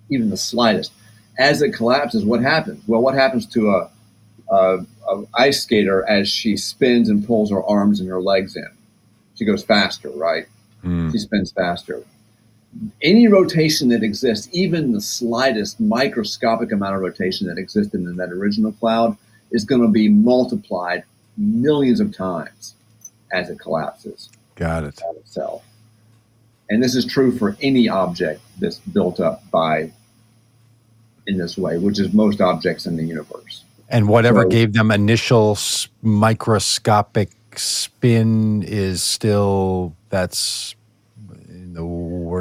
even 0.10 0.30
the 0.30 0.38
slightest, 0.38 0.92
as 1.38 1.62
it 1.62 1.74
collapses, 1.74 2.24
what 2.24 2.42
happens? 2.42 2.84
Well, 2.88 3.02
what 3.02 3.16
happens 3.16 3.46
to 3.48 3.72
a, 3.72 3.92
a, 4.50 4.86
a 5.10 5.24
ice 5.34 5.64
skater 5.64 6.08
as 6.08 6.30
she 6.30 6.56
spins 6.58 7.10
and 7.10 7.26
pulls 7.26 7.50
her 7.52 7.64
arms 7.64 8.00
and 8.00 8.10
her 8.10 8.22
legs 8.22 8.56
in? 8.56 8.70
She 9.36 9.46
goes 9.46 9.64
faster, 9.64 10.10
right? 10.10 10.46
Mm. 10.84 11.12
she 11.12 11.18
spins 11.20 11.52
faster. 11.52 12.04
Any 13.02 13.28
rotation 13.28 13.90
that 13.90 14.02
exists, 14.04 14.48
even 14.54 14.94
the 14.94 15.02
slightest 15.02 15.80
microscopic 15.80 16.72
amount 16.72 16.96
of 16.96 17.02
rotation 17.02 17.48
that 17.48 17.58
existed 17.58 18.00
in 18.02 18.16
that 18.16 18.30
original 18.32 18.72
cloud, 18.72 19.18
is 19.52 19.66
going 19.66 19.82
to 19.82 19.90
be 19.90 20.08
multiplied 20.08 21.04
millions 21.38 22.00
of 22.00 22.16
times 22.16 22.76
as 23.34 23.50
it 23.50 23.60
collapses 23.60 24.30
Got 24.56 24.86
it. 24.86 25.02
itself. 25.18 25.64
And 26.70 26.82
this 26.82 26.96
is 26.96 27.06
true 27.06 27.38
for 27.38 27.58
any 27.62 27.90
object 27.90 28.42
that's 28.60 28.80
built 28.80 29.20
up 29.20 29.50
by 29.52 29.92
in 31.28 31.38
this 31.38 31.58
way, 31.58 31.78
which 31.78 32.00
is 32.00 32.14
most 32.14 32.40
objects 32.42 32.86
in 32.86 32.96
the 32.96 33.04
universe. 33.04 33.64
And 33.90 34.08
whatever 34.08 34.44
So- 34.44 34.50
gave 34.50 34.74
them 34.74 34.92
initial 34.92 35.58
microscopic 36.02 37.32
spin 37.58 38.64
is 38.64 39.04
still 39.04 39.94
that's 40.10 40.76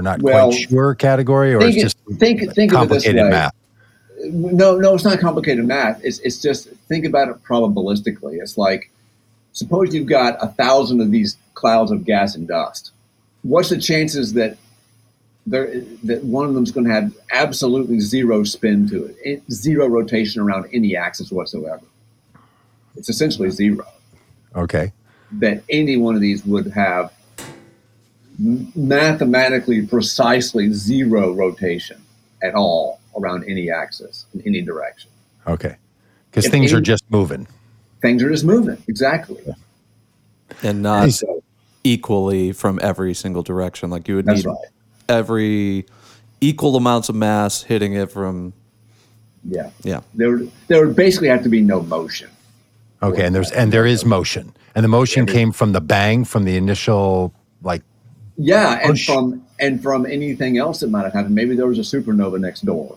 not 0.02 0.22
Well, 0.22 0.48
quite 0.50 0.68
sure 0.68 0.94
category, 0.94 1.54
or 1.54 1.60
think 1.60 1.76
it's 1.76 1.78
it- 1.78 1.82
just 1.84 2.18
think- 2.18 2.40
think 2.54 2.72
of 2.74 2.82
it 2.84 2.88
this 2.90 3.04
complicated 3.04 3.22
way. 3.22 3.30
math? 3.30 3.54
No, 4.32 4.76
no, 4.78 4.94
it's 4.94 5.04
not 5.04 5.18
complicated 5.18 5.64
math. 5.66 6.00
It's 6.04 6.18
it's 6.20 6.36
just 6.40 6.68
think 6.88 7.04
about 7.06 7.28
it 7.28 7.36
probabilistically. 7.42 8.38
It's 8.40 8.58
like 8.58 8.90
suppose 9.52 9.94
you've 9.94 10.06
got 10.06 10.36
a 10.42 10.48
thousand 10.48 11.00
of 11.00 11.10
these 11.10 11.36
clouds 11.54 11.90
of 11.90 12.04
gas 12.04 12.34
and 12.34 12.46
dust. 12.46 12.92
What's 13.42 13.70
the 13.70 13.78
chances 13.78 14.34
that 14.34 14.56
there 15.46 15.72
that 16.04 16.22
one 16.22 16.46
of 16.46 16.54
them's 16.54 16.70
going 16.70 16.86
to 16.86 16.92
have 16.92 17.12
absolutely 17.32 17.98
zero 18.00 18.44
spin 18.44 18.86
to 18.90 19.06
it, 19.06 19.16
it, 19.24 19.42
zero 19.52 19.86
rotation 19.88 20.42
around 20.42 20.66
any 20.72 20.94
axis 20.96 21.30
whatsoever? 21.32 21.80
It's 22.96 23.08
essentially 23.08 23.48
zero. 23.50 23.86
Okay. 24.54 24.92
That 25.32 25.62
any 25.70 25.96
one 25.96 26.14
of 26.14 26.20
these 26.20 26.44
would 26.44 26.66
have 26.72 27.10
mathematically 28.40 29.86
precisely 29.86 30.72
zero 30.72 31.32
rotation 31.32 32.00
at 32.42 32.54
all 32.54 33.00
around 33.16 33.44
any 33.44 33.70
axis 33.70 34.26
in 34.34 34.42
any 34.46 34.62
direction. 34.62 35.10
Okay. 35.46 35.76
Because 36.30 36.46
If 36.46 36.52
things 36.52 36.72
are 36.72 36.80
just 36.80 37.04
moving. 37.10 37.46
Things 38.00 38.22
are 38.22 38.30
just 38.30 38.44
moving. 38.44 38.82
Exactly. 38.88 39.42
and 40.62 40.82
not 40.82 41.10
So 41.10 41.42
equally 41.84 42.52
from 42.52 42.78
every 42.82 43.14
single 43.14 43.42
direction. 43.42 43.90
Like 43.90 44.08
you 44.08 44.16
would 44.16 44.26
need 44.26 44.46
right. 44.46 44.56
every 45.08 45.86
equal 46.40 46.76
amounts 46.76 47.08
of 47.08 47.14
mass 47.14 47.62
hitting 47.62 47.92
it 47.94 48.10
from 48.10 48.52
Yeah. 49.44 49.70
yeah. 49.82 50.00
There 50.14 50.30
would, 50.30 50.52
there 50.68 50.86
would 50.86 50.96
basically 50.96 51.28
have 51.28 51.42
to 51.42 51.48
be 51.48 51.60
no 51.60 51.82
motion. 51.82 52.30
Okay, 53.02 53.24
and 53.24 53.34
there's 53.34 53.50
and 53.52 53.72
there 53.72 53.86
is 53.86 54.04
motion, 54.04 54.54
and 54.74 54.84
the 54.84 54.88
motion 54.88 55.26
Yeah. 55.26 55.32
came 55.32 55.52
from 55.52 55.72
the 55.72 55.80
bang 55.80 56.22
from 56.26 56.44
the 56.44 56.56
initial 56.58 57.32
like 57.62 57.82
Yeah, 58.42 58.78
and 58.82 58.90
Push. 58.92 59.06
from 59.06 59.44
and 59.58 59.82
from 59.82 60.06
anything 60.06 60.56
else 60.56 60.80
that 60.80 60.88
might 60.90 61.02
have 61.04 61.12
happened. 61.12 61.34
Maybe 61.34 61.54
there 61.54 61.66
was 61.66 61.78
a 61.78 61.82
supernova 61.82 62.40
next 62.40 62.62
door 62.64 62.96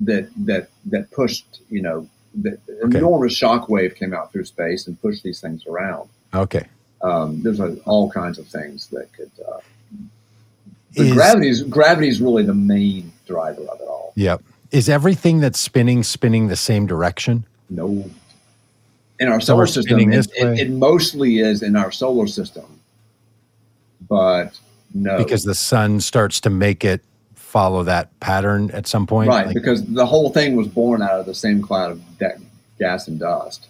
that 0.00 0.28
that 0.44 0.68
that 0.86 1.10
pushed, 1.10 1.60
you 1.70 1.80
know, 1.82 2.06
that 2.42 2.58
Okay. 2.84 2.98
enormous 2.98 3.32
shock 3.34 3.68
wave 3.68 3.94
came 3.94 4.12
out 4.12 4.30
through 4.32 4.44
space 4.44 4.86
and 4.86 5.00
pushed 5.00 5.22
these 5.22 5.40
things 5.40 5.66
around. 5.66 6.08
okay. 6.34 6.66
Um, 7.02 7.42
there's 7.42 7.60
a, 7.60 7.76
all 7.84 8.10
kinds 8.10 8.38
of 8.38 8.46
things 8.46 8.86
that 8.88 9.12
could. 9.12 9.30
Uh, 9.46 9.58
but 10.96 11.06
Is- 11.06 11.12
gravity's 11.12 11.62
gravity's 11.62 12.20
really 12.20 12.42
the 12.44 12.54
main 12.54 13.12
driver 13.26 13.62
of 13.62 13.80
it 13.80 13.86
all. 13.88 14.12
Yep. 14.16 14.42
Is 14.70 14.88
everything 14.88 15.40
that's 15.40 15.58
spinning 15.60 16.02
spinning 16.02 16.48
the 16.48 16.56
same 16.56 16.86
direction? 16.86 17.44
No. 17.70 18.10
In 19.20 19.28
our 19.28 19.40
solar 19.40 19.60
we're 19.60 19.66
system, 19.66 20.12
it, 20.12 20.26
it, 20.36 20.58
it 20.58 20.70
mostly 20.70 21.38
is 21.38 21.62
in 21.62 21.76
our 21.76 21.92
solar 21.92 22.26
system, 22.26 22.64
but 24.08 24.58
no, 24.94 25.18
Because 25.18 25.42
the 25.44 25.54
sun 25.54 26.00
starts 26.00 26.40
to 26.40 26.50
make 26.50 26.84
it 26.84 27.02
follow 27.34 27.82
that 27.84 28.18
pattern 28.20 28.70
at 28.72 28.86
some 28.86 29.06
point. 29.06 29.28
right, 29.28 29.46
Like- 29.46 29.54
because 29.54 29.84
the 29.84 30.06
whole 30.06 30.30
thing 30.30 30.56
was 30.56 30.68
born 30.68 31.02
out 31.02 31.20
of 31.20 31.26
the 31.26 31.34
same 31.34 31.60
cloud 31.62 31.90
of 31.92 32.18
da- 32.18 32.38
gas 32.78 33.06
and 33.08 33.18
dust. 33.18 33.66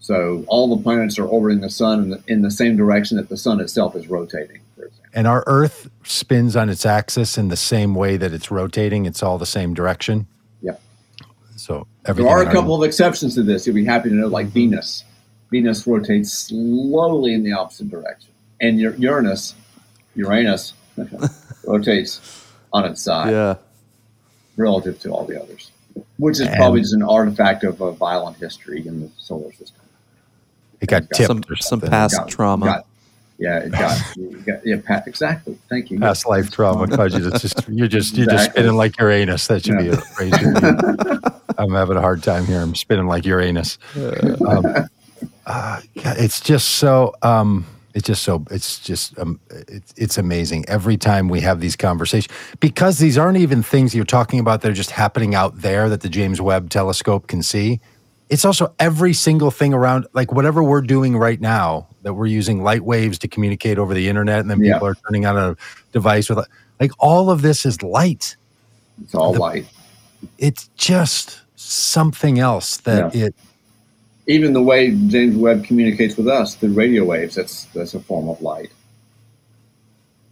So 0.00 0.44
all 0.48 0.74
the 0.74 0.82
planets 0.82 1.18
are 1.18 1.24
orbiting 1.26 1.60
the 1.60 1.70
sun 1.70 2.02
in 2.04 2.10
the, 2.10 2.22
in 2.26 2.42
the 2.42 2.50
same 2.50 2.76
direction 2.76 3.16
that 3.16 3.28
the 3.28 3.36
sun 3.36 3.60
itself 3.60 3.94
is 3.96 4.08
rotating. 4.08 4.60
For 4.76 4.84
example, 4.86 5.10
and 5.14 5.26
our 5.26 5.44
Earth 5.46 5.90
spins 6.04 6.56
on 6.56 6.68
its 6.68 6.86
axis 6.86 7.36
in 7.36 7.48
the 7.48 7.56
same 7.56 7.94
way 7.94 8.16
that 8.16 8.32
it's 8.32 8.50
rotating. 8.50 9.06
It's 9.06 9.22
all 9.22 9.38
the 9.38 9.46
same 9.46 9.74
direction. 9.74 10.26
yeah. 10.62 10.72
So 11.56 11.86
There 12.04 12.26
are 12.28 12.42
a 12.42 12.50
couple 12.52 12.74
of 12.74 12.82
exceptions 12.88 13.34
to 13.34 13.42
this. 13.42 13.66
You'll 13.66 13.74
be 13.76 13.84
happy 13.84 14.08
to 14.08 14.14
know, 14.14 14.28
like 14.28 14.46
Venus. 14.46 15.04
Venus 15.50 15.86
rotates 15.86 16.32
slowly 16.32 17.34
in 17.34 17.42
the 17.42 17.52
opposite 17.52 17.90
direction, 17.90 18.30
and 18.60 18.80
Ur- 18.80 18.94
Uranus, 18.98 19.54
Uranus, 20.14 20.74
rotates 21.64 22.44
on 22.72 22.84
its 22.84 23.02
side 23.02 23.30
Yeah. 23.30 23.56
relative 24.56 24.98
to 25.00 25.10
all 25.10 25.24
the 25.24 25.40
others, 25.40 25.70
which 26.18 26.34
is 26.34 26.46
And- 26.46 26.56
probably 26.56 26.80
just 26.80 26.94
an 26.94 27.02
artifact 27.02 27.64
of 27.64 27.80
a 27.80 27.92
violent 27.92 28.36
history 28.38 28.86
in 28.86 29.00
the 29.00 29.10
solar 29.18 29.52
system. 29.52 29.76
It 30.80 30.88
got 30.88 31.08
Got 31.10 31.16
tipped 31.16 31.26
Some 31.28 31.42
some 31.60 31.80
past 31.80 32.16
Got- 32.16 32.28
trauma. 32.28 32.66
got- 32.66 32.86
yeah, 33.38 33.58
it 33.60 33.72
got, 33.72 33.98
it 34.16 34.44
got 34.46 34.66
yeah, 34.66 34.76
Pat, 34.84 35.06
exactly. 35.06 35.56
Thank 35.70 35.90
you. 35.90 35.98
past 35.98 36.26
life 36.26 36.50
trauma 36.50 36.86
caused 36.94 37.16
you 37.18 37.30
to 37.30 37.38
just 37.38 37.66
you're 37.68 37.88
just 37.88 38.14
you're 38.16 38.26
just 38.26 38.50
spinning 38.50 38.74
like 38.76 38.98
Uranus. 38.98 39.46
That 39.46 39.64
should 39.64 39.78
be 39.78 39.88
a 39.88 39.96
phrase. 39.96 40.32
you 40.42 40.48
use. 40.48 41.32
I'm 41.56 41.72
having 41.72 41.96
a 41.96 42.00
hard 42.02 42.22
time 42.22 42.44
here. 42.44 42.60
I'm 42.60 42.74
spinning 42.74 43.06
like 43.06 43.24
Uranus. 43.24 43.78
Um, 44.46 44.88
uh, 45.46 45.80
it's 45.96 46.40
just 46.42 46.68
so. 46.68 47.14
Um, 47.22 47.64
it's 47.94 48.06
just 48.06 48.22
so. 48.22 48.44
It's 48.50 48.78
just. 48.78 49.18
Um, 49.18 49.40
it's 49.50 49.92
it's 49.96 50.18
amazing 50.18 50.64
every 50.68 50.96
time 50.96 51.28
we 51.28 51.40
have 51.40 51.60
these 51.60 51.76
conversations 51.76 52.32
because 52.60 52.98
these 52.98 53.18
aren't 53.18 53.38
even 53.38 53.62
things 53.62 53.94
you're 53.94 54.04
talking 54.04 54.38
about 54.40 54.60
that 54.62 54.70
are 54.70 54.74
just 54.74 54.90
happening 54.92 55.34
out 55.34 55.60
there 55.60 55.88
that 55.88 56.00
the 56.02 56.08
James 56.08 56.40
Webb 56.40 56.70
Telescope 56.70 57.26
can 57.26 57.42
see. 57.42 57.80
It's 58.28 58.44
also 58.44 58.72
every 58.78 59.12
single 59.12 59.50
thing 59.50 59.74
around, 59.74 60.06
like 60.12 60.32
whatever 60.32 60.62
we're 60.62 60.82
doing 60.82 61.16
right 61.16 61.40
now, 61.40 61.88
that 62.02 62.14
we're 62.14 62.26
using 62.26 62.62
light 62.62 62.82
waves 62.84 63.18
to 63.20 63.28
communicate 63.28 63.76
over 63.76 63.92
the 63.92 64.08
internet, 64.08 64.38
and 64.38 64.48
then 64.48 64.62
Yeah. 64.62 64.74
people 64.74 64.86
are 64.86 64.94
turning 65.08 65.26
on 65.26 65.36
a 65.36 65.56
device 65.90 66.30
with, 66.30 66.38
like, 66.78 66.92
all 67.00 67.28
of 67.28 67.42
this 67.42 67.66
is 67.66 67.82
light. 67.82 68.36
It's 69.02 69.16
all 69.16 69.32
the- 69.32 69.40
light. 69.40 69.66
It's 70.38 70.70
just 70.76 71.40
something 71.56 72.38
else 72.38 72.76
that 72.78 73.12
it. 73.16 73.34
Even 74.30 74.52
the 74.52 74.62
way 74.62 74.92
James 75.08 75.36
Webb 75.36 75.64
communicates 75.64 76.16
with 76.16 76.28
us 76.28 76.54
through 76.54 76.72
radio 76.72 77.04
waves, 77.04 77.34
that's 77.34 77.64
that's 77.74 77.94
a 77.94 78.00
form 78.00 78.28
of 78.28 78.40
light. 78.40 78.70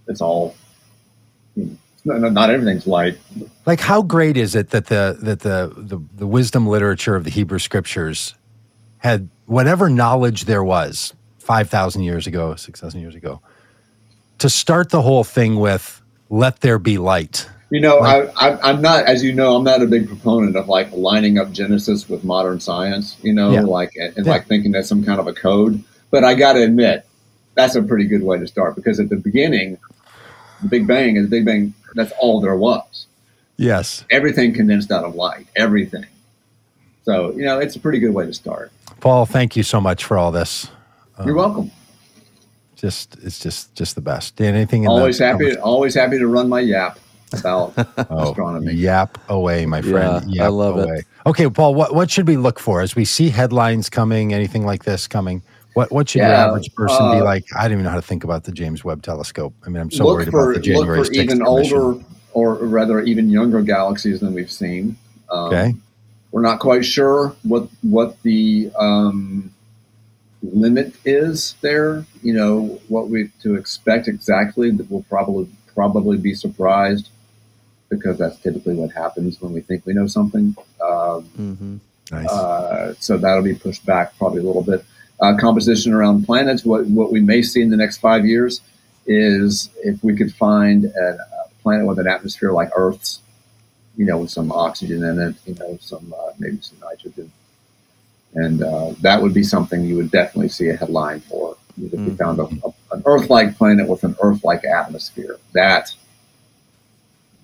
It's 0.06 0.20
all. 0.20 0.54
No, 1.56 2.16
no, 2.16 2.28
not 2.28 2.48
everything's 2.48 2.86
light. 2.86 3.18
Like, 3.66 3.80
how 3.80 4.02
great 4.02 4.36
is 4.36 4.54
it 4.54 4.70
that 4.70 4.86
the 4.86 5.18
that 5.20 5.40
the 5.40 5.72
the, 5.76 5.98
the 6.14 6.26
wisdom 6.28 6.66
literature 6.68 7.16
of 7.16 7.24
the 7.24 7.30
Hebrew 7.30 7.58
Scriptures 7.58 8.34
had 8.98 9.28
whatever 9.46 9.90
knowledge 9.90 10.44
there 10.44 10.62
was 10.62 11.12
five 11.38 11.68
thousand 11.68 12.02
years 12.02 12.28
ago, 12.28 12.54
six 12.54 12.80
thousand 12.80 13.00
years 13.00 13.16
ago, 13.16 13.40
to 14.38 14.48
start 14.48 14.90
the 14.90 15.02
whole 15.02 15.24
thing 15.24 15.56
with 15.56 16.00
"Let 16.30 16.60
there 16.60 16.78
be 16.78 16.98
light." 16.98 17.48
You 17.70 17.80
know, 17.80 18.00
Right. 18.00 18.30
I, 18.36 18.48
I, 18.50 18.70
I'm 18.70 18.80
not, 18.80 19.04
as 19.04 19.22
you 19.22 19.32
know, 19.34 19.54
I'm 19.56 19.64
not 19.64 19.82
a 19.82 19.86
big 19.86 20.08
proponent 20.08 20.56
of 20.56 20.68
like 20.68 20.90
lining 20.92 21.38
up 21.38 21.52
Genesis 21.52 22.08
with 22.08 22.24
modern 22.24 22.60
science. 22.60 23.16
You 23.22 23.34
know, 23.34 23.50
Yeah. 23.52 23.60
like 23.62 23.94
and, 23.96 24.16
and 24.16 24.26
Yeah. 24.26 24.32
like 24.32 24.46
thinking 24.46 24.72
that's 24.72 24.88
some 24.88 25.04
kind 25.04 25.20
of 25.20 25.26
a 25.26 25.34
code. 25.34 25.82
But 26.10 26.24
I 26.24 26.34
got 26.34 26.54
to 26.54 26.62
admit, 26.62 27.04
that's 27.54 27.74
a 27.74 27.82
pretty 27.82 28.06
good 28.06 28.22
way 28.22 28.38
to 28.38 28.46
start 28.46 28.74
because 28.76 28.98
at 29.00 29.10
the 29.10 29.16
beginning, 29.16 29.76
the 30.62 30.68
Big 30.68 30.86
Bang 30.86 31.16
and 31.16 31.26
the 31.26 31.30
Big 31.30 31.44
Bang, 31.44 31.74
that's 31.94 32.12
all 32.18 32.40
there 32.40 32.56
was. 32.56 33.06
Yes, 33.58 34.04
Everything 34.10 34.54
condensed 34.54 34.90
out 34.92 35.04
of 35.04 35.14
light. 35.16 35.46
Everything. 35.56 36.06
So 37.02 37.32
you 37.32 37.44
know, 37.44 37.58
it's 37.58 37.74
a 37.76 37.80
pretty 37.80 37.98
good 37.98 38.14
way 38.14 38.24
to 38.24 38.32
start. 38.32 38.70
Paul. 39.00 39.26
Thank 39.26 39.56
you 39.56 39.62
so 39.62 39.80
much 39.80 40.04
for 40.04 40.16
all 40.16 40.30
this. 40.30 40.70
You're 41.18 41.30
um, 41.30 41.36
welcome. 41.36 41.70
Just 42.76 43.16
it's 43.22 43.40
just 43.40 43.74
just 43.74 43.94
the 43.96 44.00
best. 44.00 44.40
Anything? 44.40 44.84
In 44.84 44.88
Always 44.90 45.18
the, 45.18 45.26
happy, 45.26 45.56
always 45.56 45.94
happy 45.96 46.18
to 46.18 46.28
run 46.28 46.48
my 46.48 46.60
yap 46.60 46.98
about 47.32 47.74
Oh, 48.10 48.30
astronomy. 48.30 48.72
Yap 48.72 49.18
away, 49.28 49.66
my 49.66 49.82
friend. 49.82 50.24
Yeah, 50.32 50.44
I 50.44 50.44
Yap 50.44 50.52
love 50.52 50.78
it. 50.78 50.84
away. 50.84 51.02
Okay, 51.26 51.48
Paul. 51.50 51.74
What 51.74 51.94
what 51.94 52.10
should 52.10 52.26
we 52.26 52.36
look 52.36 52.58
for 52.58 52.80
as 52.80 52.96
we 52.96 53.04
see 53.04 53.28
headlines 53.28 53.90
coming? 53.90 54.32
Anything 54.32 54.64
like 54.64 54.84
this 54.84 55.06
coming? 55.06 55.42
What 55.74 55.92
what 55.92 56.08
should 56.08 56.22
your 56.22 56.30
Yeah, 56.30 56.46
average 56.46 56.74
person 56.74 57.10
be 57.10 57.20
uh, 57.20 57.24
like? 57.24 57.44
I 57.56 57.62
don't 57.64 57.72
even 57.72 57.84
know 57.84 57.90
how 57.90 57.96
to 57.96 58.02
think 58.02 58.24
about 58.24 58.44
the 58.44 58.52
James 58.52 58.82
Webb 58.84 59.02
Telescope. 59.02 59.54
I 59.66 59.68
mean, 59.68 59.80
I'm 59.82 59.90
so 59.90 60.04
look 60.06 60.16
worried 60.16 60.28
for 60.30 60.40
about 60.40 60.54
the 60.54 60.60
look 60.60 60.64
January 60.64 60.98
for 61.00 61.04
6th 61.04 61.14
even 61.22 61.38
mission. 61.38 61.46
older, 61.46 62.04
or 62.32 62.54
rather, 62.54 63.00
even 63.00 63.28
younger 63.30 63.62
galaxies 63.62 64.20
than 64.20 64.32
we've 64.32 64.50
seen. 64.50 64.96
Um, 65.30 65.52
Okay. 65.52 65.74
we're 66.32 66.42
not 66.42 66.60
quite 66.60 66.84
sure 66.84 67.36
what 67.42 67.68
what 67.82 68.20
the 68.22 68.70
um, 68.78 69.52
limit 70.42 70.94
is 71.04 71.56
there. 71.60 72.04
You 72.22 72.32
know 72.34 72.80
what 72.88 73.08
we 73.08 73.30
to 73.42 73.54
expect 73.56 74.08
exactly. 74.08 74.70
That 74.70 74.90
we'll 74.90 75.04
probably 75.10 75.48
probably 75.74 76.16
be 76.16 76.34
surprised 76.34 77.10
because 77.88 78.18
that's 78.18 78.36
typically 78.38 78.74
what 78.74 78.90
happens 78.92 79.40
when 79.40 79.52
we 79.52 79.60
think 79.60 79.84
we 79.86 79.92
know 79.94 80.06
something. 80.06 80.54
Um, 80.86 81.22
hmm 81.24 81.76
Nice. 82.10 82.26
uh, 82.30 82.94
so 83.00 83.18
that'll 83.18 83.42
be 83.42 83.54
pushed 83.54 83.84
back 83.84 84.16
probably 84.16 84.40
a 84.40 84.42
little 84.44 84.62
bit. 84.62 84.82
Uh, 85.20 85.36
composition 85.36 85.92
around 85.92 86.24
planets. 86.24 86.64
What 86.64 86.86
what 86.86 87.12
we 87.12 87.20
may 87.20 87.42
see 87.42 87.60
in 87.60 87.68
the 87.70 87.76
next 87.76 87.98
five 87.98 88.24
years 88.24 88.62
is 89.06 89.68
if 89.84 90.02
we 90.02 90.16
could 90.16 90.34
find 90.34 90.86
a, 90.86 91.18
a 91.18 91.48
planet 91.62 91.86
with 91.86 91.98
an 91.98 92.06
atmosphere 92.06 92.52
like 92.52 92.70
Earth's, 92.76 93.20
you 93.96 94.06
know, 94.06 94.16
with 94.18 94.30
some 94.30 94.50
oxygen 94.52 95.02
in 95.04 95.18
it, 95.20 95.34
you 95.44 95.54
know, 95.56 95.76
some 95.82 96.14
uh, 96.18 96.32
maybe 96.38 96.58
some 96.62 96.78
nitrogen, 96.80 97.30
and 98.34 98.62
uh, 98.62 98.92
that 99.02 99.20
would 99.20 99.34
be 99.34 99.42
something 99.42 99.84
you 99.84 99.96
would 99.96 100.10
definitely 100.10 100.48
see 100.48 100.68
a 100.70 100.76
headline 100.76 101.20
for 101.20 101.56
if 101.76 101.92
we 101.92 101.98
Mhm. 101.98 102.18
found 102.18 102.38
a, 102.40 102.44
a, 102.66 102.72
an 102.94 103.02
Earth-like 103.06 103.56
planet 103.58 103.86
with 103.88 104.02
an 104.04 104.16
Earth-like 104.22 104.64
atmosphere. 104.64 105.36
That 105.52 105.94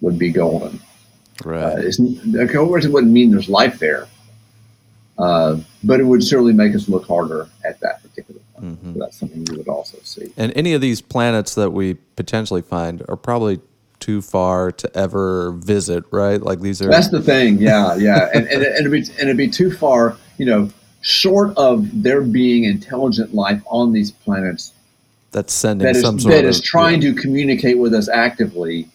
would 0.05 0.19
be 0.19 0.31
golden. 0.31 0.79
Uh, 1.45 1.49
Right. 1.49 2.53
course, 2.53 2.85
it 2.85 2.93
wouldn't 2.93 3.13
mean 3.13 3.33
there's 3.33 3.49
life 3.49 3.81
there, 3.81 4.07
uh, 5.19 5.57
but 5.83 5.99
it 5.99 6.05
would 6.05 6.23
certainly 6.23 6.53
make 6.53 6.75
us 6.77 6.89
look 6.89 7.07
harder 7.07 7.49
at 7.65 7.81
that 7.81 8.03
particular 8.03 8.41
point. 8.55 8.79
So 8.85 9.01
that's 9.01 9.17
something 9.17 9.45
you 9.51 9.57
would 9.57 9.69
also 9.69 9.99
see. 10.05 10.33
And 10.37 10.53
any 10.55 10.75
of 10.75 10.81
these 10.81 11.01
planets 11.01 11.57
that 11.57 11.71
we 11.71 11.95
potentially 12.15 12.63
find 12.63 13.03
are 13.09 13.17
probably 13.17 13.61
too 13.99 14.23
far 14.23 14.71
to 14.71 14.97
ever 14.97 15.53
visit, 15.53 16.05
right? 16.13 16.41
Like 16.41 16.61
these 16.61 16.81
are. 16.81 16.89
That's 16.89 17.09
the 17.09 17.23
thing, 17.23 17.59
yeah, 17.59 17.97
yeah, 17.97 18.29
and, 18.35 18.47
and, 18.47 18.63
and 18.63 18.87
it'd 18.87 18.93
be 18.93 18.99
and 18.99 19.23
it'd 19.23 19.37
be 19.37 19.49
too 19.49 19.73
far, 19.73 20.17
you 20.39 20.47
know, 20.47 20.71
short 21.01 21.57
of 21.57 22.03
there 22.03 22.21
being 22.21 22.65
intelligent 22.65 23.35
life 23.35 23.63
on 23.67 23.93
these 23.93 24.11
planets 24.11 24.73
that's 25.35 25.53
sending 25.53 25.85
that 25.85 25.97
is 25.97 26.03
some 26.03 26.19
sort 26.19 26.35
that 26.35 26.45
of 26.45 26.51
is 26.51 26.61
trying 26.61 27.01
to 27.01 27.13
communicate 27.13 27.79
with 27.79 27.93
us 27.93 28.09
actively. 28.09 28.89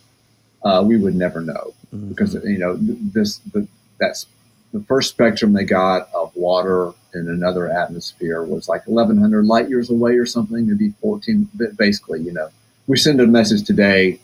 Uh, 0.63 0.83
we 0.85 0.97
would 0.97 1.15
never 1.15 1.41
know 1.41 1.73
because 2.09 2.33
you 2.43 2.57
know 2.57 2.77
this 2.79 3.37
the, 3.53 3.67
that's 3.99 4.27
the 4.73 4.81
first 4.81 5.09
spectrum 5.09 5.53
they 5.53 5.63
got 5.63 6.09
of 6.13 6.35
water 6.35 6.91
in 7.13 7.27
another 7.27 7.67
atmosphere 7.71 8.43
was 8.43 8.67
like 8.67 8.85
1100 8.85 9.45
light 9.45 9.69
years 9.69 9.89
away 9.89 10.15
or 10.15 10.25
something 10.25 10.67
maybe 10.67 10.93
14 11.01 11.49
but 11.55 11.75
basically 11.77 12.21
you 12.21 12.31
know. 12.33 12.49
We 12.87 12.97
send 12.97 13.21
a 13.21 13.27
message 13.27 13.65
today 13.65 14.19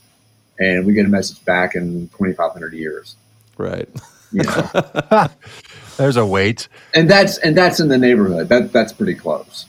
and 0.59 0.85
we 0.85 0.93
get 0.93 1.05
a 1.05 1.09
message 1.09 1.43
back 1.45 1.75
in 1.75 2.09
2500 2.09 2.73
years. 2.73 3.15
Right. 3.57 3.87
you 4.31 4.43
know. 4.43 5.27
There's 5.97 6.17
a 6.17 6.25
wait. 6.25 6.67
and 6.93 7.09
that's 7.09 7.37
and 7.37 7.55
that's 7.55 7.79
in 7.79 7.87
the 7.87 7.97
neighborhood. 7.97 8.49
That 8.49 8.73
that's 8.73 8.91
pretty 8.91 9.15
close. 9.15 9.65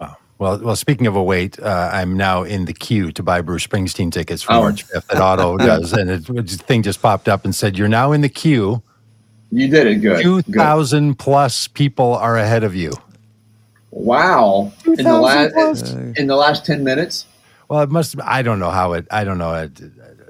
Wow. 0.00 0.16
Well, 0.38 0.58
well. 0.60 0.76
Speaking 0.76 1.06
of 1.06 1.14
a 1.16 1.22
wait, 1.22 1.58
uh, 1.60 1.90
I'm 1.92 2.16
now 2.16 2.42
in 2.42 2.64
the 2.64 2.72
queue 2.72 3.12
to 3.12 3.22
buy 3.22 3.40
Bruce 3.40 3.66
Springsteen 3.66 4.10
tickets 4.10 4.42
for 4.42 4.52
Oh. 4.52 4.60
March 4.62 4.86
5th 4.88 5.14
at 5.14 5.20
Auto 5.20 5.56
does, 5.56 5.92
and 5.92 6.10
it, 6.10 6.26
the 6.26 6.42
thing 6.42 6.82
just 6.82 7.00
popped 7.00 7.28
up 7.28 7.44
and 7.44 7.54
said, 7.54 7.78
"You're 7.78 7.88
now 7.88 8.12
in 8.12 8.20
the 8.20 8.28
queue. 8.28 8.82
you 9.50 9.68
did 9.68 9.86
it 9.86 9.96
good, 9.96 10.22
Two 10.22 10.42
thousand 10.42 11.18
plus 11.18 11.68
people 11.68 12.14
are 12.14 12.36
ahead 12.36 12.64
of 12.64 12.74
you." 12.74 12.92
wow 13.96 14.72
in 14.86 15.04
the 15.04 15.20
last 15.20 15.92
in 16.18 16.26
the 16.26 16.34
last 16.34 16.66
10 16.66 16.82
minutes 16.82 17.26
Well, 17.68 17.80
it 17.82 17.90
must. 17.90 18.16
I 18.20 18.42
don't 18.42 18.58
know 18.58 18.70
how 18.72 18.94
it. 18.94 19.06
I 19.12 19.22
don't 19.22 19.38
know. 19.38 19.54
It, 19.54 19.80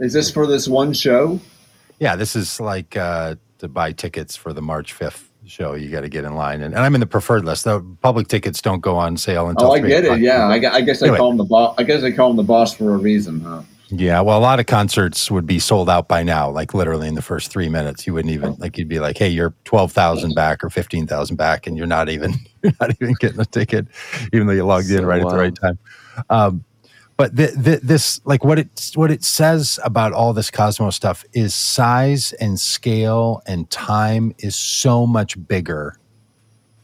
is 0.00 0.12
this 0.12 0.30
for 0.30 0.46
this 0.46 0.68
one 0.68 0.92
show 0.92 1.40
yeah, 2.00 2.14
this 2.16 2.36
is 2.36 2.60
like 2.60 2.96
uh, 2.96 3.36
to 3.58 3.68
buy 3.68 3.92
tickets 3.92 4.36
for 4.36 4.52
the 4.52 4.60
March 4.60 4.92
5th 4.98 5.22
show. 5.46 5.74
You 5.74 5.90
got 5.90 6.02
to 6.02 6.08
get 6.08 6.24
in 6.24 6.34
line, 6.34 6.62
and, 6.62 6.74
and 6.74 6.82
I'm 6.82 6.94
in 6.94 7.00
the 7.00 7.06
preferred 7.06 7.44
list. 7.44 7.64
The 7.64 7.80
public 8.02 8.28
tickets 8.28 8.60
don't 8.62 8.80
go 8.80 8.96
on 8.96 9.16
sale 9.16 9.48
until. 9.48 9.68
Oh, 9.68 9.72
I 9.74 9.80
get 9.80 10.04
it. 10.04 10.06
o'clock. 10.06 10.20
Yeah, 10.20 10.48
I, 10.48 10.58
gu- 10.58 10.68
I 10.68 10.80
guess 10.80 11.00
they 11.00 11.06
Anyway. 11.06 11.18
call 11.18 11.30
him 11.32 11.36
the 11.38 11.44
boss. 11.44 11.74
I 11.78 11.82
guess 11.82 12.00
they 12.02 12.12
call 12.12 12.30
him 12.30 12.36
the 12.36 12.42
boss 12.42 12.74
for 12.74 12.94
a 12.94 12.96
reason, 12.98 13.40
huh? 13.40 13.62
Yeah, 13.90 14.22
well, 14.22 14.38
a 14.38 14.40
lot 14.40 14.58
of 14.60 14.66
concerts 14.66 15.30
would 15.30 15.46
be 15.46 15.58
sold 15.58 15.90
out 15.90 16.08
by 16.08 16.22
now, 16.22 16.50
like 16.50 16.72
literally 16.74 17.06
in 17.06 17.14
the 17.14 17.22
first 17.22 17.50
three 17.52 17.68
minutes. 17.68 18.06
You 18.06 18.14
wouldn't 18.14 18.32
even 18.32 18.54
like 18.58 18.78
you'd 18.78 18.88
be 18.88 18.98
like, 18.98 19.18
"Hey, 19.18 19.28
you're 19.28 19.54
twelve 19.64 19.92
thousand 19.92 20.34
back 20.34 20.64
or 20.64 20.70
fifteen 20.70 21.06
thousand 21.06 21.36
back," 21.36 21.66
and 21.66 21.76
you're 21.76 21.86
not 21.86 22.08
even 22.08 22.34
you're 22.62 22.72
not 22.80 22.90
even 23.00 23.14
getting 23.20 23.38
a 23.40 23.44
ticket, 23.44 23.86
even 24.32 24.46
though 24.46 24.54
you 24.54 24.64
logged 24.64 24.90
in 24.90 24.98
So 24.98 25.04
right 25.04 25.20
at 25.20 25.28
the 25.28 25.36
right 25.36 25.54
time. 25.54 25.78
Um, 26.30 26.64
but 27.16 27.36
th- 27.36 27.54
th- 27.62 27.80
this, 27.80 28.20
like, 28.24 28.44
what 28.44 28.58
it 28.58 28.90
what 28.94 29.10
it 29.10 29.22
says 29.22 29.78
about 29.84 30.12
all 30.12 30.32
this 30.32 30.50
Cosmos 30.50 30.96
stuff 30.96 31.24
is 31.32 31.54
size 31.54 32.32
and 32.34 32.58
scale 32.58 33.42
and 33.46 33.70
time 33.70 34.34
is 34.38 34.56
so 34.56 35.06
much 35.06 35.36
bigger 35.46 35.96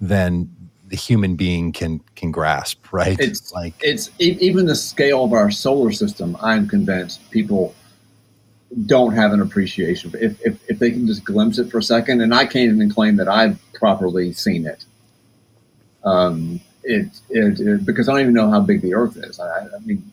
than 0.01 0.49
the 0.87 0.97
human 0.97 1.37
being 1.37 1.73
can 1.73 2.01
can 2.15 2.31
grasp. 2.31 2.93
Right? 2.93 3.19
It's 3.19 3.53
like 3.53 3.75
It's 3.81 4.11
even 4.19 4.67
the 4.67 4.75
scale 4.75 5.25
of 5.25 5.33
our 5.33 5.51
solar 5.51 5.91
system. 5.93 6.37
I'm 6.41 6.69
convinced 6.69 7.29
people 7.31 7.75
don't 8.87 9.15
have 9.15 9.33
an 9.33 9.41
appreciation. 9.41 10.13
If, 10.21 10.41
if 10.45 10.61
if 10.69 10.79
they 10.79 10.91
can 10.93 11.07
just 11.07 11.25
glimpse 11.25 11.59
it 11.59 11.71
for 11.71 11.79
a 11.79 11.83
second, 11.83 12.21
and 12.21 12.35
I 12.35 12.45
can't 12.45 12.73
even 12.73 12.91
claim 12.91 13.17
that 13.17 13.29
I've 13.29 13.59
properly 13.73 14.33
seen 14.33 14.67
it. 14.67 14.85
Um, 16.05 16.61
it, 16.83 17.09
it, 17.29 17.61
it 17.61 17.85
because 17.85 18.09
I 18.09 18.13
don't 18.13 18.23
even 18.23 18.35
know 18.35 18.51
how 18.51 18.61
big 18.61 18.81
the 18.81 18.95
Earth 18.95 19.17
is. 19.17 19.39
I, 19.39 19.67
I 19.67 19.79
mean, 19.85 20.11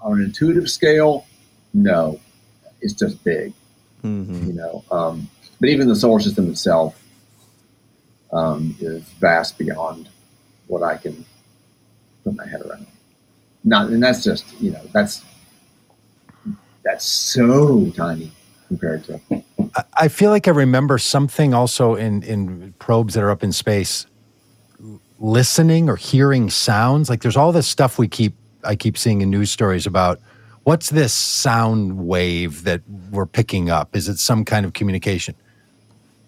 on 0.00 0.18
an 0.20 0.24
intuitive 0.24 0.70
scale, 0.70 1.26
no, 1.74 2.20
it's 2.80 2.92
just 2.94 3.22
big. 3.24 3.52
hmm 4.02 4.46
you 4.46 4.52
know. 4.52 4.84
Um, 4.90 5.28
but 5.60 5.68
even 5.70 5.88
the 5.88 5.96
solar 5.96 6.20
system 6.20 6.48
itself 6.50 7.02
um, 8.32 8.76
is 8.80 9.02
vast 9.20 9.56
beyond 9.58 10.08
what 10.66 10.82
I 10.82 10.96
can 10.96 11.24
put 12.24 12.34
my 12.36 12.46
head 12.46 12.60
around. 12.62 12.86
Not, 13.64 13.90
and 13.90 14.02
that's 14.02 14.22
just 14.22 14.44
you 14.60 14.70
know 14.70 14.82
that's 14.92 15.22
that's 16.84 17.04
so 17.04 17.90
tiny 17.96 18.30
compared 18.68 19.04
to 19.04 19.20
I- 19.74 19.84
I 19.94 20.08
feel 20.08 20.30
like 20.30 20.46
I 20.46 20.52
remember 20.52 20.98
something 20.98 21.52
also 21.54 21.94
in 21.94 22.22
in 22.22 22.74
probes 22.78 23.14
that 23.14 23.22
are 23.22 23.30
up 23.30 23.42
in 23.42 23.52
space, 23.52 24.06
listening 25.18 25.88
or 25.88 25.96
hearing 25.96 26.50
sounds. 26.50 27.08
Like 27.10 27.22
there's 27.22 27.36
all 27.36 27.50
this 27.52 27.66
stuff 27.66 27.98
we 27.98 28.06
keep 28.08 28.34
I 28.66 28.76
keep 28.76 28.98
seeing 28.98 29.20
in 29.20 29.30
news 29.30 29.50
stories 29.50 29.86
about. 29.86 30.20
What's 30.64 30.90
this 30.90 31.14
sound 31.14 31.96
wave 32.08 32.64
that 32.64 32.82
we're 33.12 33.26
picking 33.26 33.70
up? 33.70 33.94
Is 33.94 34.08
it 34.08 34.18
some 34.18 34.44
kind 34.44 34.66
of 34.66 34.72
communication? 34.72 35.36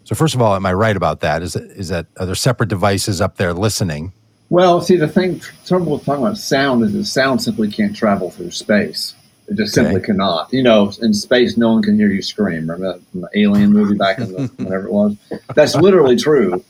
So 0.05 0.15
first 0.15 0.35
of 0.37 0.41
all, 0.41 0.55
am 0.55 0.65
I 0.65 0.73
right 0.73 0.97
about 0.97 1.21
that? 1.21 1.43
Is 1.43 1.57
it, 1.57 1.65
is 1.73 1.89
that 1.89 2.07
are 2.19 2.27
there 2.27 2.37
separate 2.37 2.69
devices 2.69 3.21
up 3.21 3.37
there 3.37 3.53
listening? 3.53 4.13
Well, 4.49 4.81
see, 4.81 4.97
the 4.97 5.09
thing, 5.09 5.43
trouble 5.67 5.93
with 5.93 6.05
talking 6.05 6.25
about 6.25 6.39
sound 6.39 6.85
is 6.85 6.93
that 6.93 7.05
sound 7.05 7.43
simply 7.43 7.71
can't 7.71 7.95
travel 7.97 8.31
through 8.31 8.53
space. 8.53 9.15
It 9.49 9.57
just 9.57 9.77
Okay. 9.77 9.87
simply 9.89 10.03
cannot. 10.07 10.53
You 10.53 10.63
know, 10.63 10.93
in 11.03 11.13
space, 11.13 11.57
no 11.57 11.73
one 11.73 11.83
can 11.83 11.97
hear 11.97 12.09
you 12.09 12.23
scream. 12.23 12.61
Remember 12.71 12.93
that 12.93 13.03
from 13.11 13.23
the 13.23 13.29
Alien 13.35 13.73
movie 13.73 13.97
back 13.97 14.19
in 14.19 14.33
the, 14.33 14.47
whatever 14.59 14.87
it 14.87 14.93
was? 14.93 15.17
That's 15.55 15.75
literally 15.75 16.17
true. 16.17 16.65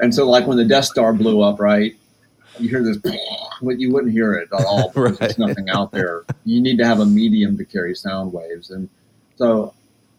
And 0.00 0.12
so, 0.14 0.28
like 0.28 0.46
when 0.48 0.56
the 0.58 0.64
Death 0.64 0.86
Star 0.86 1.12
blew 1.12 1.42
up, 1.42 1.60
right? 1.60 1.94
You 2.58 2.68
hear 2.68 2.82
this, 2.82 2.98
you 3.62 3.92
wouldn't 3.92 4.12
hear 4.12 4.34
it 4.34 4.48
at 4.52 4.64
all 4.64 4.88
because 4.94 5.18
there's 5.18 5.38
nothing 5.38 5.68
out 5.70 5.92
there. 5.92 6.24
You 6.44 6.60
need 6.60 6.78
to 6.78 6.86
have 6.86 7.00
a 7.00 7.06
medium 7.06 7.56
to 7.58 7.64
carry 7.64 7.94
sound 7.94 8.32
waves. 8.32 8.70
And 8.70 8.88
so, 9.36 9.74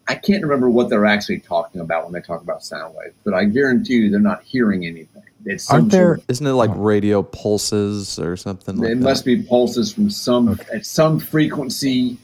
I 0.08 0.16
can't 0.16 0.42
remember 0.42 0.68
what 0.68 0.88
they're 0.88 1.06
actually 1.06 1.38
talking 1.38 1.80
about 1.80 2.02
when 2.04 2.12
they 2.12 2.20
talk 2.20 2.42
about 2.42 2.64
sound 2.64 2.96
waves, 2.96 3.14
but 3.22 3.32
I 3.32 3.44
guarantee 3.44 3.94
you 3.94 4.10
they're 4.10 4.18
not 4.18 4.42
hearing 4.42 4.84
anything. 4.84 5.22
It's 5.44 5.70
Aren't 5.70 5.84
sort 5.84 5.90
there? 5.92 6.12
of- 6.14 6.24
Isn't 6.28 6.46
it 6.46 6.52
like 6.52 6.70
oh. 6.70 6.74
radio 6.74 7.22
pulses 7.22 8.18
or 8.18 8.36
something 8.36 8.76
like 8.76 8.90
it 8.90 8.94
that? 8.96 9.04
must 9.04 9.24
be 9.24 9.42
pulses 9.42 9.92
from 9.92 10.10
some 10.10 10.58
at 10.72 10.84
some 10.84 11.20
frequency 11.20 12.18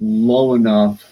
low 0.00 0.54
enough 0.54 1.04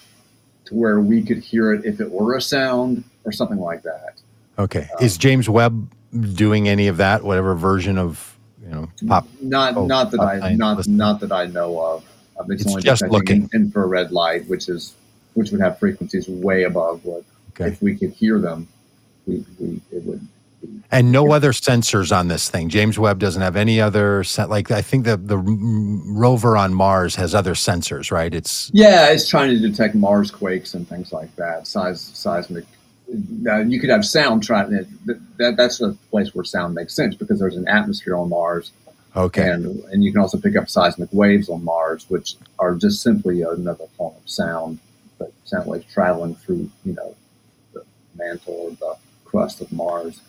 to 0.67 0.75
where 0.75 1.01
we 1.01 1.23
could 1.23 1.39
hear 1.39 1.73
it 1.73 1.85
if 1.85 2.01
it 2.01 2.11
were 2.11 2.37
a 2.37 2.41
sound 2.41 3.05
or 3.25 3.33
something 3.33 3.59
like 3.59 3.83
that. 3.83 4.21
Okay, 4.59 4.89
uh, 4.95 5.05
is 5.05 5.19
James 5.19 5.49
Webb 5.49 5.93
doing 6.35 6.69
any 6.69 6.87
of 6.87 6.99
that? 6.99 7.25
Whatever 7.25 7.55
version 7.55 7.99
of 7.99 8.32
you 8.73 8.81
know 8.81 8.89
pop? 9.09 9.27
Not 9.41 9.77
Oh, 9.77 9.87
not 9.87 10.11
that 10.13 10.21
I 10.21 10.55
not 10.55 10.79
listening. 10.79 10.97
not 10.97 11.21
that 11.21 11.33
I 11.33 11.47
know 11.47 11.79
of. 11.81 12.05
Um, 12.39 12.51
it's, 12.51 12.63
It's 12.63 12.71
only 12.71 12.83
just 12.83 13.03
looking. 13.09 13.49
in- 13.53 13.61
infrared 13.67 14.11
light, 14.13 14.49
which 14.49 14.69
is 14.69 14.95
which 15.35 15.51
would 15.51 15.61
have 15.61 15.79
frequencies 15.79 16.29
way 16.29 16.65
above 16.65 17.05
what 17.05 17.25
Okay. 17.51 17.69
if 17.71 17.83
we 17.83 17.95
could 17.97 18.11
hear 18.13 18.39
them, 18.39 18.67
we, 19.27 19.45
we 19.59 19.81
it 19.91 20.03
would. 20.05 20.27
And 20.93 21.11
no 21.11 21.33
other 21.33 21.51
sensors 21.53 22.17
on 22.17 22.29
this 22.29 22.49
thing. 22.49 22.69
James 22.69 22.99
Webb 22.99 23.19
doesn't 23.19 23.43
have 23.43 23.57
any 23.57 23.81
other 23.81 24.23
sen- 24.25 24.49
like 24.49 24.71
I 24.71 24.81
think 24.83 25.05
the 25.05 25.17
the 25.17 25.37
rover 25.39 26.57
on 26.57 26.73
Mars 26.73 27.17
has 27.17 27.35
other 27.35 27.55
sensors, 27.55 28.11
right? 28.11 28.33
It's 28.33 28.71
Yeah, 28.73 29.11
it's 29.11 29.29
trying 29.29 29.51
to 29.51 29.59
detect 29.59 29.95
Mars 29.95 30.31
quakes 30.31 30.75
and 30.75 30.89
things 30.89 31.13
like 31.13 31.35
that. 31.37 31.67
Size 31.67 32.01
seismic. 32.01 32.65
You 33.13 33.81
could 33.81 33.91
have 33.91 34.05
sound 34.07 34.43
trying 34.43 34.71
that, 34.71 35.21
that. 35.37 35.57
That's 35.57 35.81
a 35.81 35.93
place 36.11 36.35
where 36.35 36.45
sound 36.45 36.75
makes 36.75 36.95
sense 36.95 37.15
because 37.15 37.39
there's 37.39 37.57
an 37.57 37.69
atmosphere 37.69 38.17
on 38.17 38.31
Mars, 38.31 38.73
okay. 39.15 39.51
and 39.51 39.85
and 39.85 40.03
you 40.03 40.13
can 40.13 40.21
also 40.21 40.39
pick 40.39 40.57
up 40.57 40.69
seismic 40.71 41.11
waves 41.13 41.49
on 41.49 41.63
Mars, 41.65 42.07
which 42.09 42.37
are 42.59 42.75
just 42.75 43.03
simply 43.03 43.43
another 43.43 43.85
form 43.97 44.15
of 44.17 44.29
sound, 44.29 44.79
but 45.19 45.33
sound 45.45 45.67
waves 45.67 45.85
traveling 45.93 46.35
through 46.37 46.71
you 46.85 46.95
know 46.95 47.15
the 47.75 47.85
mantle 48.17 48.55
or 48.55 48.71
the 48.71 48.97
crust 49.25 49.61
of 49.61 49.71
Mars. 49.73 50.21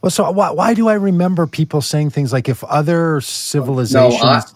Well, 0.00 0.10
so 0.10 0.30
why, 0.30 0.50
why 0.50 0.74
do 0.74 0.88
I 0.88 0.94
remember 0.94 1.46
people 1.46 1.80
saying 1.80 2.10
things 2.10 2.32
like 2.32 2.48
if 2.48 2.62
other 2.64 3.20
civilizations 3.20 4.54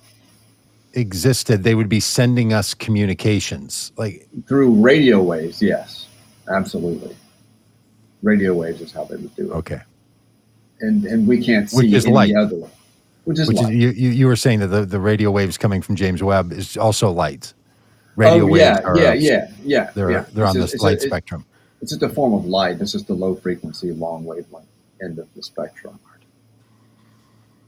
existed, 0.94 1.64
they 1.64 1.74
would 1.74 1.88
be 1.88 2.00
sending 2.00 2.52
us 2.52 2.74
communications? 2.74 3.92
Like, 3.96 4.28
Through 4.46 4.74
radio 4.74 5.20
waves, 5.20 5.60
yes, 5.60 6.06
absolutely. 6.48 7.16
Radio 8.22 8.54
waves 8.54 8.80
is 8.80 8.92
how 8.92 9.04
they 9.04 9.16
would 9.16 9.34
do 9.36 9.50
it, 9.52 9.54
okay, 9.56 9.80
and 10.80 11.04
and 11.04 11.26
we 11.26 11.42
can't 11.44 11.68
see 11.70 11.76
Which 11.78 11.92
is 11.92 12.06
any 12.06 12.14
light. 12.14 12.34
other 12.36 12.56
way. 12.56 12.70
Which 13.24 13.38
is 13.38 13.48
which 13.48 13.56
is 13.58 13.64
light. 13.64 13.74
you, 13.74 13.90
you 13.90 14.10
you 14.10 14.26
were 14.26 14.36
saying 14.36 14.60
that 14.60 14.68
the, 14.68 14.84
the 14.84 15.00
radio 15.00 15.30
waves 15.30 15.56
coming 15.58 15.82
from 15.82 15.96
James 15.96 16.22
Webb 16.22 16.52
is 16.52 16.76
also 16.76 17.10
light. 17.10 17.52
Radio 18.16 18.44
oh, 18.44 18.46
waves 18.46 18.60
yeah, 18.60 18.80
are 18.84 18.98
yeah, 18.98 19.12
yeah, 19.14 19.50
yeah. 19.64 19.90
they're 19.94 20.10
yeah. 20.10 20.24
they're 20.32 20.44
It's 20.44 20.54
on 20.54 20.60
just- 20.60 20.72
this 20.72 20.82
light 20.82 20.98
a- 21.00 21.04
it- 21.04 21.08
spectrum. 21.08 21.44
It's 21.80 21.90
just 21.90 22.02
a 22.02 22.08
form 22.08 22.32
of 22.34 22.44
light. 22.44 22.80
It's 22.80 22.92
just 22.92 23.08
the 23.08 23.14
low 23.14 23.34
frequency, 23.34 23.90
long 23.92 24.24
wavelength 24.24 24.68
end 25.02 25.18
of 25.18 25.26
the 25.34 25.42
spectrum, 25.42 25.98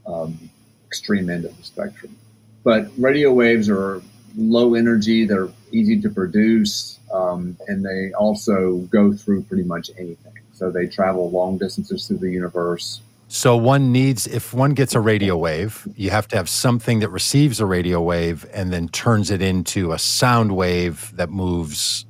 um, 0.06 0.38
extreme 0.86 1.30
end 1.30 1.44
of 1.44 1.56
the 1.56 1.64
spectrum. 1.64 2.16
But 2.62 2.88
radio 2.96 3.32
waves 3.32 3.68
are 3.68 4.02
low 4.36 4.74
energy. 4.74 5.24
They're 5.26 5.48
easy 5.72 6.00
to 6.00 6.08
produce, 6.10 7.00
um, 7.12 7.56
and 7.66 7.84
they 7.84 8.12
also 8.12 8.78
go 8.90 9.12
through 9.12 9.42
pretty 9.44 9.64
much 9.64 9.90
anything. 9.98 10.33
So 10.54 10.70
they 10.70 10.86
travel 10.86 11.30
long 11.30 11.58
distances 11.58 12.06
through 12.06 12.18
the 12.18 12.30
universe. 12.30 13.00
So 13.28 13.56
one 13.56 13.90
needs, 13.90 14.26
if 14.26 14.54
one 14.54 14.74
gets 14.74 14.94
a 14.94 15.00
radio 15.00 15.36
wave, 15.36 15.88
you 15.96 16.10
have 16.10 16.28
to 16.28 16.36
have 16.36 16.48
something 16.48 17.00
that 17.00 17.08
receives 17.10 17.58
a 17.58 17.66
radio 17.66 18.00
wave 18.00 18.46
and 18.52 18.72
then 18.72 18.88
turns 18.88 19.30
it 19.30 19.42
into 19.42 19.92
a 19.92 19.98
sound 19.98 20.54
wave 20.54 21.12
that 21.16 21.30
moves. 21.30 22.06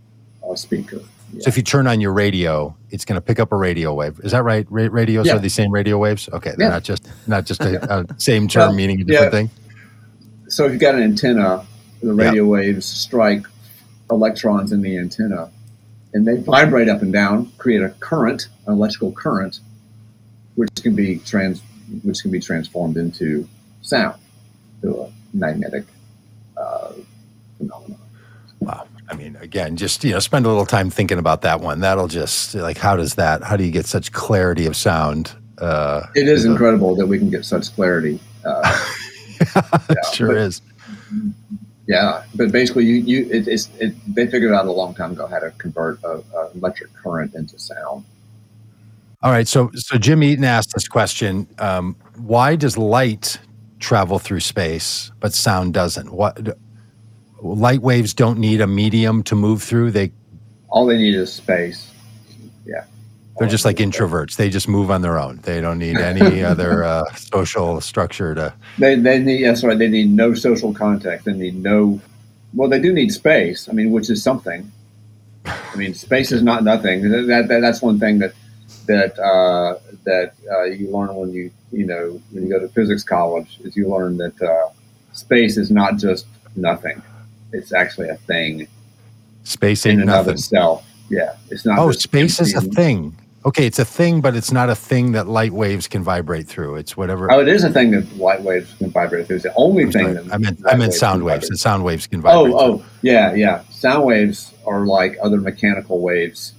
A 0.51 0.57
speaker. 0.57 1.01
So 1.41 1.49
if 1.49 1.57
you 1.57 1.63
turn 1.63 1.87
on 1.87 2.01
your 2.01 2.13
radio, 2.13 2.77
it's 2.91 3.05
going 3.05 3.17
to 3.17 3.21
pick 3.21 3.41
up 3.41 3.51
a 3.53 3.57
radio 3.57 3.93
wave. 3.95 4.21
Is 4.23 4.33
that 4.33 4.45
right? 4.45 4.67
Ra- 4.71 4.89
radios 4.91 5.27
Yeah. 5.27 5.37
are 5.37 5.39
the 5.39 5.49
same 5.49 5.73
radio 5.73 5.99
waves. 5.99 6.29
Okay, 6.33 6.51
they're 6.57 6.67
Yeah. 6.69 6.75
not 6.75 6.85
just 6.85 7.09
not 7.27 7.45
just 7.47 7.61
a, 7.63 8.01
a 8.01 8.21
same 8.21 8.47
term 8.47 8.69
Well, 8.69 8.73
meaning 8.77 9.01
a 9.01 9.05
different 9.05 9.33
yeah. 9.33 9.39
thing. 9.41 9.51
So 10.49 10.67
if 10.67 10.73
you've 10.73 10.81
got 10.81 10.95
an 10.95 11.03
antenna, 11.03 11.65
the 12.03 12.13
radio 12.15 12.45
waves 12.45 12.85
strike 12.87 13.47
electrons 14.11 14.71
in 14.73 14.83
the 14.83 14.97
antenna, 14.99 15.51
and 16.15 16.27
they 16.27 16.37
vibrate 16.37 16.89
up 16.89 17.03
and 17.03 17.13
down, 17.13 17.51
create 17.59 17.83
a 17.83 17.91
current, 18.01 18.49
an 18.67 18.73
electrical 18.75 19.13
current, 19.13 19.61
which 20.55 20.71
can 20.81 20.95
be 20.95 21.19
trans, 21.19 21.61
which 22.03 22.23
can 22.23 22.31
be 22.31 22.41
transformed 22.41 22.97
into 22.97 23.47
sound, 23.83 24.19
to 24.81 25.03
a 25.03 25.13
magnetic 25.35 25.85
uh, 26.57 26.93
phenomenon. 27.59 27.99
Wow. 28.61 28.87
I 29.11 29.17
mean, 29.17 29.37
again, 29.37 29.77
just 29.77 30.03
you 30.05 30.13
know, 30.13 30.19
spend 30.21 30.47
a 30.47 30.49
little 30.49 30.65
time 30.65 30.89
thinking 30.89 31.19
about 31.19 31.43
that 31.43 31.61
one. 31.61 31.81
That'll 31.81 32.09
just 32.09 32.55
like, 32.55 32.79
how 32.79 32.97
does 32.97 33.17
that? 33.17 33.43
How 33.43 33.57
do 33.57 33.65
you 33.65 33.71
get 33.73 33.85
such 33.85 34.13
clarity 34.13 34.65
of 34.67 34.77
sound? 34.77 35.33
Uh, 35.59 36.07
It 36.15 36.27
is 36.27 36.47
incredible 36.47 36.97
that 36.97 37.07
we 37.07 37.19
can 37.19 37.29
get 37.29 37.45
such 37.45 37.75
clarity. 37.75 38.19
Uh, 38.45 38.83
it 39.91 40.15
sure 40.15 40.29
but- 40.29 40.37
is. 40.39 40.63
Yeah, 41.87 42.25
but 42.35 42.51
basically, 42.51 42.85
you, 42.85 42.95
you 42.95 43.29
it, 43.31 43.47
it's 43.47 43.69
it, 43.79 43.95
they 44.15 44.27
figured 44.27 44.53
out 44.53 44.67
a 44.67 44.73
long 44.73 44.95
time 44.95 45.13
ago 45.13 45.27
how 45.27 45.39
to 45.39 45.51
convert 45.53 46.03
a, 46.03 46.23
a 46.35 46.51
electric 46.55 46.93
current 46.95 47.35
into 47.35 47.59
sound. 47.59 48.05
All 49.23 49.31
right. 49.31 49.47
So, 49.47 49.71
so 49.75 49.99
Jim 49.99 50.23
Eaton 50.23 50.45
asked 50.45 50.73
this 50.75 50.89
question: 50.89 51.47
um, 51.59 51.97
Why 52.17 52.57
does 52.57 52.79
light 52.79 53.39
travel 53.81 54.19
through 54.19 54.41
space, 54.41 55.13
but 55.21 55.35
sound 55.35 55.75
doesn't? 55.75 56.13
What 56.13 56.57
light 57.43 57.83
waves 57.83 58.15
don't 58.15 58.39
need 58.39 58.63
a 58.63 58.67
medium 58.67 59.23
to 59.25 59.35
move 59.35 59.63
through? 59.63 59.91
They 59.91 60.11
All 60.69 60.87
they 60.87 60.97
need 60.97 61.15
is 61.15 61.33
space. 61.33 61.94
They're 63.39 63.49
just 63.49 63.65
like 63.65 63.79
introverts. 63.79 64.37
They 64.37 64.49
just 64.49 64.69
move 64.69 64.91
on 64.91 65.03
their 65.03 65.19
own. 65.19 65.41
They 65.43 65.61
don't 65.61 65.79
need 65.79 65.99
any 65.99 66.43
other 66.45 66.85
uh, 66.85 67.05
social 67.15 67.81
structure 67.81 68.35
to. 68.35 68.55
They, 68.79 68.95
they 68.97 69.19
need, 69.19 69.45
that's 69.45 69.65
right, 69.65 69.79
they 69.79 69.89
need 69.89 70.11
no 70.11 70.35
social 70.35 70.73
contact. 70.73 71.25
They 71.25 71.33
need 71.33 71.57
no, 71.57 72.01
well, 72.55 72.69
they 72.69 72.81
do 72.81 72.93
need 72.93 73.13
space, 73.13 73.69
I 73.69 73.73
mean, 73.73 73.91
which 73.91 74.09
is 74.09 74.23
something. 74.23 74.71
I 75.47 75.77
mean, 75.77 75.95
space 75.95 76.31
is 76.31 76.43
not 76.43 76.63
nothing. 76.63 77.11
That, 77.11 77.49
that, 77.49 77.61
that's 77.61 77.83
one 77.83 77.99
thing 77.99 78.21
that, 78.21 78.33
that, 78.87 79.19
uh, 79.19 79.79
that 80.05 80.35
uh, 80.51 80.65
you 80.65 80.91
learn 80.91 81.15
when 81.15 81.33
you, 81.33 81.51
you 81.73 81.87
know, 81.87 82.21
when 82.31 82.45
you 82.45 82.51
go 82.51 82.61
to 82.61 82.69
physics 82.69 83.03
college, 83.03 83.59
is 83.65 83.77
you 83.77 83.89
learn 83.89 84.17
that 84.19 84.41
uh, 84.41 84.69
space 85.13 85.57
is 85.57 85.71
not 85.71 85.97
just 85.97 86.27
nothing. 86.55 87.03
It's 87.53 87.73
actually 87.73 88.09
a 88.09 88.17
thing 88.17 88.69
Space 89.45 89.85
in 89.85 89.93
ain't 89.93 90.03
and 90.03 90.11
of 90.11 90.29
itself. 90.29 90.87
Yeah. 91.11 91.37
It's 91.51 91.67
not 91.67 91.79
Oh, 91.79 91.93
space 91.93 92.41
is 92.41 92.55
a 92.55 92.63
thing. 92.63 93.15
Okay, 93.47 93.67
it's 93.67 93.79
a 93.79 93.85
thing, 93.85 94.23
but 94.23 94.35
it's 94.35 94.51
not 94.53 94.71
a 94.71 94.75
thing 94.75 95.13
that 95.13 95.27
light 95.29 95.53
waves 95.53 95.87
can 95.87 96.03
vibrate 96.03 96.49
through. 96.49 96.77
It's 96.77 96.97
whatever. 96.97 97.31
Oh, 97.31 97.41
it 97.41 97.49
is 97.49 97.63
a 97.63 97.71
thing 97.71 97.91
that 97.91 98.17
light 98.17 98.41
waves 98.43 98.73
can 98.79 98.91
vibrate 98.91 99.27
through. 99.27 99.37
It's 99.37 99.45
the 99.45 99.55
only 99.55 99.91
thing 99.93 100.15
that 100.15 100.33
I 100.33 100.39
meant 100.39 100.61
I 100.65 100.77
meant 100.77 100.91
waves 100.91 100.99
sound 100.99 101.23
waves. 101.25 101.49
And 101.51 101.59
sound 101.59 101.85
waves 101.85 102.07
can 102.07 102.23
vibrate. 102.23 102.55
Oh, 102.55 102.79
through. 102.79 102.85
oh, 102.85 102.87
yeah, 103.03 103.35
yeah. 103.35 103.63
Sound 103.71 104.05
waves 104.05 104.55
are 104.67 104.87
like 104.87 105.19
other 105.23 105.37
mechanical 105.37 106.01
waves. 106.01 106.55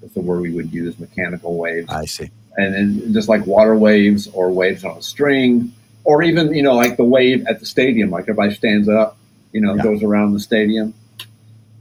That's 0.00 0.14
the 0.14 0.20
word 0.20 0.42
we 0.42 0.52
would 0.52 0.72
use, 0.72 0.96
mechanical 1.00 1.56
waves. 1.58 1.88
I 1.90 2.04
see. 2.04 2.30
And 2.56 2.72
then 2.72 3.12
just 3.12 3.28
like 3.28 3.44
water 3.46 3.74
waves 3.74 4.28
or 4.28 4.50
waves 4.52 4.84
on 4.84 4.96
a 4.96 5.02
string, 5.02 5.72
or 6.04 6.22
even, 6.22 6.54
you 6.54 6.62
know, 6.62 6.74
like 6.76 6.96
the 6.96 7.04
wave 7.04 7.44
at 7.48 7.58
the 7.58 7.66
stadium, 7.66 8.10
like 8.10 8.22
everybody 8.22 8.54
stands 8.54 8.88
up, 8.88 9.16
you 9.52 9.60
know, 9.60 9.74
Yeah. 9.74 9.82
goes 9.82 10.04
around 10.04 10.34
the 10.34 10.40
stadium, 10.40 10.94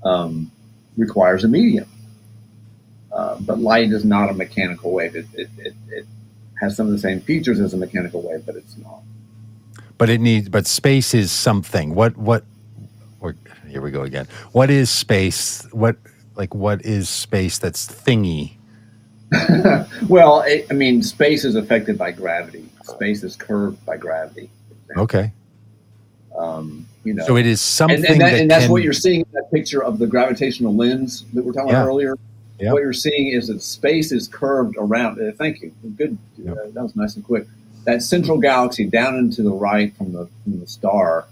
um, 0.04 0.52
requires 0.98 1.44
a 1.44 1.48
medium. 1.48 1.88
Uh, 3.12 3.38
but 3.42 3.60
light 3.60 3.92
is 3.92 4.06
not 4.06 4.30
a 4.30 4.34
mechanical 4.34 4.92
wave. 4.92 5.16
It, 5.16 5.26
it, 5.34 5.50
it, 5.58 5.74
it 5.90 6.06
has 6.62 6.76
some 6.76 6.88
of 6.88 6.92
the 6.92 7.00
same 7.00 7.22
features 7.22 7.60
as 7.60 7.74
a 7.74 7.78
mechanical 7.78 8.22
wave, 8.22 8.46
but 8.46 8.56
it's 8.56 8.78
not. 8.78 9.02
But 9.98 10.10
it 10.10 10.22
needs. 10.22 10.50
But 10.50 10.68
space 10.68 11.14
is 11.14 11.32
something. 11.32 11.96
What? 11.96 12.18
What? 12.18 12.44
Or 13.20 13.36
here 13.68 13.82
we 13.82 13.92
go 13.92 14.04
again. 14.04 14.28
What 14.52 14.70
is 14.70 14.90
space? 14.90 15.64
What? 15.72 15.98
Like 16.36 16.54
what 16.54 16.86
is 16.86 17.10
space 17.10 17.58
that's 17.58 17.88
thingy? 17.88 18.58
well, 20.08 20.42
it, 20.42 20.68
I 20.70 20.74
mean, 20.74 21.02
space 21.04 21.44
is 21.44 21.56
affected 21.56 21.98
by 21.98 22.12
gravity. 22.12 22.70
Space 22.84 23.24
is 23.24 23.36
curved 23.36 23.84
by 23.86 23.98
gravity. 23.98 24.50
Okay. 24.98 25.32
Um, 26.38 26.86
you 27.04 27.14
know, 27.14 27.26
So 27.26 27.36
it 27.36 27.46
is 27.46 27.60
something 27.60 27.98
and, 27.98 28.06
and, 28.06 28.22
that, 28.22 28.32
that 28.32 28.40
and 28.42 28.52
that's 28.52 28.66
can, 28.66 28.72
what 28.72 28.84
you're 28.84 28.94
seeing 28.94 29.22
in 29.22 29.28
that 29.34 29.52
picture 29.52 29.84
of 29.84 29.98
the 29.98 30.08
gravitational 30.08 30.76
lens 30.76 31.26
that 31.34 31.44
we 31.44 31.50
are 31.50 31.54
talking 31.54 31.70
Yeah. 31.70 31.82
about 31.82 31.88
earlier. 31.88 32.16
Yeah. 32.60 32.74
What 32.74 32.82
you're 32.82 32.94
seeing 32.94 33.28
is 33.28 33.48
that 33.48 33.62
space 33.62 34.12
is 34.12 34.28
curved 34.28 34.76
around. 34.80 35.22
Uh, 35.22 35.32
thank 35.34 35.62
you. 35.62 35.72
Good. 35.96 36.18
Yep. 36.38 36.58
Uh, 36.58 36.62
that 36.74 36.84
was 36.84 36.96
nice 36.96 37.16
and 37.16 37.24
quick. 37.24 37.48
That 37.86 38.02
central 38.02 38.40
galaxy 38.40 38.86
down 38.86 39.16
and 39.16 39.32
to 39.34 39.44
the 39.44 39.52
right 39.52 39.96
from 39.96 40.14
the 40.14 40.28
from 40.44 40.60
the 40.60 40.68
star 40.68 41.26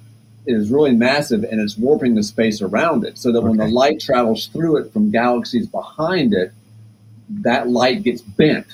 is 0.45 0.69
really 0.69 0.95
massive, 0.95 1.43
and 1.43 1.59
it's 1.59 1.77
warping 1.77 2.13
the 2.15 2.23
space 2.23 2.61
around 2.61 3.03
it, 3.03 3.17
so 3.17 3.31
that 3.31 3.41
when 3.41 3.57
the 3.57 3.67
light 3.67 3.99
travels 3.99 4.47
through 4.47 4.77
it 4.77 4.93
from 4.93 5.09
galaxies 5.09 5.65
behind 5.65 6.33
it, 6.33 6.51
that 7.29 7.67
light 7.67 8.03
gets 8.03 8.21
bent 8.21 8.67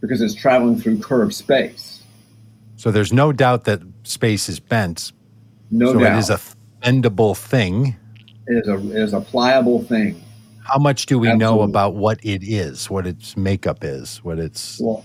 because 0.00 0.20
it's 0.20 0.34
traveling 0.34 0.78
through 0.78 0.98
curved 0.98 1.34
space. 1.34 2.02
So 2.76 2.90
there's 2.90 3.12
no 3.12 3.32
doubt 3.32 3.64
that 3.64 3.80
space 4.02 4.48
is 4.48 4.60
bent. 4.60 5.12
No 5.70 5.92
so 5.92 6.00
doubt, 6.00 6.16
it 6.16 6.18
is 6.18 6.30
a 6.30 6.40
bendable 6.82 7.36
thing. 7.36 7.96
it 8.46 8.56
is 8.56 8.68
a 8.68 8.74
it 8.74 9.02
is 9.02 9.12
a 9.14 9.20
pliable 9.20 9.82
thing. 9.84 10.20
How 10.66 10.78
much 10.78 11.06
do 11.06 11.18
we 11.18 11.32
know 11.32 11.62
about 11.62 11.94
what 11.94 12.18
it 12.24 12.42
is, 12.42 12.90
what 12.90 13.06
its 13.06 13.36
makeup 13.36 13.84
is, 13.84 14.18
what 14.24 14.40
its 14.40 14.80
Well, 14.80 15.04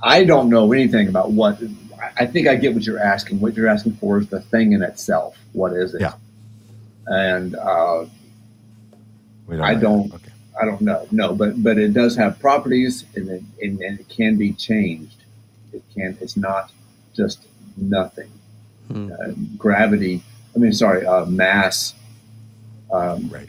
I 0.00 0.22
don't 0.24 0.48
know 0.48 0.72
anything 0.72 1.08
about 1.08 1.32
what. 1.32 1.60
I- 2.00 2.22
I 2.22 2.26
think 2.26 2.46
I 2.46 2.54
get 2.54 2.72
what 2.74 2.86
you're 2.86 3.00
asking. 3.00 3.40
What 3.40 3.56
you're 3.56 3.66
asking 3.68 3.94
for 3.94 4.18
is 4.20 4.28
the 4.28 4.40
thing 4.40 4.72
in 4.72 4.82
itself. 4.82 5.36
What 5.54 5.72
is 5.72 5.94
it? 5.94 6.02
Yeah. 6.02 6.12
And 7.06 7.56
uh, 7.56 8.04
we 9.48 9.58
I 9.58 9.74
don't- 9.74 10.12
Okay. 10.14 10.30
I 10.60 10.64
don't 10.66 10.80
know. 10.82 11.08
No, 11.10 11.34
but 11.34 11.60
but 11.60 11.78
it 11.78 11.92
does 11.94 12.14
have 12.14 12.38
properties, 12.38 13.04
and 13.16 13.28
it, 13.28 13.42
and, 13.60 13.80
and 13.80 13.98
it 13.98 14.08
can 14.08 14.36
be 14.36 14.52
changed. 14.52 15.16
It 15.72 15.82
can. 15.92 16.16
It's 16.20 16.36
not 16.36 16.70
just 17.16 17.40
nothing. 17.76 18.30
Hmm. 18.86 19.10
Uh, 19.12 19.32
gravity. 19.58 20.22
I 20.54 20.58
mean, 20.60 20.72
sorry, 20.72 21.04
uh, 21.04 21.24
mass 21.24 21.94
um, 22.92 23.28
Right. 23.30 23.48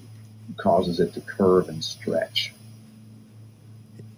Causes 0.57 0.99
it 0.99 1.13
to 1.13 1.21
curve 1.21 1.69
and 1.69 1.83
stretch. 1.83 2.53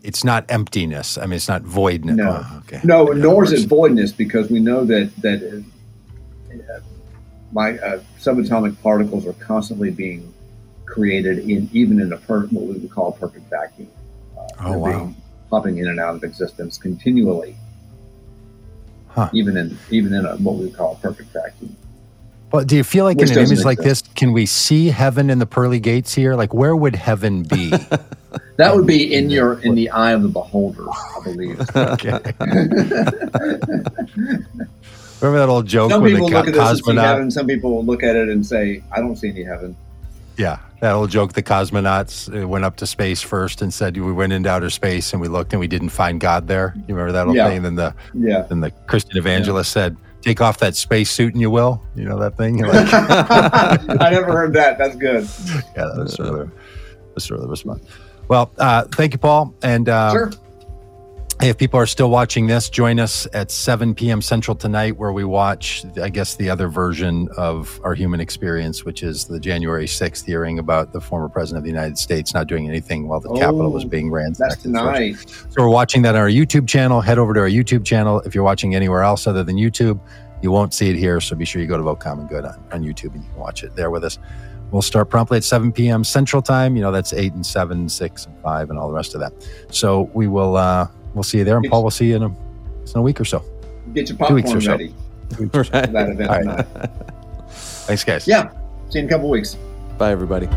It's 0.03 0.23
not 0.23 0.45
emptiness. 0.49 1.17
I 1.17 1.25
mean, 1.25 1.34
it's 1.34 1.47
not 1.47 1.63
voidness. 1.63 2.15
No. 2.15 2.45
Oh, 2.45 2.57
okay. 2.65 2.80
No, 2.84 3.05
nor 3.05 3.43
is 3.43 3.51
it 3.51 3.67
voidness 3.69 4.11
because 4.15 4.49
we 4.49 4.59
know 4.59 4.86
that 4.86 5.11
that 5.21 5.63
uh, 6.53 6.80
my 7.51 7.78
uh, 7.80 7.99
subatomic 8.19 8.82
particles 8.82 9.25
are 9.25 9.34
constantly 9.34 9.89
being 9.91 10.34
created 10.86 11.39
in 11.49 11.69
even 11.73 11.99
in 11.99 12.13
a 12.13 12.17
per, 12.17 12.45
what 12.47 12.65
we 12.65 12.73
would 12.78 12.91
call 12.91 13.09
a 13.09 13.11
perfect 13.13 13.49
vacuum. 13.49 13.89
Uh, 14.38 14.43
Oh, 14.59 14.78
wow. 14.78 14.91
being 14.99 15.15
popping 15.49 15.78
in 15.78 15.88
and 15.88 15.99
out 15.99 16.15
of 16.15 16.23
existence 16.23 16.78
continually, 16.78 17.55
Huh. 19.09 19.30
even 19.34 19.57
in 19.57 19.78
even 19.89 20.13
in 20.13 20.25
a, 20.25 20.36
what 20.38 20.55
we 20.55 20.65
would 20.65 20.75
call 20.75 20.93
a 20.93 20.95
perfect 20.97 21.32
vacuum. 21.34 21.75
Well, 22.51 22.63
do 22.63 22.77
you 22.77 22.83
feel 22.83 23.03
like 23.03 23.17
Which 23.17 23.31
in 23.31 23.37
an 23.39 23.45
image 23.45 23.65
like 23.65 23.79
this, 23.79 24.01
can 24.15 24.31
we 24.31 24.45
see 24.45 24.87
heaven 24.87 25.29
in 25.29 25.39
the 25.39 25.45
pearly 25.45 25.79
gates 25.81 26.13
here? 26.13 26.33
Like, 26.35 26.53
where 26.53 26.75
would 26.75 26.95
heaven 26.95 27.43
be? 27.43 27.71
That 28.57 28.75
would 28.75 28.87
be 28.87 29.13
in 29.13 29.29
your 29.29 29.59
in 29.61 29.75
the 29.75 29.89
eye 29.91 30.11
of 30.13 30.23
the 30.23 30.29
beholder, 30.29 30.89
I 30.89 31.19
believe. 31.23 31.59
okay. 31.75 32.19
Remember 35.21 35.39
that 35.39 35.47
old 35.49 35.67
joke 35.67 35.91
Some 35.91 36.03
people 36.03 36.29
co- 36.29 36.39
at 36.39 36.45
this 36.47 36.57
and 36.57 36.79
see 36.79 36.95
heaven. 36.95 37.31
Some 37.31 37.45
people 37.47 37.71
will 37.71 37.85
look 37.85 38.01
at 38.03 38.15
it 38.15 38.29
and 38.29 38.43
say, 38.45 38.83
"I 38.91 38.99
don't 38.99 39.15
see 39.15 39.29
any 39.29 39.43
heaven." 39.43 39.75
Yeah, 40.37 40.57
that 40.81 40.93
old 40.93 41.09
joke. 41.11 41.33
The 41.33 41.43
cosmonauts 41.43 42.43
uh, 42.43 42.47
went 42.47 42.65
up 42.65 42.75
to 42.77 42.87
space 42.87 43.21
first 43.21 43.61
and 43.61 43.71
said 43.73 43.95
we 43.97 44.11
went 44.11 44.33
into 44.33 44.49
outer 44.49 44.69
space 44.71 45.13
and 45.13 45.21
we 45.21 45.27
looked 45.27 45.53
and 45.53 45.59
we 45.59 45.67
didn't 45.67 45.89
find 45.89 46.19
God 46.19 46.47
there. 46.47 46.73
You 46.87 46.95
remember 46.95 47.11
that 47.13 47.27
old 47.27 47.35
Yeah. 47.35 47.47
thing? 47.47 47.57
And 47.57 47.65
then 47.65 47.75
the 47.75 47.93
Yeah. 48.13 48.41
then 48.43 48.59
the 48.61 48.71
Christian 48.87 49.17
evangelist 49.17 49.71
said, 49.71 49.97
"Take 50.28 50.41
off 50.41 50.57
that 50.59 50.75
space 50.75 51.09
suit 51.09 51.32
and 51.34 51.41
you 51.41 51.49
will." 51.49 51.82
You 51.95 52.03
know 52.03 52.19
that 52.19 52.36
thing? 52.36 52.57
Like, 52.57 52.88
I 54.01 54.09
never 54.11 54.34
heard 54.34 54.51
that. 54.53 54.78
That's 54.78 54.95
good. 54.97 55.23
yeah, 55.75 55.86
that 55.86 55.97
was 55.97 56.13
sort 56.15 56.28
of 56.41 56.51
was 57.15 57.23
sort 57.23 57.39
of 57.39 57.43
the 57.45 57.49
response. 57.49 57.82
Well, 58.28 58.51
uh, 58.57 58.84
thank 58.91 59.13
you, 59.13 59.19
Paul, 59.19 59.55
and 59.63 59.88
uh, 59.88 60.11
Sure. 60.11 60.32
If 61.39 61.57
people 61.59 61.79
are 61.79 61.85
still 61.85 62.09
watching 62.09 62.47
this, 62.47 62.67
join 62.67 62.99
us 62.99 63.27
at 63.31 63.51
7 63.51 63.93
p.m. 63.93 64.23
Central 64.23 64.55
tonight, 64.55 64.97
where 64.97 65.11
we 65.11 65.23
watch, 65.23 65.85
I 66.01 66.09
guess, 66.09 66.35
the 66.35 66.49
other 66.49 66.67
version 66.67 67.29
of 67.38 67.79
our 67.83 67.93
human 67.93 68.19
experience, 68.19 68.83
which 68.83 69.03
is 69.03 69.25
the 69.25 69.39
January 69.39 69.85
6th 69.85 70.25
hearing 70.25 70.57
about 70.57 70.93
the 70.93 70.99
former 70.99 71.29
president 71.29 71.59
of 71.59 71.63
the 71.63 71.69
United 71.69 71.95
States 71.99 72.33
not 72.33 72.47
doing 72.47 72.67
anything 72.67 73.07
while 73.07 73.19
the 73.19 73.29
Capitol 73.35 73.71
was 73.71 73.85
Oh, 73.85 73.88
being 73.88 74.09
ransacked. 74.09 74.53
such. 74.53 74.61
tonight. 74.63 75.15
So 75.49 75.61
we're 75.61 75.69
watching 75.69 76.01
that 76.01 76.15
on 76.15 76.21
our 76.21 76.27
YouTube 76.29 76.67
channel. 76.67 77.01
Head 77.01 77.19
over 77.19 77.35
to 77.35 77.39
our 77.41 77.49
YouTube 77.49 77.85
channel. 77.85 78.19
If 78.21 78.33
you're 78.33 78.43
watching 78.43 78.73
anywhere 78.73 79.03
else 79.03 79.27
other 79.27 79.43
than 79.43 79.57
YouTube, 79.57 79.99
you 80.41 80.49
won't 80.49 80.73
see 80.73 80.89
it 80.89 80.95
here. 80.95 81.21
So 81.21 81.35
be 81.35 81.45
sure 81.45 81.61
you 81.61 81.67
go 81.67 81.77
to 81.77 81.83
Vote 81.83 81.99
Common 81.99 82.25
Good 82.25 82.45
on, 82.45 82.63
on 82.71 82.83
YouTube 82.83 83.13
and 83.13 83.23
you 83.23 83.29
can 83.29 83.39
watch 83.39 83.63
it 83.63 83.75
there 83.75 83.91
with 83.91 84.03
us. 84.03 84.17
We'll 84.71 84.81
start 84.81 85.11
promptly 85.11 85.38
at 85.38 85.43
7 85.43 85.71
p.m. 85.71 86.03
Central 86.03 86.41
Time. 86.41 86.75
You 86.75 86.81
know, 86.81 86.91
that's 86.91 87.13
8 87.13 87.33
and 87.33 87.45
7, 87.45 87.88
6 87.88 88.25
and 88.25 88.41
5, 88.41 88.69
and 88.71 88.79
all 88.79 88.88
the 88.88 88.93
rest 88.95 89.13
of 89.13 89.21
that. 89.21 89.33
So 89.69 90.09
we 90.15 90.27
will, 90.27 90.57
uh, 90.57 90.88
we'll 91.18 91.24
see 91.24 91.39
you 91.39 91.43
there. 91.43 91.57
And 91.57 91.68
Paul, 91.70 91.84
we'll 91.84 91.91
see 91.91 92.07
you 92.07 92.15
in 92.18 92.24
a, 92.24 92.28
in 92.28 92.36
a 92.95 93.01
week 93.01 93.20
or 93.20 93.26
so. 93.26 93.43
Get 93.93 94.09
your 94.09 94.18
Two 94.28 94.36
weeks 94.36 94.51
popcorn 94.51 94.57
or 94.57 94.61
so. 94.61 94.72
ready 94.72 94.93
for 95.51 95.61
Right. 95.63 95.72
that 95.91 96.09
event 96.09 96.30
All 96.30 96.36
right. 96.38 96.41
tonight. 96.65 96.89
Thanks, 97.49 98.03
guys. 98.03 98.28
Yeah. 98.28 98.49
See 98.89 98.99
you 98.99 99.05
in 99.05 99.05
a 99.05 99.09
couple 99.09 99.30
weeks. 99.30 99.55
Bye, 99.97 100.11
everybody. 100.11 100.47